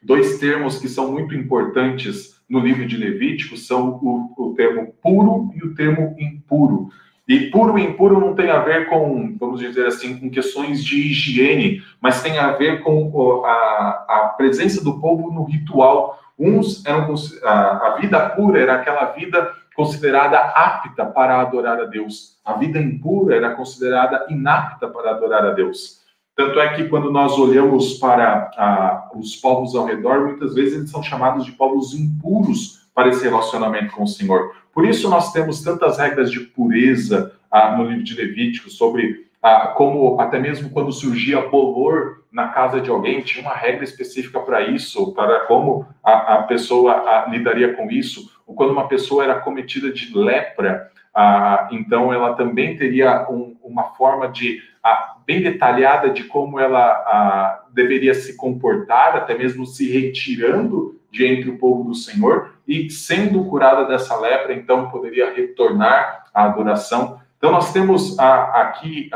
dois 0.00 0.38
termos 0.38 0.78
que 0.78 0.88
são 0.88 1.10
muito 1.10 1.34
importantes 1.34 2.39
no 2.50 2.58
livro 2.58 2.84
de 2.84 2.96
Levítico 2.96 3.56
são 3.56 4.00
o, 4.02 4.34
o 4.36 4.54
termo 4.54 4.92
puro 5.00 5.52
e 5.54 5.64
o 5.64 5.72
termo 5.74 6.16
impuro. 6.18 6.90
E 7.28 7.46
puro 7.46 7.78
e 7.78 7.84
impuro 7.84 8.18
não 8.18 8.34
tem 8.34 8.50
a 8.50 8.58
ver 8.58 8.88
com, 8.88 9.36
vamos 9.38 9.60
dizer 9.60 9.86
assim, 9.86 10.18
com 10.18 10.28
questões 10.28 10.84
de 10.84 10.98
higiene, 10.98 11.80
mas 12.00 12.22
tem 12.22 12.38
a 12.38 12.50
ver 12.50 12.82
com 12.82 13.44
a, 13.46 14.04
a 14.08 14.34
presença 14.36 14.82
do 14.82 14.98
povo 15.00 15.30
no 15.30 15.44
ritual. 15.44 16.18
Uns 16.36 16.84
eram 16.84 17.14
a, 17.44 17.86
a 17.86 17.96
vida 18.00 18.18
pura 18.30 18.58
era 18.58 18.74
aquela 18.74 19.04
vida 19.12 19.48
considerada 19.76 20.38
apta 20.38 21.06
para 21.06 21.40
adorar 21.40 21.80
a 21.80 21.84
Deus. 21.84 22.36
A 22.44 22.54
vida 22.54 22.80
impura 22.80 23.36
era 23.36 23.54
considerada 23.54 24.26
inapta 24.28 24.88
para 24.88 25.12
adorar 25.12 25.46
a 25.46 25.52
Deus. 25.52 25.99
Tanto 26.36 26.58
é 26.60 26.74
que 26.74 26.88
quando 26.88 27.10
nós 27.10 27.38
olhamos 27.38 27.94
para 27.94 28.50
a, 28.56 29.10
os 29.14 29.36
povos 29.36 29.74
ao 29.74 29.84
redor, 29.84 30.26
muitas 30.26 30.54
vezes 30.54 30.74
eles 30.74 30.90
são 30.90 31.02
chamados 31.02 31.44
de 31.44 31.52
povos 31.52 31.94
impuros 31.94 32.88
para 32.94 33.08
esse 33.08 33.22
relacionamento 33.24 33.94
com 33.94 34.04
o 34.04 34.08
Senhor. 34.08 34.54
Por 34.72 34.86
isso 34.86 35.08
nós 35.08 35.32
temos 35.32 35.62
tantas 35.62 35.98
regras 35.98 36.30
de 36.30 36.40
pureza 36.40 37.32
ah, 37.50 37.76
no 37.76 37.84
livro 37.84 38.04
de 38.04 38.14
Levítico 38.14 38.70
sobre 38.70 39.28
ah, 39.42 39.68
como 39.76 40.20
até 40.20 40.38
mesmo 40.38 40.70
quando 40.70 40.92
surgia 40.92 41.48
bolor 41.48 42.24
na 42.30 42.48
casa 42.48 42.80
de 42.80 42.90
alguém, 42.90 43.22
tinha 43.22 43.42
uma 43.42 43.54
regra 43.54 43.82
específica 43.82 44.38
para 44.40 44.62
isso, 44.62 45.12
para 45.14 45.40
como 45.46 45.86
a, 46.04 46.34
a 46.34 46.42
pessoa 46.42 46.92
a, 46.92 47.26
lidaria 47.28 47.74
com 47.74 47.90
isso 47.90 48.30
ou 48.46 48.54
quando 48.54 48.70
uma 48.70 48.86
pessoa 48.86 49.24
era 49.24 49.40
cometida 49.40 49.92
de 49.92 50.16
lepra, 50.16 50.90
ah, 51.14 51.68
então 51.72 52.12
ela 52.12 52.34
também 52.34 52.76
teria 52.76 53.26
um, 53.30 53.56
uma 53.62 53.94
forma 53.94 54.28
de 54.28 54.62
ah, 54.82 55.16
bem 55.26 55.42
detalhada 55.42 56.10
de 56.10 56.24
como 56.24 56.58
ela 56.58 56.80
ah, 56.80 57.64
deveria 57.72 58.14
se 58.14 58.36
comportar, 58.36 59.16
até 59.16 59.36
mesmo 59.36 59.66
se 59.66 59.90
retirando 59.90 60.98
de 61.10 61.26
entre 61.26 61.50
o 61.50 61.58
povo 61.58 61.84
do 61.84 61.94
Senhor 61.94 62.54
e 62.66 62.88
sendo 62.88 63.44
curada 63.44 63.84
dessa 63.84 64.18
lepra, 64.18 64.54
então 64.54 64.90
poderia 64.90 65.34
retornar 65.34 66.26
à 66.32 66.44
adoração. 66.44 67.20
Então 67.36 67.50
nós 67.50 67.72
temos 67.72 68.16
aqui 68.18 69.10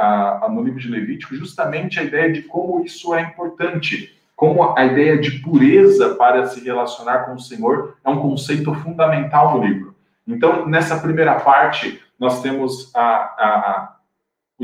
no 0.51 0.63
livro 0.63 0.81
de 0.81 0.89
Levítico 0.89 1.37
justamente 1.37 2.01
a 2.01 2.03
ideia 2.03 2.33
de 2.33 2.43
como 2.43 2.85
isso 2.85 3.15
é 3.15 3.21
importante 3.21 4.15
como 4.37 4.77
a 4.77 4.85
ideia 4.85 5.19
de 5.19 5.39
pureza 5.39 6.15
para 6.17 6.47
se 6.47 6.63
relacionar 6.65 7.21
com 7.21 7.35
o 7.35 7.41
Senhor 7.41 7.97
é 8.05 8.11
um 8.11 8.21
conceito 8.21 8.75
fundamental 8.75 9.57
no 9.57 9.65
livro. 9.65 9.95
Então, 10.27 10.67
nessa 10.67 10.99
primeira 10.99 11.39
parte, 11.41 12.01
nós 12.19 12.43
temos 12.43 12.95
a, 12.95 13.01
a, 13.01 13.94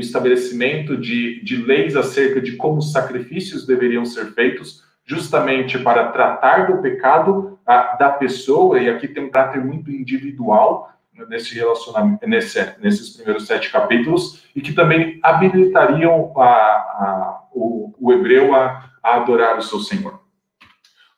estabelecimento 0.01 0.97
de, 0.97 1.43
de 1.43 1.57
leis 1.57 1.95
acerca 1.95 2.41
de 2.41 2.55
como 2.57 2.79
os 2.79 2.91
sacrifícios 2.91 3.65
deveriam 3.65 4.05
ser 4.05 4.33
feitos, 4.33 4.83
justamente 5.05 5.79
para 5.79 6.11
tratar 6.11 6.67
do 6.67 6.81
pecado 6.81 7.59
a, 7.65 7.95
da 7.95 8.09
pessoa, 8.09 8.79
e 8.79 8.89
aqui 8.89 9.07
tem 9.07 9.23
um 9.23 9.29
caráter 9.29 9.63
muito 9.63 9.91
individual, 9.91 10.91
nesse 11.27 11.55
relacionamento, 11.55 12.27
nesse, 12.27 12.59
nesses 12.79 13.15
primeiros 13.15 13.45
sete 13.45 13.71
capítulos, 13.71 14.43
e 14.55 14.61
que 14.61 14.73
também 14.73 15.19
habilitariam 15.21 16.33
a, 16.37 16.43
a, 16.43 17.43
o, 17.53 17.93
o, 17.99 18.13
hebreu 18.13 18.55
a 18.55 18.89
adorar 19.03 19.57
o 19.57 19.61
seu 19.61 19.79
Senhor. 19.79 20.21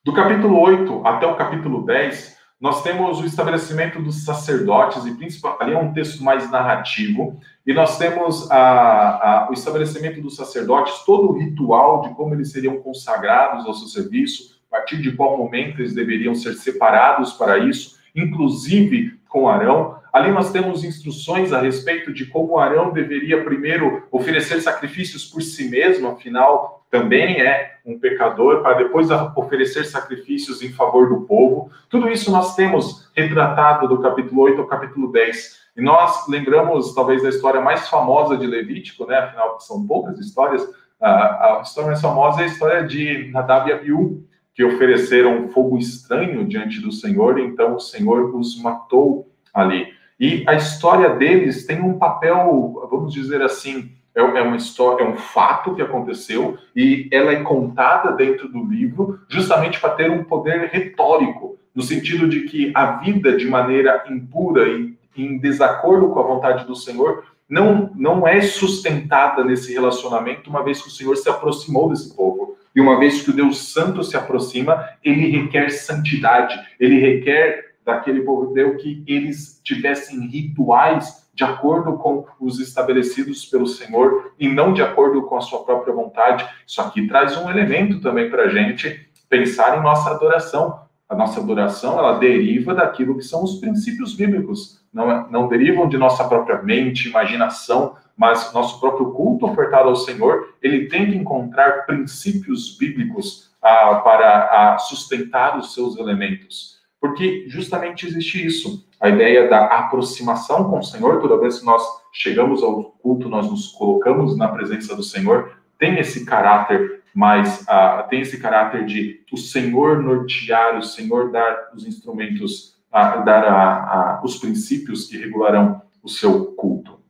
Do 0.04 0.14
capítulo 0.14 0.60
8 0.60 1.06
até 1.06 1.26
o 1.26 1.36
capítulo 1.36 1.86
10, 1.86 2.33
nós 2.64 2.82
temos 2.82 3.20
o 3.20 3.26
estabelecimento 3.26 4.02
dos 4.02 4.24
sacerdotes, 4.24 5.06
e 5.06 5.14
principalmente 5.14 5.62
ali 5.64 5.74
é 5.74 5.78
um 5.78 5.92
texto 5.92 6.24
mais 6.24 6.50
narrativo, 6.50 7.38
e 7.68 7.74
nós 7.74 7.98
temos 7.98 8.50
a, 8.50 8.58
a, 8.58 9.50
o 9.50 9.54
estabelecimento 9.54 10.22
dos 10.22 10.38
sacerdotes, 10.38 11.04
todo 11.06 11.30
o 11.30 11.38
ritual 11.38 12.04
de 12.04 12.16
como 12.16 12.34
eles 12.34 12.54
seriam 12.54 12.78
consagrados 12.78 13.66
ao 13.66 13.74
seu 13.74 13.88
serviço, 13.88 14.62
a 14.72 14.78
partir 14.78 15.02
de 15.02 15.12
qual 15.12 15.38
momento 15.38 15.82
eles 15.82 15.94
deveriam 15.94 16.34
ser 16.34 16.54
separados 16.54 17.34
para 17.34 17.58
isso, 17.58 18.00
inclusive 18.16 19.20
com 19.28 19.50
Arão. 19.50 19.98
Ali 20.14 20.32
nós 20.32 20.50
temos 20.54 20.86
instruções 20.86 21.52
a 21.52 21.60
respeito 21.60 22.14
de 22.14 22.28
como 22.28 22.58
Arão 22.58 22.94
deveria 22.94 23.44
primeiro 23.44 24.08
oferecer 24.10 24.62
sacrifícios 24.62 25.26
por 25.26 25.42
si 25.42 25.68
mesmo, 25.68 26.08
afinal, 26.08 26.83
também 26.94 27.42
é 27.42 27.78
um 27.84 27.98
pecador, 27.98 28.62
para 28.62 28.78
depois 28.78 29.10
oferecer 29.36 29.84
sacrifícios 29.84 30.62
em 30.62 30.72
favor 30.72 31.10
do 31.10 31.22
povo. 31.22 31.72
Tudo 31.90 32.08
isso 32.08 32.32
nós 32.32 32.56
temos 32.56 33.10
retratado 33.16 33.88
do 33.88 34.00
capítulo 34.00 34.42
8 34.42 34.62
ao 34.62 34.68
capítulo 34.68 35.12
10. 35.12 35.64
E 35.76 35.82
nós 35.82 36.28
lembramos, 36.28 36.94
talvez, 36.94 37.24
da 37.24 37.30
história 37.30 37.60
mais 37.60 37.90
famosa 37.90 38.38
de 38.38 38.46
Levítico, 38.46 39.08
né? 39.08 39.18
afinal, 39.18 39.60
são 39.60 39.88
poucas 39.88 40.20
histórias. 40.20 40.64
A, 41.02 41.62
história 41.64 41.88
mais 41.88 42.00
famosa 42.00 42.42
é 42.42 42.44
a 42.44 42.48
história 42.48 42.84
de 42.86 43.32
Nadab 43.32 43.68
e 43.68 43.74
Abiú, 43.74 44.24
que 44.54 44.64
ofereceram 44.64 45.50
fogo 45.50 45.80
estranho 45.80 46.46
diante 46.46 46.80
do 46.80 46.92
Senhor, 46.92 47.40
então 47.40 47.74
o 47.74 47.80
Senhor 47.80 48.36
os 48.36 48.62
matou 48.62 49.32
ali. 49.52 49.88
E 50.20 50.44
a 50.48 50.54
história 50.54 51.10
deles 51.10 51.66
tem 51.66 51.82
um 51.82 51.98
papel, 51.98 52.88
vamos 52.88 53.12
dizer 53.12 53.42
assim, 53.42 53.90
é, 54.16 54.22
é 54.22 54.42
uma 54.42 54.58
história, 54.58 55.04
é 55.04 55.08
um 55.08 55.18
fato 55.18 55.76
que 55.76 55.82
aconteceu 55.82 56.58
e 56.76 57.08
ela 57.12 57.32
é 57.32 57.42
contada 57.42 58.12
dentro 58.12 58.48
do 58.48 58.64
livro 58.64 59.20
justamente 59.28 59.80
para 59.80 59.92
ter 59.92 60.12
um 60.12 60.24
poder 60.24 60.70
retórico, 60.72 61.58
no 61.74 61.82
sentido 61.82 62.28
de 62.28 62.42
que 62.42 62.72
a 62.76 62.98
vida 62.98 63.36
de 63.36 63.48
maneira 63.48 64.04
impura 64.10 64.68
e 64.68 64.94
em 65.16 65.38
desacordo 65.38 66.10
com 66.10 66.20
a 66.20 66.24
vontade 66.24 66.66
do 66.66 66.76
Senhor 66.76 67.24
não, 67.50 67.92
não 67.96 68.28
é 68.28 68.42
sustentada 68.42 69.44
nesse 69.44 69.74
relacionamento, 69.74 70.50
uma 70.50 70.64
vez 70.64 70.82
que 70.82 70.88
o 70.88 70.92
Senhor 70.92 71.16
se 71.16 71.30
aproximou 71.30 71.90
desse 71.90 72.16
povo. 72.16 72.58
E 72.76 72.82
uma 72.82 72.98
vez 72.98 73.22
que 73.22 73.30
o 73.30 73.36
Deus 73.36 73.72
Santo 73.72 74.04
se 74.04 74.18
aproxima, 74.18 74.90
ele 75.04 75.30
requer 75.30 75.70
santidade, 75.70 76.60
ele 76.80 77.00
requer 77.00 77.74
daquele 77.86 78.22
povo 78.22 78.48
de 78.48 78.56
Deus 78.56 78.82
que 78.82 79.04
eles 79.06 79.62
tivessem 79.64 80.28
rituais 80.28 81.23
de 81.34 81.44
acordo 81.44 81.98
com 81.98 82.26
os 82.40 82.60
estabelecidos 82.60 83.46
pelo 83.46 83.66
Senhor 83.66 84.34
e 84.40 84.48
não 84.48 84.74
de 84.74 84.82
acordo 84.82 85.24
com 85.24 85.36
a 85.36 85.42
sua 85.42 85.64
própria 85.64 85.94
vontade. 85.94 86.48
Isso 86.68 86.80
aqui 86.80 87.08
traz 87.08 87.36
um 87.38 87.50
elemento 87.50 88.00
também 88.00 88.30
para 88.30 88.44
a 88.44 88.50
gente 88.50 89.10
pensar 89.28 89.78
em 89.78 89.82
nossa 89.82 90.12
adoração. 90.12 90.84
A 91.10 91.16
nossa 91.16 91.40
adoração, 91.40 91.98
ela 91.98 92.18
deriva 92.18 92.74
daquilo 92.74 93.18
que 93.18 93.24
são 93.24 93.44
os 93.44 93.60
princípios 93.60 94.16
bíblicos, 94.16 94.84
não, 94.92 95.12
é, 95.12 95.26
não 95.30 95.48
derivam 95.48 95.88
de 95.88 95.98
nossa 95.98 96.24
própria 96.28 96.62
mente, 96.62 97.10
imaginação, 97.10 97.96
mas 98.16 98.54
nosso 98.54 98.80
próprio 98.80 99.12
culto 99.12 99.46
ofertado 99.46 99.90
ao 99.90 99.96
Senhor, 99.96 100.56
ele 100.62 100.88
tem 100.88 101.10
que 101.10 101.18
encontrar 101.18 101.86
princípios 101.86 102.78
bíblicos 102.78 103.52
ah, 103.62 103.96
para 104.04 104.74
ah, 104.74 104.78
sustentar 104.78 105.58
os 105.58 105.74
seus 105.74 105.98
elementos. 105.98 106.73
Porque 107.04 107.44
justamente 107.50 108.08
existe 108.08 108.46
isso, 108.46 108.88
a 108.98 109.10
ideia 109.10 109.50
da 109.50 109.66
aproximação 109.66 110.70
com 110.70 110.80
o 110.80 110.84
Senhor, 110.84 111.20
toda 111.20 111.38
vez 111.38 111.60
que 111.60 111.66
nós 111.66 111.84
chegamos 112.14 112.64
ao 112.64 112.84
culto, 112.84 113.28
nós 113.28 113.52
nos 113.52 113.74
colocamos 113.74 114.38
na 114.38 114.48
presença 114.48 114.96
do 114.96 115.04
Senhor, 115.04 115.58
tem 115.78 116.00
esse 116.00 116.26
caráter 116.26 117.04
mais, 117.14 117.68
ah, 117.68 118.08
tem 118.10 118.22
esse 118.22 118.40
caráter 118.40 118.86
de 118.86 119.20
o 119.34 119.38
Senhor 119.38 120.02
nortear, 120.02 120.78
o 120.78 120.84
Senhor 120.84 121.30
dar 121.30 121.72
os 121.76 121.86
instrumentos, 121.86 122.78
ah, 122.90 123.18
dar 123.18 124.22
os 124.24 124.38
princípios 124.38 125.08
que 125.08 125.18
regularão 125.18 125.82
o 126.02 126.08
seu 126.08 126.54
culto 126.54 127.04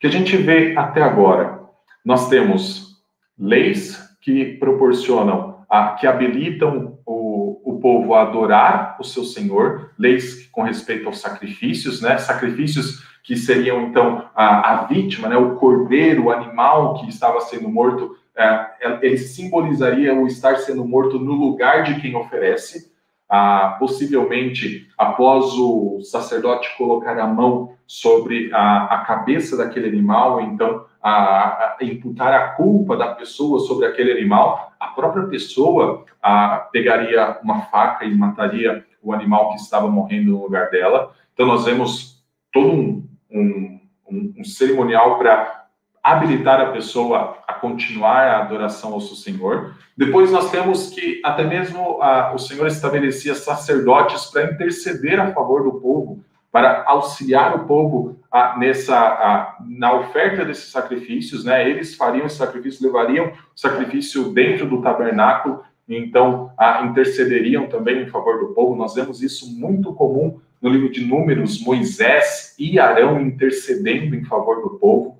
que 0.00 0.06
a 0.06 0.10
gente 0.10 0.36
vê 0.36 0.76
até 0.76 1.02
agora? 1.02 1.60
Nós 2.04 2.28
temos 2.28 3.02
leis 3.38 3.98
que 4.20 4.56
proporcionam, 4.56 5.64
a, 5.68 5.90
que 5.92 6.06
habilitam 6.06 6.97
o, 7.78 7.80
povo 7.80 8.14
a 8.14 8.22
adorar 8.22 8.96
o 9.00 9.04
seu 9.04 9.24
Senhor, 9.24 9.92
leis 9.98 10.46
com 10.52 10.62
respeito 10.62 11.06
aos 11.06 11.20
sacrifícios, 11.20 12.02
né? 12.02 12.18
Sacrifícios 12.18 13.06
que 13.22 13.36
seriam 13.36 13.82
então 13.82 14.28
a, 14.34 14.72
a 14.72 14.84
vítima, 14.84 15.28
né? 15.28 15.36
O 15.36 15.56
cordeiro, 15.56 16.24
o 16.24 16.30
animal 16.30 16.94
que 16.94 17.08
estava 17.08 17.40
sendo 17.40 17.68
morto, 17.68 18.16
é, 18.36 18.66
ele 19.02 19.18
simbolizaria 19.18 20.14
o 20.14 20.26
estar 20.26 20.56
sendo 20.58 20.84
morto 20.84 21.18
no 21.18 21.32
lugar 21.32 21.82
de 21.84 22.00
quem 22.00 22.14
oferece. 22.14 22.92
Ah, 23.30 23.76
possivelmente, 23.78 24.88
após 24.96 25.52
o 25.52 26.00
sacerdote 26.00 26.74
colocar 26.78 27.18
a 27.18 27.26
mão 27.26 27.74
sobre 27.86 28.50
a, 28.54 28.84
a 28.84 28.98
cabeça 29.04 29.54
daquele 29.54 29.86
animal, 29.86 30.40
então 30.40 30.86
a, 31.02 31.10
a, 31.10 31.76
imputar 31.82 32.32
a 32.32 32.48
culpa 32.50 32.96
da 32.96 33.14
pessoa 33.14 33.60
sobre 33.60 33.86
aquele 33.86 34.12
animal, 34.12 34.72
a 34.78 34.88
própria 34.88 35.24
pessoa 35.26 36.04
a, 36.22 36.68
pegaria 36.72 37.38
uma 37.42 37.62
faca 37.62 38.04
e 38.04 38.14
mataria 38.14 38.84
o 39.02 39.12
animal 39.12 39.50
que 39.50 39.56
estava 39.56 39.88
morrendo 39.88 40.32
no 40.32 40.42
lugar 40.42 40.70
dela. 40.70 41.12
Então 41.32 41.46
nós 41.46 41.64
vemos 41.64 42.22
todo 42.52 42.68
um, 42.68 43.08
um, 43.30 43.80
um, 44.10 44.34
um 44.38 44.44
cerimonial 44.44 45.18
para 45.18 45.66
habilitar 46.02 46.60
a 46.60 46.72
pessoa 46.72 47.38
a 47.46 47.52
continuar 47.54 48.26
a 48.28 48.42
adoração 48.42 48.92
ao 48.92 49.00
seu 49.00 49.16
Senhor. 49.16 49.74
Depois 49.96 50.30
nós 50.32 50.50
temos 50.50 50.90
que 50.90 51.20
até 51.24 51.44
mesmo 51.44 52.00
a, 52.00 52.32
o 52.34 52.38
Senhor 52.38 52.66
estabelecia 52.66 53.34
sacerdotes 53.34 54.26
para 54.26 54.44
interceder 54.44 55.20
a 55.20 55.32
favor 55.32 55.64
do 55.64 55.80
povo 55.80 56.24
para 56.50 56.84
auxiliar 56.86 57.54
o 57.54 57.66
povo 57.66 58.17
a, 58.30 58.58
nessa 58.58 58.96
a, 58.96 59.56
na 59.66 59.94
oferta 59.94 60.44
desses 60.44 60.70
sacrifícios, 60.70 61.44
né? 61.44 61.68
Eles 61.68 61.94
fariam 61.94 62.26
esse 62.26 62.36
sacrifício, 62.36 62.86
levariam 62.86 63.28
o 63.28 63.32
sacrifício 63.54 64.32
dentro 64.32 64.68
do 64.68 64.82
tabernáculo, 64.82 65.62
então 65.88 66.52
a, 66.58 66.82
intercederiam 66.84 67.66
também 67.66 68.02
em 68.02 68.08
favor 68.08 68.38
do 68.38 68.54
povo. 68.54 68.76
Nós 68.76 68.94
vemos 68.94 69.22
isso 69.22 69.58
muito 69.58 69.92
comum 69.94 70.40
no 70.60 70.68
livro 70.68 70.90
de 70.90 71.04
Números, 71.04 71.60
Moisés 71.60 72.54
e 72.58 72.78
Arão 72.78 73.20
intercedendo 73.20 74.14
em 74.14 74.24
favor 74.24 74.60
do 74.60 74.70
povo. 74.78 75.16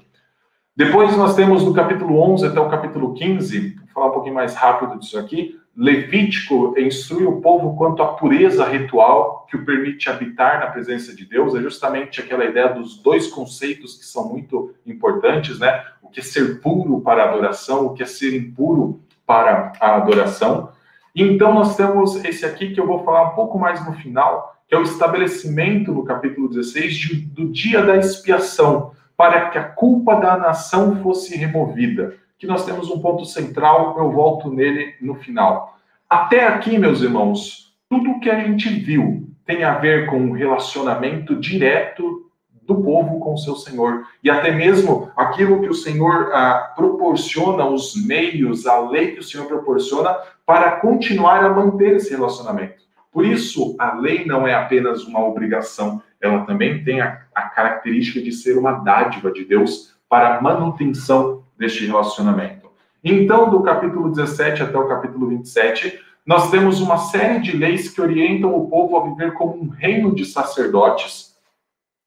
Depois 0.77 1.17
nós 1.17 1.35
temos 1.35 1.65
do 1.65 1.73
capítulo 1.73 2.21
11 2.21 2.47
até 2.47 2.61
o 2.61 2.69
capítulo 2.69 3.15
15, 3.15 3.77
vou 3.77 3.89
falar 3.93 4.07
um 4.09 4.13
pouquinho 4.13 4.35
mais 4.35 4.55
rápido 4.55 4.99
disso 4.99 5.19
aqui, 5.19 5.59
Levítico 5.81 6.75
instrui 6.77 7.25
o 7.25 7.41
povo 7.41 7.77
quanto 7.77 8.03
à 8.03 8.09
pureza 8.15 8.69
ritual 8.69 9.47
que 9.49 9.55
o 9.55 9.65
permite 9.65 10.11
habitar 10.11 10.59
na 10.59 10.67
presença 10.67 11.15
de 11.15 11.25
Deus. 11.25 11.55
É 11.55 11.61
justamente 11.63 12.21
aquela 12.21 12.45
ideia 12.45 12.69
dos 12.69 13.01
dois 13.01 13.29
conceitos 13.29 13.97
que 13.97 14.05
são 14.05 14.29
muito 14.29 14.75
importantes, 14.85 15.61
né? 15.61 15.85
O 16.03 16.09
que 16.09 16.19
é 16.19 16.23
ser 16.23 16.61
puro 16.61 17.01
para 17.01 17.23
a 17.23 17.29
adoração, 17.29 17.87
o 17.87 17.95
que 17.95 18.03
é 18.03 18.07
ser 18.07 18.37
impuro 18.37 19.01
para 19.25 19.73
a 19.79 19.95
adoração. 19.95 20.73
então 21.15 21.55
nós 21.55 21.77
temos 21.77 22.25
esse 22.25 22.45
aqui 22.45 22.75
que 22.75 22.81
eu 22.81 22.87
vou 22.87 23.05
falar 23.05 23.31
um 23.31 23.35
pouco 23.37 23.57
mais 23.57 23.87
no 23.87 23.93
final, 23.93 24.57
que 24.67 24.75
é 24.75 24.79
o 24.79 24.83
estabelecimento 24.83 25.93
no 25.93 26.05
capítulo 26.05 26.49
16 26.49 26.97
de, 26.97 27.15
do 27.15 27.53
dia 27.53 27.83
da 27.83 27.97
expiação, 27.97 28.91
para 29.17 29.49
que 29.51 29.59
a 29.59 29.65
culpa 29.65 30.17
da 30.17 30.37
nação 30.37 31.01
fosse 31.05 31.37
removida 31.37 32.17
que 32.39 32.47
nós 32.47 32.65
temos 32.65 32.89
um 32.91 33.01
ponto 33.01 33.25
central, 33.25 33.97
eu 33.99 34.11
volto 34.13 34.51
nele 34.51 34.95
no 35.01 35.15
final. 35.17 35.77
Até 36.09 36.47
aqui, 36.47 36.79
meus 36.79 37.03
irmãos, 37.03 37.75
tudo 37.89 38.13
o 38.13 38.21
que 38.21 38.31
a 38.31 38.41
gente 38.41 38.69
viu 38.69 39.29
tem 39.45 39.65
a 39.65 39.75
ver 39.75 40.07
com 40.07 40.19
um 40.19 40.33
relacionamento 40.33 41.35
direto 41.35 42.31
do 42.63 42.83
povo 42.83 43.19
com 43.19 43.33
o 43.33 43.39
seu 43.39 43.57
Senhor. 43.57 44.05
E 44.23 44.31
até 44.31 44.53
mesmo 44.53 45.11
aquilo 45.17 45.63
que 45.63 45.69
o 45.69 45.75
Senhor 45.75 46.31
ah, 46.35 46.75
proporciona, 46.77 47.65
os 47.65 47.95
meios, 48.07 48.67
a 48.67 48.79
lei 48.79 49.13
que 49.13 49.21
o 49.21 49.25
Senhor 49.25 49.47
proporciona 49.47 50.15
para 50.45 50.73
continuar 50.73 51.43
a 51.43 51.49
manter 51.49 51.97
esse 51.97 52.11
relacionamento. 52.11 52.83
Por 53.11 53.25
isso, 53.25 53.75
a 53.79 53.95
lei 53.95 54.27
não 54.27 54.47
é 54.47 54.55
apenas 54.55 55.05
uma 55.05 55.25
obrigação, 55.25 56.03
ela 56.21 56.45
também 56.45 56.85
tem 56.85 57.01
a, 57.01 57.23
a 57.35 57.43
característica 57.49 58.21
de 58.21 58.33
ser 58.33 58.59
uma 58.59 58.73
dádiva 58.73 59.33
de 59.33 59.47
Deus 59.47 59.95
para 60.09 60.41
manutenção 60.41 61.43
deste 61.59 61.85
relacionamento. 61.85 62.69
Então, 63.03 63.51
do 63.51 63.63
capítulo 63.63 64.11
17 64.11 64.63
até 64.63 64.79
o 64.79 64.89
capítulo 64.89 65.29
27, 65.29 66.01
nós 66.27 66.51
temos 66.51 66.81
uma 66.81 66.99
série 66.99 67.41
de 67.41 67.57
leis 67.57 67.89
que 67.89 68.01
orientam 68.01 68.55
o 68.55 68.69
povo 68.69 68.97
a 68.97 69.05
viver 69.05 69.33
como 69.33 69.63
um 69.63 69.69
reino 69.69 70.15
de 70.15 70.25
sacerdotes. 70.25 71.35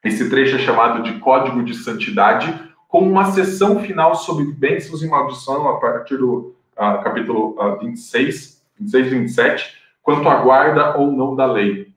Esse 0.04 0.30
trecho 0.30 0.58
é 0.58 0.60
chamado 0.60 1.02
de 1.04 1.20
Código 1.20 1.64
de 1.64 1.74
Santidade, 1.74 2.54
com 2.88 3.00
uma 3.00 3.32
sessão 3.32 3.80
final 3.80 4.16
sobre 4.16 4.46
bênçãos 4.46 5.02
e 5.02 5.08
maldição 5.08 5.68
a 5.70 5.80
partir 5.80 6.18
do 6.18 6.56
uh, 6.74 7.04
capítulo 7.04 7.56
uh, 7.60 7.80
26, 7.80 8.62
26 8.80 9.08
e 9.08 9.10
27, 9.10 9.74
quanto 10.04 10.28
à 10.28 10.36
guarda 10.36 10.98
ou 10.98 11.12
não 11.12 11.36
da 11.36 11.46
lei. 11.46 11.88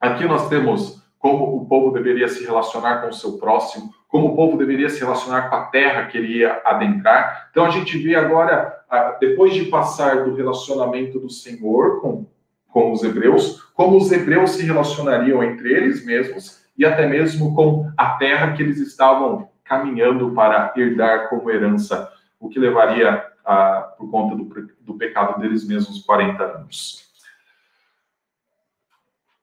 Aqui 0.00 0.24
nós 0.24 0.48
temos 0.48 1.02
como 1.18 1.57
o 1.68 1.68
povo 1.68 1.90
deveria 1.90 2.26
se 2.28 2.42
relacionar 2.42 3.02
com 3.02 3.08
o 3.08 3.12
seu 3.12 3.32
próximo, 3.32 3.92
como 4.08 4.28
o 4.28 4.34
povo 4.34 4.56
deveria 4.56 4.88
se 4.88 5.00
relacionar 5.00 5.50
com 5.50 5.56
a 5.56 5.66
terra 5.66 6.06
que 6.06 6.16
ele 6.16 6.38
ia 6.38 6.62
adentrar. 6.64 7.48
Então 7.50 7.66
a 7.66 7.70
gente 7.70 7.98
vê 7.98 8.14
agora, 8.14 8.74
depois 9.20 9.52
de 9.52 9.66
passar 9.66 10.24
do 10.24 10.34
relacionamento 10.34 11.20
do 11.20 11.28
Senhor 11.28 12.00
com, 12.00 12.26
com 12.70 12.90
os 12.90 13.04
hebreus, 13.04 13.62
como 13.74 13.98
os 13.98 14.10
hebreus 14.10 14.52
se 14.52 14.64
relacionariam 14.64 15.44
entre 15.44 15.70
eles 15.70 16.06
mesmos 16.06 16.64
e 16.76 16.86
até 16.86 17.06
mesmo 17.06 17.54
com 17.54 17.92
a 17.94 18.16
terra 18.16 18.54
que 18.54 18.62
eles 18.62 18.78
estavam 18.78 19.50
caminhando 19.62 20.32
para 20.32 20.72
herdar 20.74 21.28
como 21.28 21.50
herança, 21.50 22.10
o 22.40 22.48
que 22.48 22.58
levaria, 22.58 23.26
a, 23.44 23.94
por 23.98 24.10
conta 24.10 24.34
do, 24.34 24.44
do 24.80 24.94
pecado 24.94 25.38
deles 25.38 25.66
mesmos, 25.66 26.02
40 26.02 26.42
anos. 26.42 27.06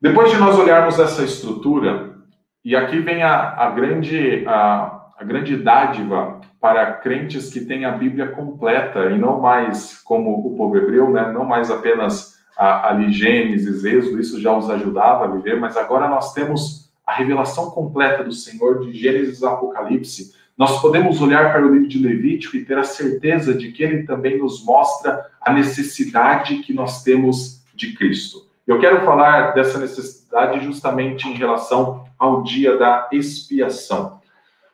Depois 0.01 0.31
de 0.31 0.37
nós 0.37 0.57
olharmos 0.57 0.99
essa 0.99 1.23
estrutura, 1.23 2.14
e 2.65 2.75
aqui 2.75 2.99
vem 2.99 3.21
a, 3.21 3.53
a 3.55 3.69
grande, 3.69 4.43
a, 4.47 5.11
a 5.19 5.23
grande 5.23 5.55
dádiva 5.55 6.41
para 6.59 6.93
crentes 6.93 7.53
que 7.53 7.61
têm 7.61 7.85
a 7.85 7.91
Bíblia 7.91 8.29
completa 8.29 9.11
e 9.11 9.19
não 9.19 9.39
mais 9.39 10.01
como 10.03 10.31
o 10.31 10.57
povo 10.57 10.75
hebreu, 10.75 11.11
né? 11.11 11.31
não 11.31 11.45
mais 11.45 11.69
apenas 11.69 12.33
ali 12.57 13.11
Gênesis, 13.11 13.85
Êxodo, 13.85 14.19
isso 14.19 14.41
já 14.41 14.51
os 14.51 14.67
ajudava 14.69 15.25
a 15.25 15.27
viver, 15.27 15.59
mas 15.59 15.77
agora 15.77 16.07
nós 16.07 16.33
temos 16.33 16.89
a 17.05 17.13
revelação 17.13 17.69
completa 17.69 18.23
do 18.23 18.31
Senhor 18.31 18.79
de 18.79 18.93
Gênesis 18.93 19.41
e 19.41 19.45
Apocalipse. 19.45 20.33
Nós 20.57 20.81
podemos 20.81 21.21
olhar 21.21 21.51
para 21.51 21.63
o 21.63 21.71
livro 21.71 21.87
de 21.87 21.99
Levítico 21.99 22.55
e 22.55 22.65
ter 22.65 22.79
a 22.79 22.83
certeza 22.83 23.53
de 23.53 23.71
que 23.73 23.83
ele 23.83 24.03
também 24.03 24.39
nos 24.39 24.65
mostra 24.65 25.27
a 25.39 25.53
necessidade 25.53 26.63
que 26.63 26.73
nós 26.73 27.03
temos 27.03 27.63
de 27.75 27.93
Cristo. 27.93 28.47
Eu 28.65 28.79
quero 28.79 29.05
falar 29.05 29.51
dessa 29.51 29.77
necessidade 29.77 30.63
justamente 30.63 31.27
em 31.27 31.33
relação 31.33 32.04
ao 32.17 32.43
dia 32.43 32.77
da 32.77 33.09
expiação. 33.11 34.19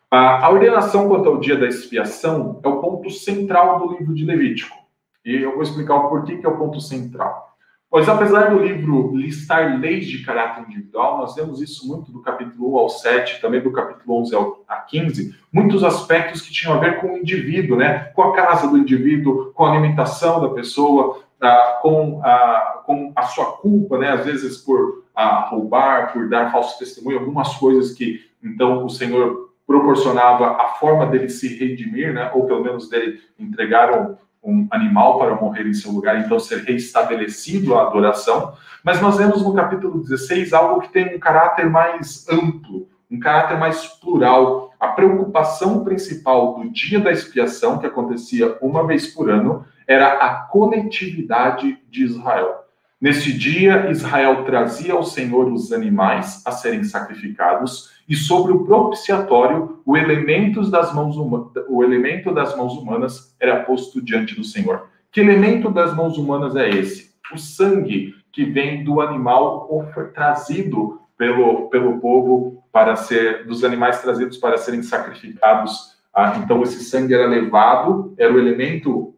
A 0.09 0.49
ordenação 0.49 1.07
quanto 1.07 1.29
ao 1.29 1.37
dia 1.37 1.57
da 1.57 1.67
expiação 1.67 2.59
é 2.61 2.67
o 2.67 2.81
ponto 2.81 3.09
central 3.09 3.79
do 3.79 3.97
livro 3.97 4.13
de 4.13 4.25
Levítico. 4.25 4.75
E 5.23 5.37
eu 5.37 5.53
vou 5.53 5.63
explicar 5.63 5.95
o 5.95 6.09
porquê 6.09 6.37
que 6.37 6.45
é 6.45 6.49
o 6.49 6.57
ponto 6.57 6.81
central. 6.81 7.51
Pois 7.89 8.07
apesar 8.07 8.49
do 8.49 8.59
livro 8.59 9.15
listar 9.15 9.77
leis 9.79 10.07
de 10.07 10.23
caráter 10.23 10.63
individual, 10.63 11.17
nós 11.17 11.35
vemos 11.35 11.61
isso 11.61 11.85
muito 11.87 12.09
do 12.09 12.21
capítulo 12.21 12.73
1 12.73 12.77
ao 12.77 12.89
7, 12.89 13.41
também 13.41 13.61
do 13.61 13.71
capítulo 13.71 14.21
11 14.21 14.33
ao 14.33 14.61
15, 14.87 15.35
muitos 15.51 15.83
aspectos 15.83 16.41
que 16.41 16.53
tinham 16.53 16.73
a 16.73 16.79
ver 16.79 17.01
com 17.01 17.13
o 17.13 17.17
indivíduo, 17.17 17.77
né? 17.77 18.11
com 18.15 18.23
a 18.23 18.33
casa 18.33 18.67
do 18.67 18.77
indivíduo, 18.77 19.51
com 19.53 19.65
a 19.65 19.71
alimentação 19.71 20.39
da 20.39 20.49
pessoa, 20.49 21.21
ah, 21.41 21.79
com, 21.81 22.21
a, 22.23 22.83
com 22.85 23.11
a 23.15 23.23
sua 23.23 23.57
culpa, 23.57 23.97
né? 23.97 24.11
às 24.11 24.25
vezes 24.25 24.57
por 24.57 25.03
ah, 25.15 25.47
roubar, 25.49 26.13
por 26.13 26.29
dar 26.29 26.51
falso 26.51 26.77
testemunho, 26.77 27.19
algumas 27.19 27.55
coisas 27.57 27.93
que 27.93 28.21
então 28.43 28.85
o 28.85 28.89
Senhor 28.89 29.49
proporcionava 29.65 30.61
a 30.61 30.69
forma 30.79 31.05
dele 31.05 31.29
se 31.29 31.57
redimir, 31.57 32.13
né? 32.13 32.31
ou 32.33 32.45
pelo 32.45 32.63
menos 32.63 32.89
dele 32.89 33.19
entregar 33.39 33.91
um, 33.91 34.15
um 34.43 34.67
animal 34.71 35.17
para 35.17 35.35
morrer 35.35 35.67
em 35.67 35.73
seu 35.73 35.91
lugar, 35.91 36.19
então 36.19 36.39
ser 36.39 36.63
reestabelecido 36.63 37.75
a 37.75 37.87
adoração. 37.87 38.53
Mas 38.83 39.01
nós 39.01 39.17
vemos 39.17 39.43
no 39.43 39.53
capítulo 39.53 40.01
16 40.01 40.53
algo 40.53 40.81
que 40.81 40.89
tem 40.89 41.15
um 41.15 41.19
caráter 41.19 41.69
mais 41.69 42.27
amplo, 42.29 42.87
um 43.09 43.19
caráter 43.19 43.57
mais 43.57 43.87
plural. 43.87 44.71
A 44.79 44.89
preocupação 44.89 45.83
principal 45.83 46.55
do 46.55 46.69
dia 46.71 46.99
da 46.99 47.11
expiação, 47.11 47.77
que 47.77 47.85
acontecia 47.85 48.57
uma 48.61 48.85
vez 48.85 49.07
por 49.13 49.29
ano, 49.29 49.63
era 49.91 50.13
a 50.13 50.33
conectividade 50.43 51.77
de 51.89 52.03
Israel. 52.03 52.61
Nesse 52.99 53.33
dia, 53.33 53.89
Israel 53.89 54.45
trazia 54.45 54.93
ao 54.93 55.03
Senhor 55.03 55.51
os 55.51 55.73
animais 55.73 56.41
a 56.45 56.51
serem 56.51 56.83
sacrificados 56.83 57.89
e 58.07 58.15
sobre 58.15 58.51
o 58.51 58.63
propiciatório 58.63 59.81
o 59.85 59.97
elemento 59.97 60.69
das 60.69 60.93
mãos, 60.93 61.17
o 61.17 61.83
elemento 61.83 62.33
das 62.33 62.55
mãos 62.55 62.73
humanas 62.73 63.35
era 63.39 63.63
posto 63.63 64.01
diante 64.01 64.35
do 64.35 64.43
Senhor. 64.43 64.87
Que 65.11 65.19
elemento 65.19 65.69
das 65.69 65.95
mãos 65.95 66.17
humanas 66.17 66.55
é 66.55 66.69
esse? 66.69 67.11
O 67.33 67.37
sangue 67.37 68.13
que 68.31 68.45
vem 68.45 68.83
do 68.83 69.01
animal 69.01 69.67
trazido 70.13 71.01
pelo, 71.17 71.69
pelo 71.69 71.99
povo 71.99 72.63
para 72.71 72.95
ser 72.95 73.45
dos 73.45 73.63
animais 73.63 74.01
trazidos 74.01 74.37
para 74.37 74.57
serem 74.57 74.81
sacrificados. 74.83 75.97
Ah, 76.13 76.39
então 76.43 76.61
esse 76.61 76.83
sangue 76.83 77.13
era 77.13 77.27
levado, 77.27 78.13
era 78.17 78.31
o 78.31 78.39
elemento 78.39 79.15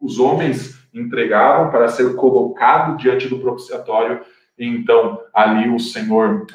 os 0.00 0.18
homens 0.18 0.80
entregavam 0.92 1.70
para 1.70 1.88
ser 1.88 2.16
colocado 2.16 2.96
diante 2.96 3.28
do 3.28 3.38
propiciatório. 3.38 4.20
Então 4.58 5.20
ali 5.34 5.68
o 5.68 5.78
Senhor 5.78 6.46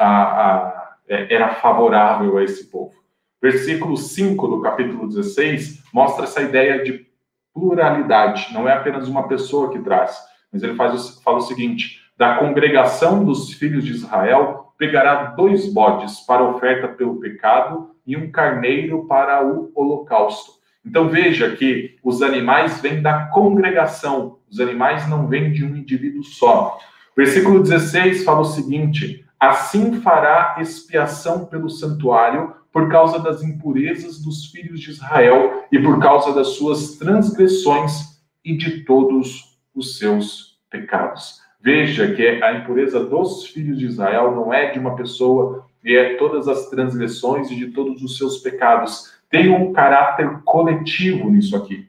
é, 1.08 1.34
era 1.34 1.56
favorável 1.56 2.38
a 2.38 2.44
esse 2.44 2.70
povo. 2.70 2.94
Versículo 3.42 3.96
5 3.96 4.48
do 4.48 4.62
capítulo 4.62 5.08
16 5.08 5.84
mostra 5.94 6.24
essa 6.24 6.42
ideia 6.42 6.84
de 6.84 7.06
pluralidade. 7.54 8.54
Não 8.54 8.68
é 8.68 8.74
apenas 8.74 9.08
uma 9.08 9.28
pessoa 9.28 9.72
que 9.72 9.80
traz, 9.80 10.20
mas 10.52 10.64
ele 10.64 10.76
faz, 10.76 11.22
fala 11.24 11.38
o 11.38 11.42
seguinte: 11.42 12.02
da 12.18 12.38
congregação 12.38 13.24
dos 13.24 13.54
filhos 13.54 13.84
de 13.84 13.92
Israel 13.92 14.74
pegará 14.78 15.26
dois 15.28 15.72
bodes 15.72 16.20
para 16.22 16.44
oferta 16.44 16.88
pelo 16.88 17.20
pecado 17.20 17.92
e 18.06 18.18
um 18.18 18.32
carneiro 18.32 19.06
para 19.06 19.46
o 19.46 19.72
holocausto. 19.74 20.55
Então 20.86 21.10
veja 21.10 21.56
que 21.56 21.96
os 22.04 22.22
animais 22.22 22.80
vêm 22.80 23.02
da 23.02 23.26
congregação, 23.28 24.38
os 24.50 24.60
animais 24.60 25.10
não 25.10 25.28
vêm 25.28 25.52
de 25.52 25.66
um 25.66 25.76
indivíduo 25.76 26.24
só. 26.24 26.78
Versículo 27.18 27.64
16 27.64 28.24
fala 28.24 28.42
o 28.42 28.46
seguinte: 28.46 29.26
Assim 29.40 30.00
fará 30.02 30.58
expiação 30.60 31.46
pelo 31.46 31.70
santuário 31.70 32.54
por 32.72 32.90
causa 32.90 33.20
das 33.20 33.42
impurezas 33.42 34.20
dos 34.20 34.48
filhos 34.48 34.80
de 34.82 34.92
Israel 34.92 35.64
e 35.72 35.80
por 35.80 36.00
causa 36.00 36.34
das 36.34 36.50
suas 36.50 36.98
transgressões 36.98 38.22
e 38.44 38.56
de 38.56 38.84
todos 38.84 39.58
os 39.74 39.98
seus 39.98 40.60
pecados. 40.70 41.42
Veja 41.62 42.14
que 42.14 42.28
a 42.44 42.54
impureza 42.54 43.04
dos 43.04 43.48
filhos 43.48 43.80
de 43.80 43.86
Israel 43.86 44.36
não 44.36 44.54
é 44.54 44.72
de 44.72 44.78
uma 44.78 44.96
pessoa, 44.96 45.66
e 45.84 45.96
é 45.96 46.16
todas 46.16 46.48
as 46.48 46.70
transgressões 46.70 47.50
e 47.52 47.56
de 47.56 47.68
todos 47.68 48.02
os 48.02 48.18
seus 48.18 48.40
pecados 48.40 49.15
tem 49.30 49.50
um 49.50 49.74
caráter 49.74 50.40
coletivo 50.44 51.30
nisso 51.30 51.56
aqui. 51.56 51.88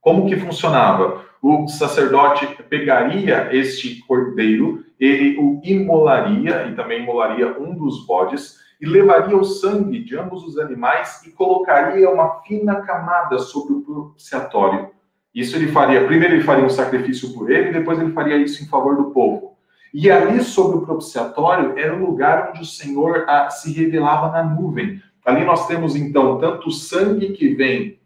Como 0.00 0.26
que 0.26 0.36
funcionava? 0.36 1.24
O 1.42 1.68
sacerdote 1.68 2.46
pegaria 2.68 3.54
este 3.54 4.00
cordeiro, 4.06 4.84
ele 4.98 5.38
o 5.38 5.60
imolaria, 5.62 6.66
e 6.66 6.74
também 6.74 7.02
imolaria 7.02 7.58
um 7.58 7.74
dos 7.74 8.04
bodes, 8.06 8.58
e 8.80 8.86
levaria 8.86 9.36
o 9.36 9.44
sangue 9.44 10.02
de 10.02 10.16
ambos 10.16 10.44
os 10.44 10.58
animais 10.58 11.22
e 11.26 11.30
colocaria 11.30 12.08
uma 12.10 12.40
fina 12.42 12.76
camada 12.82 13.38
sobre 13.38 13.74
o 13.74 13.80
propiciatório. 13.80 14.90
Isso 15.34 15.56
ele 15.56 15.68
faria, 15.68 16.06
primeiro 16.06 16.34
ele 16.34 16.44
faria 16.44 16.64
um 16.64 16.70
sacrifício 16.70 17.32
por 17.34 17.50
ele, 17.50 17.72
depois 17.72 17.98
ele 17.98 18.12
faria 18.12 18.36
isso 18.36 18.62
em 18.62 18.68
favor 18.68 18.96
do 18.96 19.10
povo. 19.10 19.56
E 19.92 20.10
ali 20.10 20.42
sobre 20.42 20.78
o 20.78 20.82
propiciatório 20.82 21.78
era 21.78 21.94
o 21.94 22.04
lugar 22.04 22.50
onde 22.50 22.62
o 22.62 22.66
Senhor 22.66 23.24
ah, 23.28 23.48
se 23.50 23.72
revelava 23.72 24.30
na 24.30 24.42
nuvem. 24.42 25.02
Ali 25.28 25.44
nós 25.44 25.66
temos 25.66 25.94
então 25.94 26.38
tanto 26.38 26.68
o 26.68 26.72
sangue 26.72 27.34
que 27.34 27.48
vem 27.48 27.98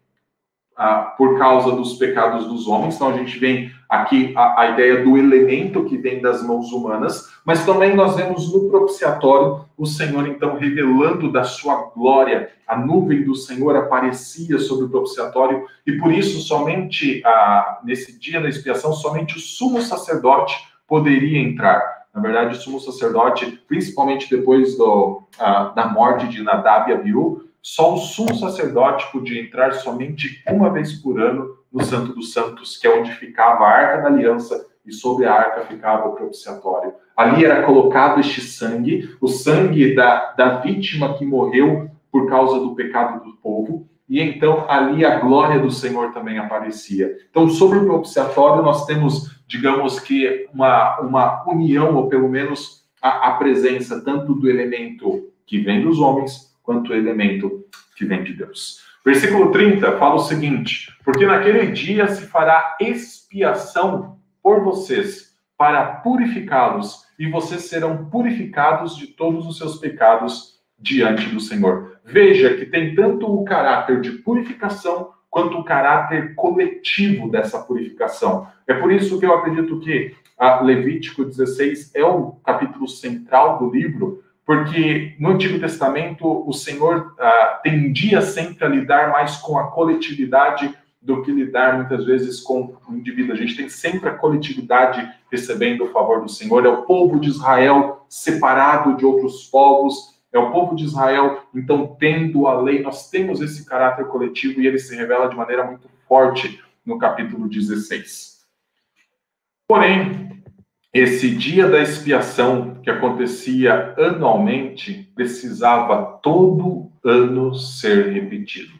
ah, 0.75 1.13
por 1.17 1.37
causa 1.39 1.71
dos 1.71 1.93
pecados 1.93 2.47
dos 2.49 2.67
homens, 2.67 2.95
então 2.95 3.07
a 3.07 3.17
gente 3.17 3.39
vem 3.39 3.71
aqui 3.87 4.33
a, 4.35 4.59
a, 4.59 4.69
ideia 4.71 5.05
do 5.05 5.17
elemento 5.17 5.85
que 5.85 5.95
vem 5.95 6.19
das 6.19 6.45
mãos 6.45 6.73
humanas, 6.73 7.29
mas 7.45 7.65
também 7.65 7.95
nós 7.95 8.17
vemos 8.17 8.51
no 8.51 8.69
propiciatório 8.69 9.63
o 9.77 9.85
Senhor 9.85 10.27
então 10.27 10.57
revelando 10.57 11.31
da 11.31 11.45
sua 11.45 11.91
glória, 11.95 12.49
a 12.67 12.77
nuvem 12.77 13.23
do 13.23 13.35
Senhor 13.35 13.73
aparecia 13.77 14.59
sobre 14.59 14.83
o 14.83 14.89
propiciatório 14.89 15.65
e 15.87 15.93
por 15.93 16.11
isso 16.11 16.41
somente 16.41 17.21
ah, 17.25 17.79
nesse 17.85 18.19
dia 18.19 18.41
da 18.41 18.49
expiação 18.49 18.91
somente 18.91 19.37
o 19.37 19.39
sumo 19.39 19.81
sacerdote 19.81 20.57
poderia 20.85 21.39
entrar. 21.39 21.92
Na 22.13 22.21
verdade, 22.21 22.55
o 22.55 22.61
sumo 22.61 22.79
sacerdote, 22.79 23.63
principalmente 23.67 24.29
depois 24.29 24.77
do, 24.77 25.23
uh, 25.39 25.73
da 25.73 25.87
morte 25.87 26.27
de 26.27 26.43
Nadab 26.43 26.89
e 26.89 26.93
Abiú, 26.93 27.43
só 27.61 27.93
o 27.93 27.97
sumo 27.97 28.35
sacerdote 28.35 29.11
podia 29.11 29.41
entrar 29.41 29.73
somente 29.73 30.43
uma 30.47 30.69
vez 30.69 30.93
por 30.93 31.19
ano 31.19 31.57
no 31.71 31.83
Santo 31.83 32.13
dos 32.13 32.31
Santos, 32.33 32.77
que 32.77 32.85
é 32.85 32.99
onde 32.99 33.11
ficava 33.13 33.63
a 33.63 33.69
Arca 33.69 34.01
da 34.01 34.07
Aliança 34.09 34.67
e 34.85 34.91
sobre 34.91 35.25
a 35.25 35.33
arca 35.33 35.61
ficava 35.61 36.09
o 36.09 36.13
propiciatório. 36.13 36.93
Ali 37.15 37.45
era 37.45 37.63
colocado 37.63 38.19
este 38.19 38.41
sangue, 38.41 39.15
o 39.21 39.27
sangue 39.27 39.95
da, 39.95 40.33
da 40.33 40.57
vítima 40.57 41.13
que 41.13 41.25
morreu 41.25 41.89
por 42.11 42.27
causa 42.27 42.59
do 42.59 42.75
pecado 42.75 43.23
do 43.23 43.33
povo, 43.37 43.87
e 44.09 44.19
então 44.19 44.65
ali 44.69 45.05
a 45.05 45.19
glória 45.19 45.59
do 45.59 45.71
Senhor 45.71 46.11
também 46.11 46.37
aparecia. 46.37 47.15
Então, 47.29 47.49
sobre 47.49 47.79
o 47.79 47.85
propiciatório, 47.85 48.61
nós 48.61 48.85
temos 48.85 49.32
digamos 49.47 49.99
que, 49.99 50.47
uma, 50.53 50.99
uma 50.99 51.49
união, 51.49 51.95
ou 51.95 52.09
pelo 52.09 52.29
menos 52.29 52.83
a, 53.01 53.29
a 53.29 53.31
presença 53.33 54.03
tanto 54.03 54.33
do 54.33 54.49
elemento 54.49 55.31
que 55.45 55.59
vem 55.59 55.81
dos 55.81 55.99
homens, 55.99 56.53
quanto 56.63 56.87
do 56.87 56.95
elemento 56.95 57.65
que 57.95 58.05
vem 58.05 58.23
de 58.23 58.33
Deus. 58.33 58.81
Versículo 59.05 59.51
30 59.51 59.97
fala 59.97 60.15
o 60.15 60.19
seguinte: 60.19 60.95
Porque 61.03 61.25
naquele 61.25 61.71
dia 61.71 62.07
se 62.07 62.25
fará 62.27 62.77
expiação 62.79 64.17
por 64.41 64.63
vocês 64.63 65.33
para 65.57 65.85
purificá-los, 65.97 67.03
e 67.19 67.29
vocês 67.29 67.63
serão 67.63 68.05
purificados 68.05 68.97
de 68.97 69.07
todos 69.07 69.45
os 69.45 69.57
seus 69.57 69.77
pecados 69.77 70.59
diante 70.79 71.27
do 71.29 71.39
Senhor. 71.39 71.99
Veja 72.03 72.55
que 72.55 72.65
tem 72.65 72.95
tanto 72.95 73.27
o 73.27 73.45
caráter 73.45 74.01
de 74.01 74.11
purificação 74.11 75.11
quanto 75.33 75.57
o 75.57 75.63
caráter 75.63 76.35
coletivo 76.35 77.27
dessa 77.27 77.57
purificação. 77.57 78.45
É 78.67 78.73
por 78.75 78.91
isso 78.91 79.19
que 79.19 79.25
eu 79.25 79.33
acredito 79.33 79.79
que 79.79 80.15
Levítico 80.61 81.25
16 81.25 81.95
é 81.95 82.05
o 82.05 82.33
capítulo 82.45 82.87
central 82.87 83.57
do 83.57 83.67
livro, 83.67 84.23
porque 84.45 85.15
no 85.19 85.29
Antigo 85.29 85.59
Testamento 85.59 86.47
o 86.47 86.53
Senhor 86.53 87.15
ah, 87.19 87.59
tendia 87.63 88.21
sempre 88.21 88.63
a 88.63 88.67
lidar 88.67 89.09
mais 89.09 89.37
com 89.37 89.57
a 89.57 89.71
coletividade 89.71 90.71
do 91.01 91.23
que 91.23 91.31
lidar 91.31 91.77
muitas 91.77 92.05
vezes 92.05 92.39
com 92.39 92.77
o 92.87 92.93
indivíduo. 92.93 93.33
A 93.33 93.37
gente 93.37 93.57
tem 93.57 93.67
sempre 93.67 94.09
a 94.09 94.13
coletividade 94.13 95.11
recebendo 95.31 95.85
o 95.85 95.91
favor 95.91 96.21
do 96.21 96.29
Senhor. 96.29 96.63
É 96.63 96.69
o 96.69 96.83
povo 96.83 97.19
de 97.19 97.29
Israel 97.29 98.05
separado 98.07 98.95
de 98.97 99.03
outros 99.03 99.45
povos. 99.45 100.12
É 100.33 100.39
o 100.39 100.51
povo 100.51 100.75
de 100.75 100.83
Israel, 100.83 101.43
então, 101.53 101.95
tendo 101.99 102.47
a 102.47 102.59
lei, 102.59 102.81
nós 102.81 103.09
temos 103.09 103.39
esse 103.39 103.63
caráter 103.65 104.07
coletivo 104.07 104.59
e 104.59 104.65
ele 104.65 104.79
se 104.79 104.95
revela 104.95 105.29
de 105.29 105.35
maneira 105.35 105.63
muito 105.63 105.87
forte 106.07 106.59
no 106.83 106.97
capítulo 106.97 107.47
16. 107.47 108.43
Porém, 109.67 110.43
esse 110.91 111.29
dia 111.35 111.67
da 111.67 111.81
expiação 111.81 112.79
que 112.83 112.89
acontecia 112.89 113.93
anualmente 113.97 115.11
precisava 115.15 116.19
todo 116.21 116.91
ano 117.03 117.53
ser 117.53 118.11
repetido. 118.11 118.73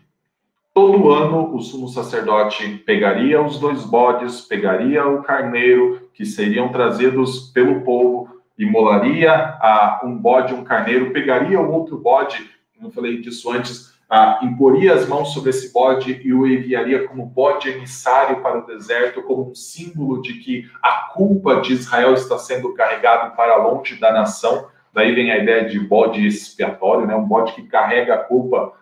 Todo 0.73 1.11
ano 1.11 1.55
o 1.55 1.61
sumo 1.61 1.87
sacerdote 1.87 2.79
pegaria 2.79 3.39
os 3.39 3.59
dois 3.59 3.83
bodes, 3.83 4.41
pegaria 4.41 5.05
o 5.07 5.21
carneiro 5.21 6.09
que 6.15 6.25
seriam 6.25 6.69
trazidos 6.69 7.51
pelo 7.51 7.81
povo, 7.81 8.32
imolaria 8.57 9.31
a, 9.31 10.01
um 10.03 10.17
bode, 10.17 10.53
um 10.53 10.63
carneiro, 10.63 11.11
pegaria 11.11 11.59
o 11.59 11.71
outro 11.71 11.97
bode, 11.97 12.49
não 12.79 12.91
falei 12.91 13.21
disso 13.21 13.51
antes, 13.51 13.93
a, 14.09 14.39
imporia 14.43 14.93
as 14.93 15.07
mãos 15.07 15.33
sobre 15.33 15.49
esse 15.49 15.73
bode 15.73 16.21
e 16.23 16.33
o 16.33 16.45
enviaria 16.45 17.07
como 17.07 17.25
bode 17.25 17.69
emissário 17.69 18.41
para 18.41 18.59
o 18.59 18.65
deserto, 18.65 19.23
como 19.23 19.49
um 19.49 19.55
símbolo 19.55 20.21
de 20.21 20.33
que 20.35 20.69
a 20.81 21.09
culpa 21.13 21.61
de 21.61 21.73
Israel 21.73 22.13
está 22.13 22.37
sendo 22.37 22.73
carregada 22.73 23.31
para 23.31 23.55
longe 23.57 23.99
da 23.99 24.11
nação. 24.11 24.67
Daí 24.93 25.13
vem 25.15 25.31
a 25.31 25.37
ideia 25.37 25.65
de 25.65 25.79
bode 25.79 26.25
expiatório, 26.25 27.07
né? 27.07 27.15
um 27.15 27.25
bode 27.25 27.53
que 27.53 27.63
carrega 27.63 28.13
a 28.13 28.19
culpa 28.19 28.73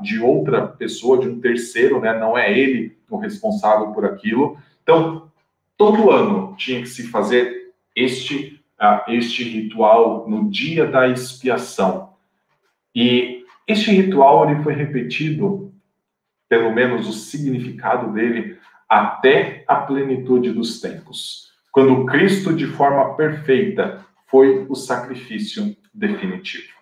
de 0.00 0.18
outra 0.20 0.66
pessoa, 0.66 1.18
de 1.18 1.28
um 1.28 1.40
terceiro, 1.40 2.00
né? 2.00 2.18
Não 2.18 2.36
é 2.36 2.56
ele 2.56 2.96
o 3.08 3.18
responsável 3.18 3.88
por 3.88 4.04
aquilo. 4.04 4.56
Então, 4.82 5.30
todo 5.76 6.10
ano 6.10 6.54
tinha 6.56 6.80
que 6.80 6.88
se 6.88 7.08
fazer 7.08 7.72
este, 7.94 8.59
este 9.08 9.44
ritual 9.44 10.28
no 10.28 10.50
dia 10.50 10.86
da 10.86 11.08
expiação. 11.08 12.14
E 12.94 13.44
este 13.66 13.90
ritual 13.90 14.50
ele 14.50 14.62
foi 14.62 14.72
repetido, 14.72 15.72
pelo 16.48 16.72
menos 16.74 17.08
o 17.08 17.12
significado 17.12 18.12
dele, 18.12 18.58
até 18.88 19.64
a 19.68 19.76
plenitude 19.76 20.50
dos 20.50 20.80
tempos, 20.80 21.52
quando 21.70 22.04
Cristo, 22.06 22.52
de 22.52 22.66
forma 22.66 23.14
perfeita, 23.14 24.04
foi 24.26 24.66
o 24.68 24.74
sacrifício 24.74 25.76
definitivo. 25.94 26.72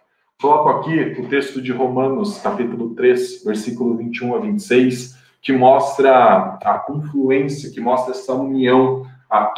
Coloco 0.40 0.68
aqui 0.68 1.20
o 1.20 1.28
texto 1.28 1.60
de 1.60 1.72
Romanos, 1.72 2.38
capítulo 2.38 2.94
3, 2.94 3.44
versículo 3.44 3.96
21 3.96 4.36
a 4.36 4.38
26, 4.38 5.18
que 5.42 5.52
mostra 5.52 6.58
a 6.62 6.78
confluência, 6.78 7.70
que 7.70 7.80
mostra 7.80 8.14
essa 8.14 8.32
união 8.32 9.04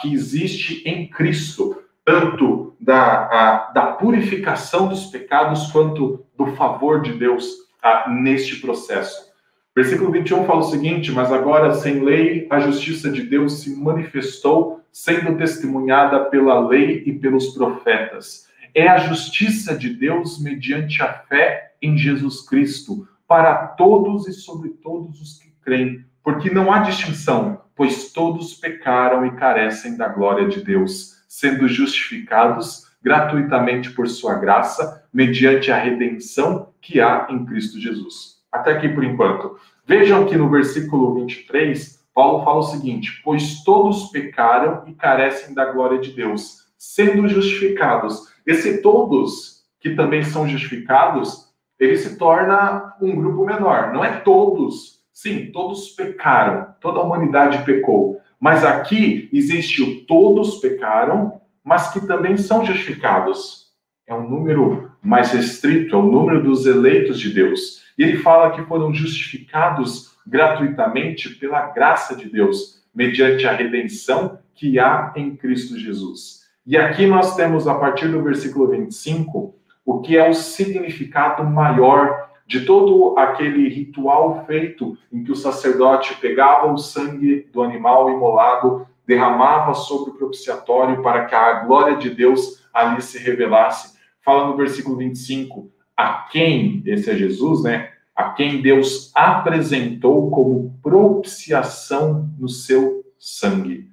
que 0.01 0.13
existe 0.13 0.83
em 0.85 1.07
Cristo, 1.07 1.80
tanto 2.11 2.75
da, 2.81 3.27
a, 3.27 3.73
da 3.73 3.87
purificação 3.93 4.89
dos 4.89 5.07
pecados 5.07 5.71
quanto 5.71 6.25
do 6.37 6.47
favor 6.57 7.03
de 7.03 7.13
Deus 7.13 7.47
a, 7.83 8.11
neste 8.11 8.57
processo. 8.57 9.31
Versículo 9.75 10.11
21 10.11 10.45
fala 10.45 10.61
o 10.61 10.71
seguinte: 10.71 11.13
Mas 11.13 11.33
agora, 11.33 11.75
sem 11.75 12.01
lei, 12.01 12.47
a 12.51 12.59
justiça 12.59 13.11
de 13.11 13.23
Deus 13.23 13.61
se 13.61 13.77
manifestou, 13.77 14.81
sendo 14.91 15.37
testemunhada 15.37 16.25
pela 16.25 16.67
lei 16.67 17.03
e 17.07 17.13
pelos 17.13 17.55
profetas 17.55 18.51
é 18.75 18.89
a 18.89 18.99
justiça 18.99 19.77
de 19.77 19.91
Deus 19.91 20.41
mediante 20.41 21.03
a 21.03 21.13
fé 21.13 21.73
em 21.83 21.97
Jesus 21.97 22.43
Cristo, 22.43 23.07
para 23.27 23.55
todos 23.55 24.27
e 24.29 24.33
sobre 24.33 24.71
todos 24.71 25.21
os 25.21 25.39
que 25.39 25.53
creem, 25.63 26.05
porque 26.23 26.51
não 26.51 26.73
há 26.73 26.81
distinção, 26.81 27.63
pois 27.75 28.13
todos 28.13 28.55
pecaram 28.55 29.25
e 29.27 29.37
carecem 29.37 29.97
da 29.97 30.09
glória 30.09 30.49
de 30.49 30.63
Deus, 30.63 31.20
sendo 31.31 31.69
justificados 31.69 32.91
gratuitamente 33.01 33.93
por 33.93 34.09
sua 34.09 34.35
graça, 34.35 35.05
mediante 35.15 35.71
a 35.71 35.79
redenção 35.79 36.73
que 36.81 37.01
há 37.01 37.29
em 37.31 37.45
Cristo 37.45 37.79
Jesus. 37.81 38.41
Até 38.51 38.73
aqui 38.73 38.89
por 38.89 39.05
enquanto. 39.05 39.57
Vejam 39.87 40.27
que 40.27 40.37
no 40.37 40.51
versículo 40.51 41.15
23, 41.15 42.05
Paulo 42.13 42.45
fala 42.45 42.59
o 42.59 42.65
seguinte: 42.65 43.21
Pois 43.23 43.63
todos 43.63 44.11
pecaram 44.11 44.83
e 44.89 44.93
carecem 44.93 45.55
da 45.55 45.67
glória 45.67 46.01
de 46.01 46.13
Deus, 46.13 46.67
sendo 46.77 47.29
justificados 47.29 48.29
esse 48.47 48.83
todos 48.83 49.65
que 49.79 49.95
também 49.95 50.25
são 50.25 50.49
justificados, 50.49 51.49
ele 51.79 51.97
se 51.97 52.19
torna 52.19 52.95
um 53.01 53.15
grupo 53.15 53.45
menor. 53.45 53.93
Não 53.93 54.05
é 54.05 54.19
todos. 54.21 55.01
Sim, 55.13 55.51
todos 55.53 55.91
pecaram. 55.91 56.75
Toda 56.81 56.99
a 56.99 57.03
humanidade 57.03 57.65
pecou. 57.65 58.21
Mas 58.41 58.65
aqui 58.65 59.29
existe 59.33 59.83
o 59.83 60.05
todos 60.07 60.57
pecaram, 60.57 61.41
mas 61.63 61.93
que 61.93 62.07
também 62.07 62.39
são 62.39 62.65
justificados. 62.65 63.67
É 64.07 64.15
um 64.15 64.29
número 64.29 64.91
mais 65.03 65.31
restrito, 65.33 65.95
é 65.95 65.99
o 65.99 66.11
número 66.11 66.43
dos 66.43 66.65
eleitos 66.65 67.21
de 67.21 67.35
Deus. 67.35 67.83
E 67.99 68.03
ele 68.03 68.17
fala 68.17 68.53
que 68.53 68.63
foram 68.63 68.95
justificados 68.95 70.17
gratuitamente 70.27 71.29
pela 71.37 71.67
graça 71.71 72.17
de 72.17 72.31
Deus, 72.31 72.83
mediante 72.95 73.47
a 73.47 73.53
redenção 73.53 74.39
que 74.55 74.79
há 74.79 75.13
em 75.15 75.37
Cristo 75.37 75.79
Jesus. 75.79 76.41
E 76.67 76.77
aqui 76.77 77.07
nós 77.07 77.37
temos, 77.37 77.69
a 77.69 77.75
partir 77.75 78.09
do 78.09 78.23
versículo 78.23 78.69
25, 78.69 79.55
o 79.85 80.01
que 80.01 80.17
é 80.17 80.29
o 80.29 80.35
significado 80.35 81.45
maior 81.45 82.30
de 82.51 82.63
todo 82.63 83.17
aquele 83.17 83.69
ritual 83.69 84.45
feito 84.45 84.99
em 85.13 85.23
que 85.23 85.31
o 85.31 85.37
sacerdote 85.37 86.17
pegava 86.17 86.73
o 86.73 86.77
sangue 86.77 87.49
do 87.53 87.63
animal 87.63 88.11
imolado, 88.11 88.89
derramava 89.07 89.73
sobre 89.73 90.11
o 90.11 90.15
propiciatório 90.15 91.01
para 91.01 91.27
que 91.27 91.35
a 91.37 91.61
glória 91.61 91.97
de 91.97 92.11
Deus 92.11 92.67
ali 92.75 93.01
se 93.03 93.19
revelasse. 93.19 93.97
Fala 94.21 94.49
no 94.49 94.57
versículo 94.57 94.97
25, 94.97 95.71
a 95.97 96.27
quem, 96.29 96.83
esse 96.87 97.09
é 97.09 97.17
Jesus, 97.17 97.63
né? 97.63 97.91
A 98.17 98.31
quem 98.31 98.61
Deus 98.61 99.13
apresentou 99.15 100.29
como 100.33 100.77
propiciação 100.83 102.29
no 102.37 102.49
seu 102.49 103.05
sangue. 103.17 103.89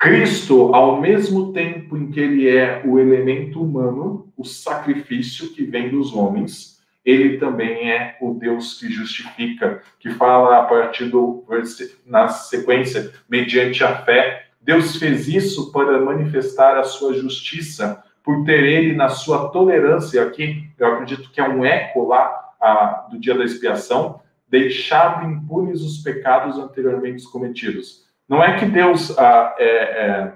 Cristo, 0.00 0.74
ao 0.74 1.00
mesmo 1.00 1.52
tempo 1.52 1.96
em 1.96 2.10
que 2.10 2.18
ele 2.18 2.48
é 2.48 2.82
o 2.84 2.98
elemento 2.98 3.62
humano, 3.62 4.32
o 4.36 4.44
sacrifício 4.44 5.52
que 5.52 5.62
vem 5.64 5.90
dos 5.90 6.12
homens, 6.12 6.73
ele 7.04 7.36
também 7.36 7.90
é 7.90 8.16
o 8.20 8.32
Deus 8.34 8.78
que 8.78 8.90
justifica, 8.90 9.82
que 10.00 10.10
fala 10.10 10.58
a 10.58 10.64
partir 10.64 11.06
do 11.06 11.44
na 12.06 12.28
sequência, 12.28 13.12
mediante 13.28 13.84
a 13.84 13.96
fé. 13.96 14.46
Deus 14.60 14.96
fez 14.96 15.28
isso 15.28 15.70
para 15.70 16.00
manifestar 16.00 16.78
a 16.78 16.84
sua 16.84 17.12
justiça, 17.12 18.02
por 18.22 18.42
ter 18.44 18.64
ele 18.64 18.94
na 18.94 19.10
sua 19.10 19.50
tolerância 19.50 20.22
aqui, 20.22 20.66
eu 20.78 20.86
acredito 20.86 21.30
que 21.30 21.40
é 21.40 21.46
um 21.46 21.62
eco 21.62 22.08
lá 22.08 22.52
a, 22.58 23.06
do 23.10 23.18
dia 23.18 23.34
da 23.34 23.44
expiação, 23.44 24.20
deixado 24.48 25.26
impunes 25.26 25.82
os 25.82 25.98
pecados 25.98 26.58
anteriormente 26.58 27.30
cometidos. 27.30 28.04
Não 28.26 28.42
é 28.42 28.58
que 28.58 28.64
Deus 28.64 29.16
ah, 29.18 29.54
é, 29.58 29.66
é, 29.66 30.32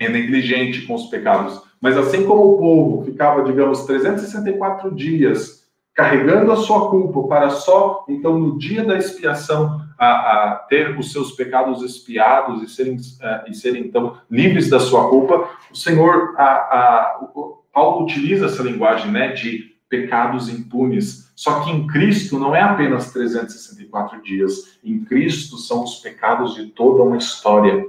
é 0.00 0.08
negligente 0.08 0.82
com 0.82 0.94
os 0.94 1.06
pecados, 1.06 1.62
mas 1.80 1.96
assim 1.96 2.26
como 2.26 2.54
o 2.54 2.58
povo 2.58 3.04
ficava, 3.04 3.44
digamos, 3.44 3.84
364 3.84 4.92
dias 4.92 5.59
carregando 6.00 6.50
a 6.50 6.56
sua 6.56 6.88
culpa 6.88 7.28
para 7.28 7.50
só, 7.50 8.06
então, 8.08 8.38
no 8.38 8.58
dia 8.58 8.82
da 8.82 8.96
expiação, 8.96 9.82
a, 9.98 10.06
a 10.06 10.56
ter 10.66 10.98
os 10.98 11.12
seus 11.12 11.32
pecados 11.32 11.82
expiados 11.82 12.62
e 12.62 12.74
serem, 12.74 12.96
uh, 12.96 13.46
e 13.46 13.54
serem, 13.54 13.82
então, 13.82 14.16
livres 14.30 14.70
da 14.70 14.80
sua 14.80 15.10
culpa, 15.10 15.46
o 15.70 15.76
Senhor, 15.76 16.34
a, 16.38 17.18
o, 17.34 17.62
Paulo 17.70 18.04
utiliza 18.04 18.46
essa 18.46 18.62
linguagem, 18.62 19.10
né, 19.10 19.32
de 19.32 19.74
pecados 19.90 20.48
impunes. 20.48 21.30
Só 21.36 21.60
que 21.60 21.70
em 21.70 21.86
Cristo 21.86 22.38
não 22.38 22.56
é 22.56 22.62
apenas 22.62 23.12
364 23.12 24.22
dias. 24.22 24.78
Em 24.82 25.04
Cristo 25.04 25.58
são 25.58 25.84
os 25.84 25.96
pecados 25.96 26.54
de 26.54 26.68
toda 26.68 27.02
uma 27.02 27.18
história. 27.18 27.86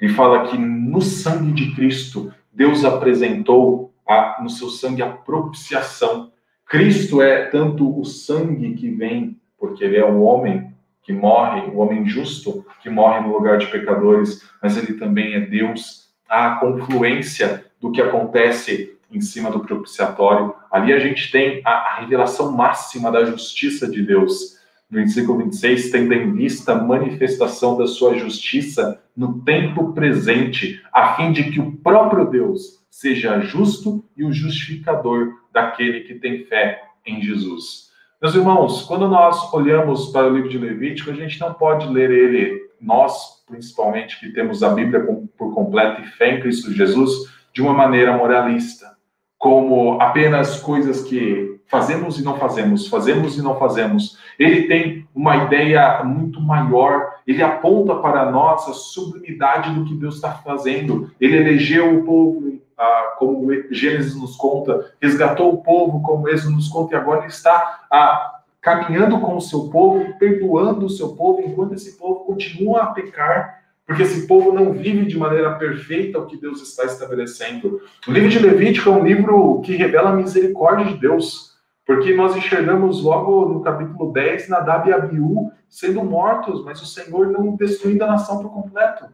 Ele 0.00 0.12
fala 0.14 0.48
que 0.48 0.58
no 0.58 1.00
sangue 1.00 1.52
de 1.52 1.76
Cristo, 1.76 2.32
Deus 2.52 2.84
apresentou 2.84 3.94
no 4.42 4.50
seu 4.50 4.68
sangue 4.68 5.00
a 5.00 5.10
propiciação. 5.10 6.32
Cristo 6.72 7.20
é 7.20 7.44
tanto 7.50 8.00
o 8.00 8.02
sangue 8.02 8.72
que 8.72 8.88
vem, 8.88 9.38
porque 9.58 9.84
ele 9.84 9.98
é 9.98 10.04
o 10.06 10.22
homem 10.22 10.72
que 11.02 11.12
morre, 11.12 11.70
o 11.70 11.76
homem 11.76 12.06
justo 12.06 12.64
que 12.80 12.88
morre 12.88 13.20
no 13.20 13.30
lugar 13.30 13.58
de 13.58 13.66
pecadores, 13.66 14.42
mas 14.62 14.78
ele 14.78 14.94
também 14.94 15.34
é 15.34 15.40
Deus 15.40 16.08
a 16.26 16.52
confluência 16.52 17.66
do 17.78 17.92
que 17.92 18.00
acontece 18.00 18.96
em 19.12 19.20
cima 19.20 19.50
do 19.50 19.60
propiciatório. 19.60 20.54
Ali 20.70 20.94
a 20.94 20.98
gente 20.98 21.30
tem 21.30 21.60
a, 21.62 21.72
a 21.72 22.00
revelação 22.00 22.50
máxima 22.50 23.12
da 23.12 23.22
justiça 23.26 23.86
de 23.86 24.02
Deus. 24.02 24.56
No 24.90 24.96
versículo 24.98 25.40
26, 25.40 25.90
tendo 25.90 26.14
em 26.14 26.32
vista 26.32 26.72
a 26.72 26.82
manifestação 26.82 27.76
da 27.76 27.86
sua 27.86 28.16
justiça 28.16 28.98
no 29.14 29.42
tempo 29.42 29.92
presente, 29.92 30.82
a 30.90 31.16
fim 31.16 31.32
de 31.32 31.50
que 31.50 31.60
o 31.60 31.72
próprio 31.72 32.24
Deus 32.30 32.81
seja 32.92 33.40
justo 33.40 34.04
e 34.14 34.22
o 34.22 34.30
justificador 34.30 35.32
daquele 35.50 36.00
que 36.00 36.16
tem 36.16 36.44
fé 36.44 36.82
em 37.06 37.22
Jesus. 37.22 37.90
Meus 38.20 38.34
irmãos, 38.34 38.82
quando 38.82 39.08
nós 39.08 39.50
olhamos 39.54 40.10
para 40.10 40.26
o 40.28 40.34
livro 40.34 40.50
de 40.50 40.58
Levítico, 40.58 41.10
a 41.10 41.14
gente 41.14 41.40
não 41.40 41.54
pode 41.54 41.88
ler 41.88 42.10
ele, 42.10 42.68
nós, 42.78 43.42
principalmente, 43.48 44.20
que 44.20 44.30
temos 44.34 44.62
a 44.62 44.74
Bíblia 44.74 45.00
por 45.38 45.54
completo 45.54 46.02
e 46.02 46.06
fé 46.18 46.36
em 46.36 46.40
Cristo 46.42 46.70
Jesus, 46.70 47.32
de 47.54 47.62
uma 47.62 47.72
maneira 47.72 48.14
moralista, 48.14 48.94
como 49.38 49.98
apenas 49.98 50.60
coisas 50.60 51.02
que 51.02 51.60
fazemos 51.68 52.20
e 52.20 52.22
não 52.22 52.38
fazemos, 52.38 52.88
fazemos 52.88 53.38
e 53.38 53.42
não 53.42 53.58
fazemos. 53.58 54.18
Ele 54.38 54.68
tem 54.68 55.08
uma 55.14 55.44
ideia 55.44 56.04
muito 56.04 56.42
maior, 56.42 57.14
ele 57.26 57.42
aponta 57.42 57.94
para 57.96 58.30
nós 58.30 58.68
a 58.68 58.74
sublimidade 58.74 59.74
do 59.74 59.86
que 59.86 59.94
Deus 59.94 60.16
está 60.16 60.32
fazendo. 60.32 61.10
Ele 61.18 61.38
elegeu 61.38 61.98
o 61.98 62.04
povo, 62.04 62.60
ah, 62.82 63.14
como 63.18 63.48
Gênesis 63.70 64.14
nos 64.14 64.36
conta, 64.36 64.92
resgatou 65.00 65.52
o 65.52 65.62
povo, 65.62 66.02
como 66.02 66.28
Êxodo 66.28 66.56
nos 66.56 66.68
conta, 66.68 66.94
e 66.94 66.98
agora 66.98 67.26
está 67.26 67.86
ah, 67.90 68.40
caminhando 68.60 69.20
com 69.20 69.36
o 69.36 69.40
seu 69.40 69.68
povo, 69.68 70.18
perdoando 70.18 70.86
o 70.86 70.90
seu 70.90 71.16
povo, 71.16 71.42
enquanto 71.42 71.74
esse 71.74 71.96
povo 71.96 72.24
continua 72.24 72.82
a 72.82 72.86
pecar 72.86 73.62
porque 73.86 74.02
esse 74.02 74.26
povo 74.26 74.52
não 74.52 74.72
vive 74.72 75.04
de 75.04 75.18
maneira 75.18 75.54
perfeita 75.56 76.18
o 76.18 76.26
que 76.26 76.36
Deus 76.36 76.62
está 76.62 76.84
estabelecendo. 76.84 77.80
O 78.06 78.12
livro 78.12 78.30
de 78.30 78.38
Levítico 78.38 78.88
é 78.88 78.92
um 78.92 79.04
livro 79.04 79.60
que 79.60 79.76
revela 79.76 80.10
a 80.10 80.16
misericórdia 80.16 80.86
de 80.86 80.98
Deus, 80.98 81.56
porque 81.84 82.14
nós 82.14 82.36
enxergamos 82.36 83.02
logo 83.02 83.46
no 83.46 83.60
capítulo 83.60 84.12
10 84.12 84.48
Nadab 84.48 84.88
e 84.88 84.92
Abiú 84.92 85.52
sendo 85.68 86.02
mortos, 86.04 86.64
mas 86.64 86.80
o 86.80 86.86
Senhor 86.86 87.28
não 87.28 87.56
destruindo 87.56 88.04
a 88.04 88.08
nação 88.08 88.40
por 88.40 88.50
completo. 88.52 89.06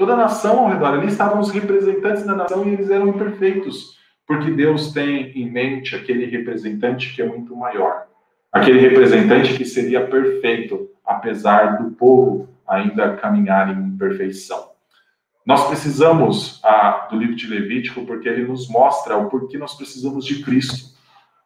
Toda 0.00 0.14
a 0.14 0.16
nação 0.16 0.60
ao 0.60 0.70
redor, 0.70 0.94
ali 0.94 1.08
estavam 1.08 1.40
os 1.40 1.50
representantes 1.50 2.24
da 2.24 2.34
nação 2.34 2.66
e 2.66 2.72
eles 2.72 2.88
eram 2.88 3.08
imperfeitos, 3.08 3.98
porque 4.26 4.50
Deus 4.50 4.94
tem 4.94 5.30
em 5.38 5.50
mente 5.50 5.94
aquele 5.94 6.24
representante 6.24 7.14
que 7.14 7.20
é 7.20 7.26
muito 7.26 7.54
maior, 7.54 8.06
aquele 8.50 8.80
representante 8.80 9.52
que 9.52 9.64
seria 9.66 10.06
perfeito, 10.06 10.88
apesar 11.04 11.76
do 11.76 11.90
povo 11.90 12.48
ainda 12.66 13.14
caminhar 13.16 13.78
em 13.78 13.94
perfeição. 13.98 14.70
Nós 15.44 15.68
precisamos 15.68 16.62
ah, 16.64 17.06
do 17.10 17.18
livro 17.18 17.36
de 17.36 17.46
Levítico 17.46 18.06
porque 18.06 18.26
ele 18.26 18.46
nos 18.46 18.70
mostra 18.70 19.18
o 19.18 19.28
porquê 19.28 19.58
nós 19.58 19.74
precisamos 19.74 20.24
de 20.24 20.42
Cristo. 20.42 20.98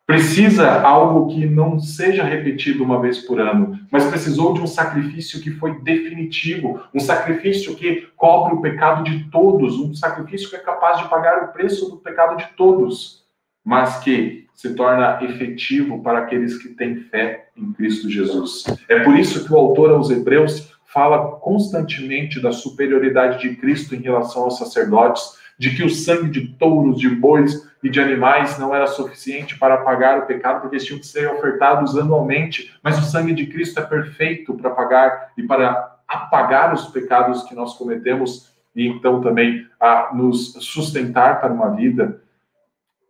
Precisa 0.07 0.83
algo 0.83 1.29
que 1.29 1.47
não 1.47 1.81
seja 1.81 2.25
repetido 2.25 2.85
uma 2.85 3.01
vez 3.01 3.21
por 3.21 3.41
ano, 3.41 3.79
mas 3.91 4.05
precisou 4.05 4.53
de 4.53 4.61
um 4.61 4.67
sacrifício 4.67 5.41
que 5.41 5.51
foi 5.51 5.81
definitivo, 5.81 6.83
um 6.93 7.01
sacrifício 7.01 7.75
que 7.75 8.09
cobre 8.15 8.55
o 8.55 8.61
pecado 8.61 9.03
de 9.03 9.31
todos, 9.31 9.77
um 9.77 9.95
sacrifício 9.95 10.51
que 10.51 10.57
é 10.57 10.59
capaz 10.59 10.99
de 10.99 11.09
pagar 11.09 11.45
o 11.45 11.53
preço 11.53 11.89
do 11.89 11.97
pecado 11.97 12.37
de 12.37 12.47
todos, 12.55 13.25
mas 13.65 14.01
que 14.01 14.47
se 14.55 14.75
torna 14.75 15.19
efetivo 15.23 16.03
para 16.03 16.19
aqueles 16.19 16.59
que 16.59 16.69
têm 16.69 16.97
fé 16.97 17.49
em 17.57 17.73
Cristo 17.73 18.11
Jesus. 18.11 18.65
É 18.89 19.01
por 19.01 19.19
isso 19.19 19.45
que 19.45 19.53
o 19.53 19.57
autor 19.57 19.91
aos 19.91 20.11
Hebreus 20.11 20.75
fala 20.85 21.33
constantemente 21.41 22.41
da 22.41 22.53
superioridade 22.53 23.41
de 23.41 23.57
Cristo 23.57 23.95
em 23.95 24.03
relação 24.03 24.43
aos 24.45 24.59
sacerdotes, 24.59 25.39
de 25.59 25.75
que 25.75 25.85
o 25.85 25.91
sangue 25.91 26.31
de 26.31 26.49
touros, 26.49 26.99
de 26.99 27.09
bois 27.09 27.69
e 27.83 27.89
de 27.89 28.01
animais 28.01 28.59
não 28.59 28.75
era 28.75 28.87
suficiente 28.87 29.59
para 29.59 29.79
pagar 29.79 30.19
o 30.19 30.27
pecado, 30.27 30.61
porque 30.61 30.77
eles 30.77 30.87
tinham 30.87 30.99
que 30.99 31.07
ser 31.07 31.29
ofertados 31.31 31.97
anualmente, 31.97 32.75
mas 32.83 32.99
o 32.99 33.03
sangue 33.03 33.35
de 33.35 33.47
Cristo 33.47 33.79
é 33.81 33.83
perfeito 33.83 34.55
para 34.55 34.71
pagar 34.71 35.33
e 35.37 35.43
para 35.43 35.99
apagar 36.09 36.73
os 36.73 36.87
pecados 36.87 37.43
que 37.45 37.55
nós 37.55 37.77
cometemos 37.77 38.55
e 38.75 38.89
então 38.89 39.21
também 39.21 39.67
a 39.79 40.11
nos 40.15 40.55
sustentar 40.55 41.41
para 41.41 41.53
uma 41.53 41.71
vida. 41.71 42.21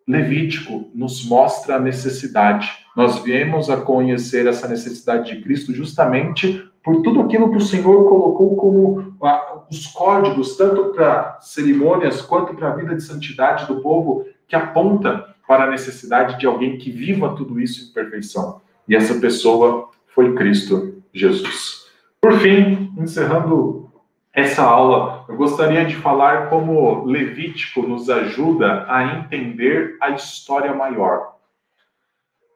Levítico 0.07 0.91
nos 0.95 1.27
mostra 1.27 1.77
a 1.77 1.81
necessidade. 1.81 2.71
Nós 2.95 3.21
viemos 3.21 3.71
a 3.71 3.79
conhecer 3.79 4.47
essa 4.47 4.69
necessidade 4.69 5.35
de 5.35 5.43
Cristo 5.43 5.73
justamente 5.73 6.69
por 6.83 7.01
tudo 7.01 7.23
aquilo 7.23 7.51
que 7.51 7.57
o 7.57 7.63
Senhor 7.63 8.07
colocou 8.07 8.55
como 8.57 9.17
os 9.71 9.87
códigos, 9.89 10.57
tanto 10.57 10.93
para 10.93 11.39
cerimônias 11.41 12.23
quanto 12.23 12.55
para 12.55 12.69
a 12.69 12.77
vida 12.77 12.95
de 12.95 13.03
santidade 13.03 13.67
do 13.67 13.81
povo, 13.81 14.27
que 14.47 14.57
aponta 14.57 15.35
para 15.47 15.65
a 15.65 15.71
necessidade 15.71 16.39
de 16.39 16.47
alguém 16.47 16.79
que 16.79 16.91
viva 16.91 17.35
tudo 17.37 17.61
isso 17.61 17.89
em 17.89 17.93
perfeição. 17.93 18.61
E 18.89 18.95
essa 18.95 19.19
pessoa 19.21 19.91
foi 20.15 20.35
Cristo 20.35 21.03
Jesus. 21.13 21.87
Por 22.21 22.39
fim, 22.39 22.93
encerrando 22.97 23.91
essa 24.33 24.63
aula, 24.63 25.25
eu 25.29 25.37
gostaria 25.37 25.85
de 25.85 25.95
falar 25.97 26.49
como 26.49 27.05
Levítico 27.05 27.83
nos 27.83 28.11
ajuda 28.11 28.85
a 28.89 29.19
entender 29.19 29.97
a 30.01 30.11
história 30.11 30.75
maior. 30.75 31.34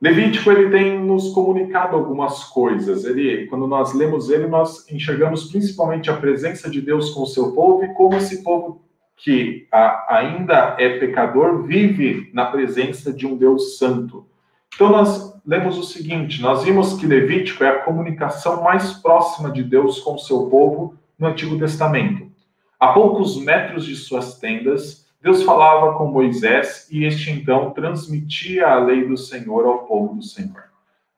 Levítico 0.01 0.51
ele 0.53 0.71
tem 0.71 0.99
nos 0.99 1.33
comunicado 1.33 1.97
algumas 1.97 2.45
coisas. 2.45 3.05
Ele, 3.05 3.47
quando 3.47 3.67
nós 3.67 3.93
lemos 3.93 4.31
ele, 4.31 4.47
nós 4.47 4.89
enxergamos 4.91 5.51
principalmente 5.51 6.09
a 6.09 6.17
presença 6.17 6.71
de 6.71 6.81
Deus 6.81 7.11
com 7.11 7.23
o 7.23 7.27
seu 7.27 7.53
povo 7.53 7.85
e 7.85 7.93
como 7.95 8.15
esse 8.17 8.43
povo 8.45 8.83
que 9.17 9.67
a, 9.73 10.17
ainda 10.19 10.77
é 10.79 10.99
pecador 10.99 11.65
vive 11.65 12.31
na 12.33 12.47
presença 12.47 13.13
de 13.13 13.27
um 13.27 13.37
Deus 13.37 13.77
santo. 13.77 14.27
Então 14.73 14.91
nós 14.91 15.35
lemos 15.45 15.77
o 15.77 15.83
seguinte: 15.83 16.41
nós 16.41 16.63
vimos 16.63 16.95
que 16.95 17.07
Levítico 17.07 17.65
é 17.65 17.69
a 17.69 17.81
comunicação 17.81 18.63
mais 18.63 18.93
próxima 18.93 19.51
de 19.51 19.65
Deus 19.65 19.99
com 19.99 20.15
o 20.15 20.19
seu 20.19 20.47
povo 20.47 20.95
no 21.19 21.27
Antigo 21.27 21.59
Testamento. 21.59 22.31
A 22.79 22.93
poucos 22.93 23.37
metros 23.37 23.85
de 23.85 23.97
suas 23.97 24.39
tendas, 24.39 25.08
Deus 25.21 25.43
falava 25.43 25.99
com 25.99 26.07
Moisés 26.07 26.89
e 26.91 27.05
este 27.05 27.31
então 27.31 27.71
transmitia 27.71 28.69
a 28.69 28.79
lei 28.79 29.07
do 29.07 29.17
Senhor 29.17 29.67
ao 29.67 29.81
povo 29.81 30.15
do 30.15 30.23
Senhor. 30.23 30.65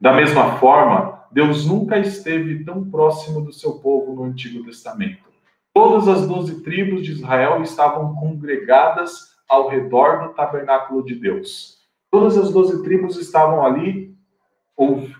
Da 0.01 0.13
mesma 0.13 0.57
forma, 0.57 1.23
Deus 1.31 1.67
nunca 1.67 1.99
esteve 1.99 2.65
tão 2.65 2.89
próximo 2.91 3.43
do 3.43 3.53
seu 3.53 3.73
povo 3.73 4.15
no 4.15 4.25
Antigo 4.25 4.65
Testamento. 4.65 5.29
Todas 5.75 6.09
as 6.09 6.27
doze 6.27 6.63
tribos 6.63 7.05
de 7.05 7.13
Israel 7.13 7.63
estavam 7.63 8.15
congregadas 8.15 9.31
ao 9.49 9.69
redor 9.69 10.29
do 10.29 10.35
tabernáculo 10.35 11.05
de 11.05 11.15
Deus. 11.15 11.79
Todas 12.11 12.39
as 12.39 12.51
doze 12.51 12.83
tribos 12.83 13.17
estavam 13.17 13.65
ali 13.65 14.11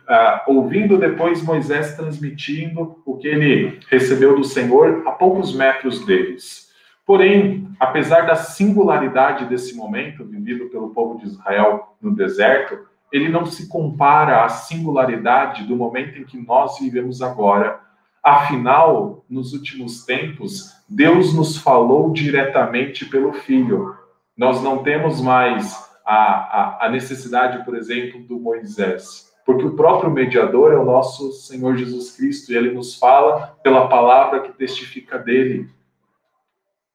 ah, 0.09 0.45
ouvindo 0.49 0.97
depois 0.97 1.43
Moisés 1.43 1.95
transmitindo 1.95 3.01
o 3.05 3.19
que 3.19 3.29
ele 3.29 3.79
recebeu 3.89 4.35
do 4.35 4.43
Senhor 4.43 5.03
a 5.07 5.13
poucos 5.13 5.55
metros 5.55 6.05
deles. 6.07 6.70
Porém, 7.11 7.67
apesar 7.81 8.21
da 8.21 8.37
singularidade 8.37 9.47
desse 9.47 9.75
momento 9.75 10.25
vivido 10.25 10.69
pelo 10.69 10.91
povo 10.91 11.19
de 11.19 11.27
Israel 11.27 11.97
no 12.01 12.15
deserto, 12.15 12.87
ele 13.11 13.29
não 13.29 13.45
se 13.45 13.69
compara 13.69 14.45
à 14.45 14.49
singularidade 14.49 15.65
do 15.65 15.75
momento 15.75 16.17
em 16.17 16.25
que 16.25 16.39
nós 16.39 16.79
vivemos 16.79 17.21
agora. 17.21 17.81
Afinal, 18.23 19.25
nos 19.29 19.53
últimos 19.53 20.05
tempos, 20.05 20.73
Deus 20.89 21.35
nos 21.35 21.57
falou 21.57 22.13
diretamente 22.13 23.05
pelo 23.05 23.33
Filho. 23.33 23.93
Nós 24.37 24.63
não 24.63 24.85
temos 24.85 25.21
mais 25.21 25.85
a, 26.07 26.15
a, 26.15 26.87
a 26.87 26.91
necessidade, 26.91 27.65
por 27.65 27.75
exemplo, 27.75 28.23
do 28.23 28.39
Moisés, 28.39 29.33
porque 29.45 29.65
o 29.65 29.75
próprio 29.75 30.13
mediador 30.13 30.71
é 30.73 30.77
o 30.77 30.85
nosso 30.85 31.33
Senhor 31.33 31.77
Jesus 31.77 32.17
Cristo 32.17 32.53
e 32.53 32.57
ele 32.57 32.71
nos 32.71 32.95
fala 32.95 33.59
pela 33.65 33.89
palavra 33.89 34.43
que 34.43 34.53
testifica 34.53 35.19
dele 35.19 35.69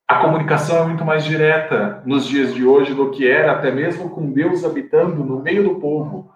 a 0.07 0.19
comunicação 0.19 0.83
é 0.83 0.87
muito 0.87 1.03
mais 1.03 1.25
direta 1.25 2.03
nos 2.05 2.27
dias 2.27 2.53
de 2.53 2.63
hoje 2.63 2.93
do 2.93 3.09
que 3.09 3.27
era 3.27 3.53
até 3.53 3.71
mesmo 3.71 4.11
com 4.11 4.31
Deus 4.31 4.63
habitando 4.63 5.23
no 5.23 5.41
meio 5.41 5.63
do 5.63 5.79
povo. 5.79 6.31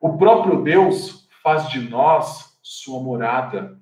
O 0.00 0.16
próprio 0.16 0.62
Deus 0.62 1.28
faz 1.42 1.68
de 1.68 1.88
nós 1.90 2.58
sua 2.62 3.02
morada. 3.02 3.78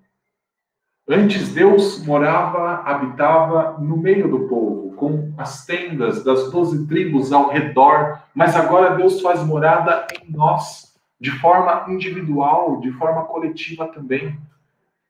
Antes 1.08 1.54
Deus 1.54 2.04
morava, 2.04 2.82
habitava 2.84 3.78
no 3.78 3.96
meio 3.96 4.28
do 4.28 4.48
povo, 4.48 4.94
com 4.96 5.32
as 5.38 5.64
tendas 5.64 6.24
das 6.24 6.50
doze 6.50 6.86
tribos 6.88 7.32
ao 7.32 7.50
redor, 7.50 8.20
mas 8.34 8.56
agora 8.56 8.96
Deus 8.96 9.20
faz 9.20 9.44
morada 9.44 10.06
em 10.20 10.32
nós, 10.32 10.96
de 11.20 11.30
forma 11.38 11.84
individual, 11.88 12.80
de 12.80 12.90
forma 12.92 13.24
coletiva 13.24 13.86
também. 13.86 14.36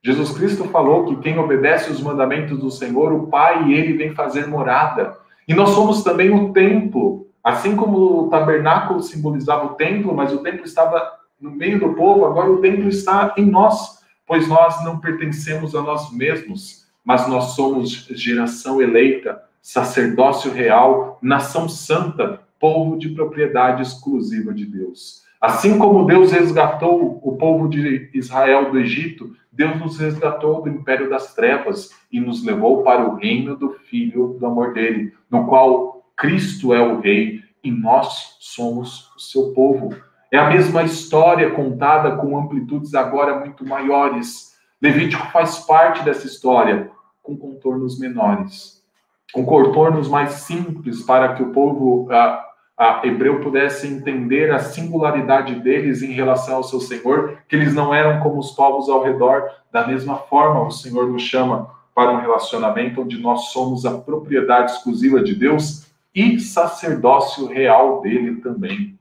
Jesus 0.05 0.33
Cristo 0.33 0.65
falou 0.65 1.07
que 1.07 1.17
quem 1.17 1.39
obedece 1.39 1.91
os 1.91 2.01
mandamentos 2.01 2.59
do 2.59 2.71
Senhor, 2.71 3.13
o 3.13 3.29
Pai 3.29 3.69
e 3.69 3.75
ele 3.75 3.93
vem 3.93 4.15
fazer 4.15 4.49
morada. 4.49 5.17
E 5.47 5.55
nós 5.55 5.71
somos 5.71 6.03
também 6.03 6.31
o 6.31 6.53
templo. 6.53 7.29
Assim 7.43 7.77
como 7.77 8.25
o 8.25 8.29
tabernáculo 8.29 9.03
simbolizava 9.03 9.67
o 9.67 9.75
templo, 9.75 10.15
mas 10.15 10.33
o 10.33 10.39
templo 10.39 10.65
estava 10.65 11.01
no 11.41 11.51
meio 11.51 11.79
do 11.79 11.95
povo, 11.95 12.25
agora 12.25 12.51
o 12.51 12.61
templo 12.61 12.89
está 12.89 13.35
em 13.37 13.47
nós, 13.47 14.01
pois 14.27 14.49
nós 14.49 14.85
não 14.85 14.99
pertencemos 14.99 15.75
a 15.75 15.83
nós 15.83 16.13
mesmos. 16.13 16.83
mas 17.05 17.27
nós 17.27 17.57
somos 17.57 18.07
geração 18.11 18.81
eleita, 18.81 19.43
sacerdócio 19.61 20.53
real, 20.53 21.19
nação 21.21 21.69
santa, 21.69 22.41
povo 22.61 22.97
de 22.97 23.09
propriedade 23.09 23.83
exclusiva 23.83 24.55
de 24.55 24.65
Deus. 24.65 25.23
Assim 25.41 25.79
como 25.79 26.07
Deus 26.07 26.31
resgatou 26.31 27.21
o 27.21 27.37
povo 27.37 27.69
de 27.69 28.09
Israel 28.15 28.71
do 28.71 28.79
Egito, 28.79 29.35
Deus 29.53 29.79
nos 29.79 29.99
resgatou 29.99 30.63
do 30.63 30.71
império 30.71 31.11
das 31.11 31.35
trevas 31.35 31.91
e 32.11 32.19
nos 32.19 32.43
levou 32.43 32.83
para 32.83 33.07
o 33.07 33.17
reino 33.17 33.55
do 33.55 33.71
Filho 33.71 34.37
do 34.41 34.47
amor 34.47 34.73
dele, 34.73 35.13
no 35.31 35.47
qual 35.47 36.03
Cristo 36.17 36.73
é 36.73 36.81
o 36.81 37.01
Rei 37.01 37.43
e 37.63 37.71
nós 37.71 38.37
somos 38.41 39.11
o 39.15 39.21
seu 39.21 39.53
povo. 39.53 39.95
É 40.31 40.39
a 40.39 40.49
mesma 40.49 40.83
história 40.83 41.51
contada 41.51 42.17
com 42.17 42.39
amplitudes 42.39 42.95
agora 42.95 43.39
muito 43.39 43.67
maiores. 43.67 44.57
Levítico 44.81 45.27
faz 45.31 45.59
parte 45.59 46.03
dessa 46.03 46.27
história, 46.27 46.91
com 47.23 47.37
contornos 47.37 47.99
menores, 48.01 48.83
com 49.33 49.45
contornos 49.45 50.09
mais 50.09 50.31
simples 50.31 51.03
para 51.03 51.35
que 51.35 51.43
o 51.43 51.53
povo 51.53 52.11
ah, 52.11 52.43
ah, 52.83 53.01
hebreu 53.05 53.41
pudesse 53.41 53.87
entender 53.87 54.51
a 54.51 54.59
singularidade 54.59 55.55
deles 55.55 56.03
em 56.03 56.13
relação 56.13 56.57
ao 56.57 56.65
seu 56.65 56.81
Senhor, 56.81 57.39
que 57.49 57.55
eles 57.55 57.73
não 57.73 57.95
eram 57.95 58.21
como 58.21 58.41
os 58.41 58.51
povos 58.51 58.89
ao 58.89 59.05
redor. 59.05 59.49
Da 59.71 59.87
mesma 59.87 60.17
forma, 60.17 60.67
o 60.67 60.71
Senhor 60.73 61.09
nos 61.09 61.23
chama 61.23 61.71
para 61.95 62.11
um 62.11 62.21
relacionamento 62.21 63.03
onde 63.03 63.21
nós 63.21 63.53
somos 63.53 63.87
a 63.87 63.99
propriedade 63.99 64.73
exclusiva 64.73 65.23
de 65.23 65.33
Deus 65.33 65.87
e 66.13 66.41
sacerdócio 66.41 67.47
real 67.47 68.01
dele 68.01 68.37
também. 68.41 68.99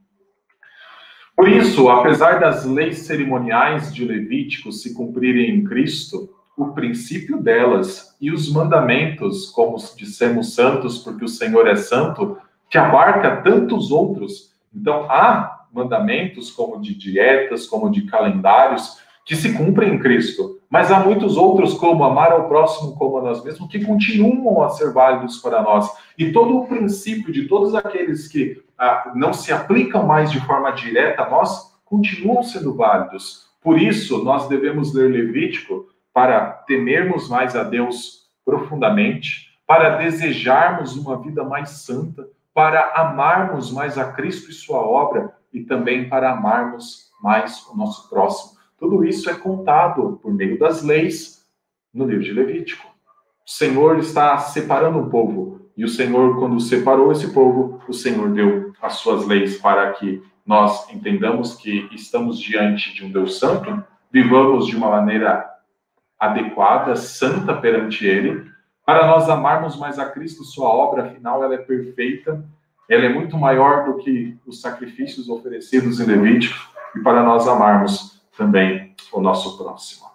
Por 1.35 1.49
isso, 1.49 1.89
apesar 1.89 2.39
das 2.39 2.65
leis 2.65 2.99
cerimoniais 2.99 3.91
de 3.91 4.05
Levítico 4.05 4.71
se 4.71 4.93
cumprirem 4.93 5.55
em 5.55 5.63
Cristo, 5.63 6.29
o 6.55 6.67
princípio 6.67 7.41
delas 7.41 8.15
e 8.21 8.31
os 8.31 8.51
mandamentos, 8.51 9.49
como 9.49 9.77
dissemos 9.97 10.53
santos, 10.53 10.99
porque 10.99 11.25
o 11.25 11.27
Senhor 11.27 11.67
é 11.67 11.75
santo, 11.75 12.37
que 12.71 12.77
abarca 12.77 13.41
tantos 13.41 13.91
outros. 13.91 14.55
Então, 14.73 15.05
há 15.11 15.65
mandamentos 15.73 16.49
como 16.49 16.81
de 16.81 16.95
dietas, 16.95 17.67
como 17.67 17.91
de 17.91 18.03
calendários, 18.03 18.97
que 19.25 19.35
se 19.35 19.53
cumprem 19.53 19.93
em 19.93 19.99
Cristo. 19.99 20.59
Mas 20.69 20.89
há 20.89 21.01
muitos 21.01 21.35
outros, 21.35 21.73
como 21.73 22.05
amar 22.05 22.31
ao 22.31 22.47
próximo 22.47 22.95
como 22.95 23.17
a 23.17 23.21
nós 23.21 23.43
mesmos, 23.43 23.69
que 23.69 23.83
continuam 23.83 24.63
a 24.63 24.69
ser 24.69 24.93
válidos 24.93 25.37
para 25.39 25.61
nós. 25.61 25.91
E 26.17 26.31
todo 26.31 26.57
o 26.57 26.65
princípio 26.65 27.33
de 27.33 27.45
todos 27.45 27.75
aqueles 27.75 28.29
que 28.29 28.63
ah, 28.77 29.11
não 29.15 29.33
se 29.33 29.51
aplicam 29.51 30.07
mais 30.07 30.31
de 30.31 30.39
forma 30.39 30.71
direta 30.71 31.23
a 31.23 31.29
nós, 31.29 31.77
continuam 31.83 32.41
sendo 32.41 32.73
válidos. 32.73 33.47
Por 33.61 33.77
isso, 33.77 34.23
nós 34.23 34.47
devemos 34.47 34.93
ler 34.93 35.11
Levítico 35.11 35.87
para 36.13 36.45
temermos 36.65 37.29
mais 37.29 37.53
a 37.53 37.63
Deus 37.63 38.29
profundamente, 38.45 39.59
para 39.67 39.97
desejarmos 39.97 40.95
uma 40.95 41.21
vida 41.21 41.43
mais 41.43 41.69
santa, 41.69 42.27
para 42.53 42.93
amarmos 42.95 43.71
mais 43.71 43.97
a 43.97 44.11
Cristo 44.11 44.49
e 44.49 44.53
sua 44.53 44.79
obra 44.79 45.33
e 45.53 45.63
também 45.63 46.09
para 46.09 46.31
amarmos 46.31 47.11
mais 47.21 47.65
o 47.67 47.75
nosso 47.75 48.09
próximo. 48.09 48.59
Tudo 48.77 49.03
isso 49.05 49.29
é 49.29 49.33
contado 49.33 50.19
por 50.21 50.33
meio 50.33 50.57
das 50.57 50.81
leis 50.81 51.45
no 51.93 52.05
livro 52.05 52.23
de 52.23 52.33
Levítico. 52.33 52.87
O 53.45 53.49
Senhor 53.49 53.99
está 53.99 54.37
separando 54.39 54.99
um 54.99 55.09
povo, 55.09 55.61
e 55.75 55.83
o 55.83 55.89
Senhor, 55.89 56.37
quando 56.39 56.59
separou 56.59 57.11
esse 57.11 57.33
povo, 57.33 57.81
o 57.87 57.93
Senhor 57.93 58.29
deu 58.29 58.73
as 58.81 58.93
suas 58.93 59.25
leis 59.25 59.57
para 59.57 59.91
que 59.93 60.21
nós 60.45 60.91
entendamos 60.91 61.55
que 61.55 61.87
estamos 61.91 62.39
diante 62.39 62.93
de 62.93 63.05
um 63.05 63.11
Deus 63.11 63.39
santo, 63.39 63.83
vivamos 64.11 64.67
de 64.67 64.75
uma 64.75 64.89
maneira 64.89 65.47
adequada, 66.19 66.95
santa 66.95 67.53
perante 67.55 68.05
Ele, 68.05 68.50
para 68.85 69.07
nós 69.07 69.29
amarmos 69.29 69.77
mais 69.77 69.99
a 69.99 70.09
Cristo, 70.09 70.43
sua 70.43 70.67
obra, 70.67 71.05
afinal, 71.05 71.43
ela 71.43 71.55
é 71.55 71.59
perfeita, 71.59 72.43
ela 72.89 73.05
é 73.05 73.09
muito 73.09 73.37
maior 73.37 73.85
do 73.85 73.97
que 73.97 74.37
os 74.45 74.59
sacrifícios 74.59 75.29
oferecidos 75.29 75.99
em 75.99 76.05
Levítico, 76.05 76.57
e 76.95 76.99
para 76.99 77.23
nós 77.23 77.47
amarmos 77.47 78.21
também 78.37 78.93
o 79.13 79.21
nosso 79.21 79.57
próximo. 79.57 80.07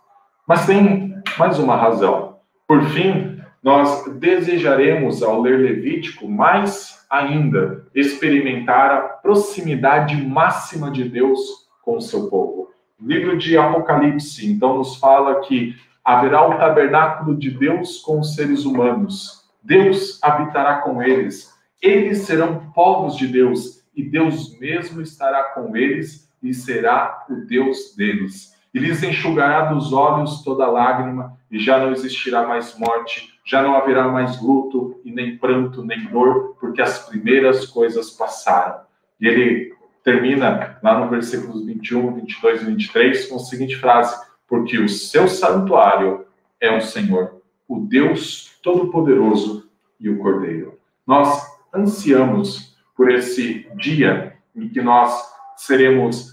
Mas 0.47 0.67
tem 0.67 1.15
mais 1.39 1.59
uma 1.59 1.77
razão. 1.77 2.37
Por 2.69 2.83
fim, 2.91 3.41
nós 3.63 4.05
desejaremos, 4.19 5.23
ao 5.23 5.41
ler 5.41 5.59
Levítico, 5.59 6.29
mais 6.29 7.05
ainda 7.09 7.87
experimentar 7.95 8.91
a 8.91 9.01
proximidade 9.01 10.17
máxima 10.17 10.91
de 10.91 11.09
Deus 11.09 11.41
com 11.83 11.97
o 11.97 12.01
seu 12.01 12.29
povo. 12.29 12.71
O 13.01 13.07
livro 13.07 13.37
de 13.37 13.57
Apocalipse, 13.57 14.51
então, 14.51 14.79
nos 14.79 14.97
fala 14.97 15.41
que 15.41 15.75
haverá 16.07 16.49
o 16.49 16.57
tabernáculo 16.57 17.37
de 17.37 17.51
Deus 17.51 17.99
com 17.99 18.21
os 18.21 18.37
seres 18.37 18.65
humanos. 18.65 19.45
Deus 19.61 20.23
habitará 20.23 20.77
com 20.77 21.03
eles. 21.03 21.53
Eles 21.83 22.19
serão 22.21 22.71
povos 22.73 23.17
de 23.17 23.27
Deus 23.27 23.85
e 23.95 24.05
Deus 24.05 24.57
mesmo 24.61 25.03
estará 25.03 25.43
com 25.53 25.77
eles 25.77 26.33
e 26.41 26.55
será 26.55 27.27
o 27.29 27.35
Deus 27.35 27.97
deles. 27.97 28.55
E 28.73 28.79
lhes 28.79 29.03
enxugará 29.03 29.65
dos 29.65 29.93
olhos 29.93 30.45
toda 30.45 30.71
lágrima, 30.71 31.37
e 31.51 31.59
já 31.59 31.79
não 31.79 31.93
existirá 31.93 32.47
mais 32.47 32.79
morte, 32.79 33.33
já 33.45 33.63
não 33.63 33.75
haverá 33.75 34.07
mais 34.07 34.41
luto, 34.41 35.01
e 35.05 35.11
nem 35.11 35.39
pranto, 35.39 35.83
nem 35.83 36.05
dor, 36.05 36.57
porque 36.61 36.83
as 36.83 37.09
primeiras 37.09 37.67
coisas 37.67 38.11
passaram. 38.11 38.81
E 39.21 39.27
ele 39.27 39.75
termina 40.05 40.79
lá 40.83 41.01
no 41.01 41.09
versículos 41.09 41.65
21, 41.65 42.15
22 42.15 42.63
e 42.63 42.65
23 42.67 43.27
com 43.27 43.37
a 43.37 43.39
seguinte 43.41 43.77
frase: 43.77 44.15
Porque 44.49 44.79
o 44.79 44.89
seu 44.89 45.29
santuário 45.29 46.27
é 46.61 46.77
o 46.77 46.81
Senhor, 46.81 47.43
o 47.69 47.81
Deus 47.81 48.59
Todo-Poderoso 48.63 49.69
e 49.99 50.09
o 50.09 50.19
Cordeiro. 50.19 50.79
Nós 51.07 51.45
ansiamos 51.75 52.77
por 52.97 53.11
esse 53.11 53.69
dia 53.77 54.37
em 54.55 54.69
que 54.69 54.81
nós 54.81 55.37
seremos, 55.57 56.33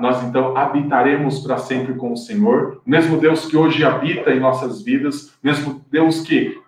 nós 0.00 0.22
então 0.24 0.56
habitaremos 0.56 1.40
para 1.40 1.58
sempre 1.58 1.94
com 1.94 2.12
o 2.12 2.16
Senhor, 2.16 2.80
mesmo 2.84 3.18
Deus 3.18 3.46
que 3.46 3.56
hoje 3.56 3.84
habita 3.84 4.30
em 4.30 4.40
nossas 4.40 4.82
vidas, 4.82 5.34
mesmo 5.42 5.84
Deus 5.90 6.20
que 6.20 6.60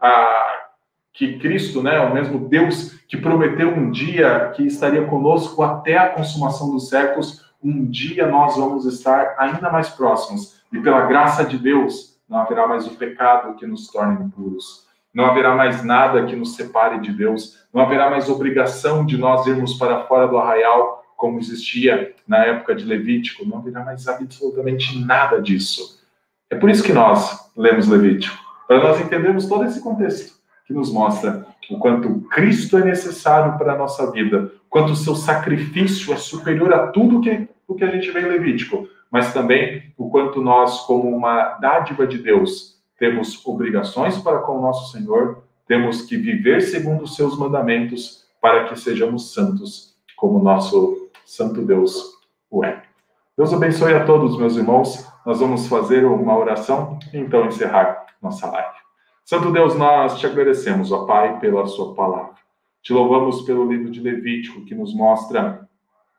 que 1.12 1.39
Cristo, 1.39 1.82
né, 1.82 1.99
o 2.01 2.12
mesmo 2.12 2.47
Deus 2.47 2.93
que 3.09 3.16
prometeu 3.16 3.70
um 3.70 3.91
dia 3.91 4.53
que 4.55 4.64
estaria 4.64 5.07
conosco 5.07 5.62
até 5.62 5.97
a 5.97 6.11
consumação 6.11 6.70
dos 6.70 6.91
séculos, 6.91 7.43
um 7.62 7.87
dia 7.87 8.26
nós 8.26 8.55
vamos 8.57 8.84
estar 8.84 9.34
ainda 9.39 9.72
mais 9.72 9.89
próximos 9.89 10.55
e 10.72 10.78
pela 10.80 11.06
graça 11.06 11.44
de 11.44 11.58
Deus 11.58 12.16
não 12.28 12.38
haverá 12.38 12.66
mais 12.66 12.86
o 12.86 12.96
pecado 12.96 13.54
que 13.56 13.66
nos 13.66 13.88
torne 13.88 14.24
impuros. 14.24 14.86
Não 15.14 15.24
haverá 15.24 15.54
mais 15.54 15.82
nada 15.82 16.26
que 16.26 16.36
nos 16.36 16.56
separe 16.56 17.00
de 17.00 17.12
Deus, 17.12 17.58
não 17.72 17.82
haverá 17.82 18.10
mais 18.10 18.28
obrigação 18.28 19.06
de 19.06 19.16
nós 19.16 19.46
irmos 19.46 19.74
para 19.74 20.04
fora 20.04 20.26
do 20.26 20.36
arraial 20.36 21.04
como 21.16 21.38
existia 21.38 22.14
na 22.28 22.44
época 22.44 22.74
de 22.74 22.84
Levítico, 22.84 23.46
não 23.46 23.58
haverá 23.58 23.82
mais 23.82 24.06
absolutamente 24.06 25.02
nada 25.04 25.40
disso. 25.40 25.98
É 26.50 26.56
por 26.56 26.68
isso 26.68 26.82
que 26.82 26.92
nós 26.92 27.50
lemos 27.56 27.88
Levítico, 27.88 28.36
para 28.68 28.82
nós 28.82 29.00
entendermos 29.00 29.46
todo 29.46 29.64
esse 29.64 29.80
contexto 29.80 30.36
que 30.66 30.74
nos 30.74 30.92
mostra 30.92 31.46
o 31.70 31.78
quanto 31.78 32.20
Cristo 32.28 32.76
é 32.76 32.84
necessário 32.84 33.56
para 33.58 33.72
a 33.72 33.78
nossa 33.78 34.10
vida, 34.10 34.52
quanto 34.68 34.92
o 34.92 34.96
seu 34.96 35.14
sacrifício 35.14 36.12
é 36.12 36.16
superior 36.16 36.72
a 36.72 36.88
tudo 36.88 37.20
que, 37.20 37.48
o 37.66 37.74
que 37.74 37.84
a 37.84 37.90
gente 37.90 38.10
vê 38.10 38.20
em 38.20 38.28
Levítico, 38.28 38.88
mas 39.16 39.32
também 39.32 39.94
o 39.96 40.10
quanto 40.10 40.42
nós, 40.42 40.80
como 40.80 41.08
uma 41.08 41.54
dádiva 41.54 42.06
de 42.06 42.18
Deus, 42.18 42.78
temos 42.98 43.46
obrigações 43.46 44.18
para 44.18 44.40
com 44.40 44.58
o 44.58 44.60
nosso 44.60 44.92
Senhor, 44.92 45.42
temos 45.66 46.02
que 46.02 46.18
viver 46.18 46.60
segundo 46.60 47.04
os 47.04 47.16
seus 47.16 47.38
mandamentos 47.38 48.26
para 48.42 48.64
que 48.64 48.78
sejamos 48.78 49.32
santos, 49.32 49.96
como 50.18 50.38
nosso 50.38 51.08
Santo 51.24 51.62
Deus 51.62 52.12
o 52.50 52.62
é. 52.62 52.82
Deus 53.38 53.54
abençoe 53.54 53.94
a 53.94 54.04
todos, 54.04 54.36
meus 54.36 54.54
irmãos. 54.54 55.10
Nós 55.24 55.40
vamos 55.40 55.66
fazer 55.66 56.04
uma 56.04 56.36
oração 56.36 56.98
e 57.10 57.16
então 57.16 57.46
encerrar 57.46 58.04
nossa 58.20 58.46
live. 58.50 58.76
Santo 59.24 59.50
Deus, 59.50 59.74
nós 59.76 60.20
te 60.20 60.26
agradecemos, 60.26 60.92
ó 60.92 61.06
Pai, 61.06 61.40
pela 61.40 61.66
sua 61.66 61.94
palavra. 61.94 62.34
Te 62.82 62.92
louvamos 62.92 63.40
pelo 63.46 63.66
livro 63.66 63.90
de 63.90 63.98
Levítico, 63.98 64.60
que 64.66 64.74
nos 64.74 64.94
mostra 64.94 65.66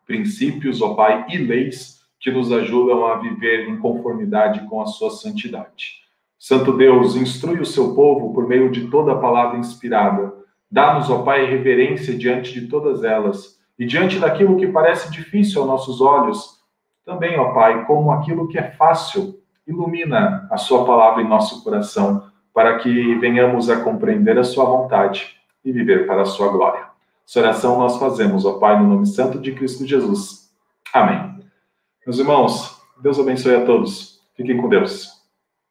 princípios, 0.08 0.82
ó 0.82 0.96
Pai, 0.96 1.28
e 1.30 1.38
leis 1.38 1.97
que 2.20 2.32
nos 2.32 2.52
ajudam 2.52 3.06
a 3.06 3.18
viver 3.18 3.70
em 3.70 3.78
conformidade 3.78 4.68
com 4.68 4.82
a 4.82 4.86
sua 4.86 5.12
santidade. 5.12 6.08
Santo 6.38 6.74
Deus, 6.74 7.16
instrui 7.16 7.60
o 7.60 7.66
seu 7.66 7.96
povo 7.96 8.34
por 8.34 8.48
meio 8.48 8.72
de 8.72 8.88
toda 8.90 9.14
a 9.14 9.18
palavra 9.18 9.58
inspirada. 9.58 10.34
Dá-nos, 10.70 11.10
ó 11.10 11.24
Pai, 11.24 11.46
reverência 11.46 12.18
diante 12.18 12.54
de 12.54 12.68
todas 12.68 13.04
elas 13.04 13.58
e 13.78 13.86
diante 13.86 14.20
daquilo 14.20 14.58
que 14.58 14.68
parece 14.68 15.12
difícil 15.12 15.62
aos 15.62 15.70
nossos 15.70 16.02
olhos, 16.02 16.58
também, 17.06 17.40
ó 17.40 17.54
Pai, 17.54 17.86
como 17.86 18.12
aquilo 18.12 18.48
que 18.48 18.58
é 18.58 18.72
fácil, 18.72 19.40
ilumina 19.66 20.48
a 20.52 20.58
Sua 20.58 20.86
palavra 20.86 21.22
em 21.22 21.28
nosso 21.28 21.64
coração, 21.64 22.24
para 22.54 22.78
que 22.80 23.16
venhamos 23.16 23.70
a 23.70 23.82
compreender 23.82 24.38
a 24.38 24.44
Sua 24.44 24.66
vontade 24.66 25.36
e 25.64 25.72
viver 25.72 26.08
para 26.08 26.24
a 26.24 26.26
Sua 26.26 26.50
glória. 26.50 26.86
Essa 27.28 27.40
oração 27.40 27.78
nós 27.78 27.98
fazemos, 27.98 28.46
ó 28.46 28.54
Pai, 28.60 28.82
no 28.82 28.88
nome 28.88 29.06
santo 29.06 29.40
de 29.40 29.52
Cristo 29.52 29.86
Jesus. 29.86 30.52
Amém. 30.94 31.37
Meus 32.08 32.20
irmãos, 32.20 32.82
Deus 33.02 33.20
abençoe 33.20 33.54
a 33.54 33.66
todos. 33.66 34.22
Fiquem 34.34 34.56
com 34.56 34.70
Deus. 34.70 35.17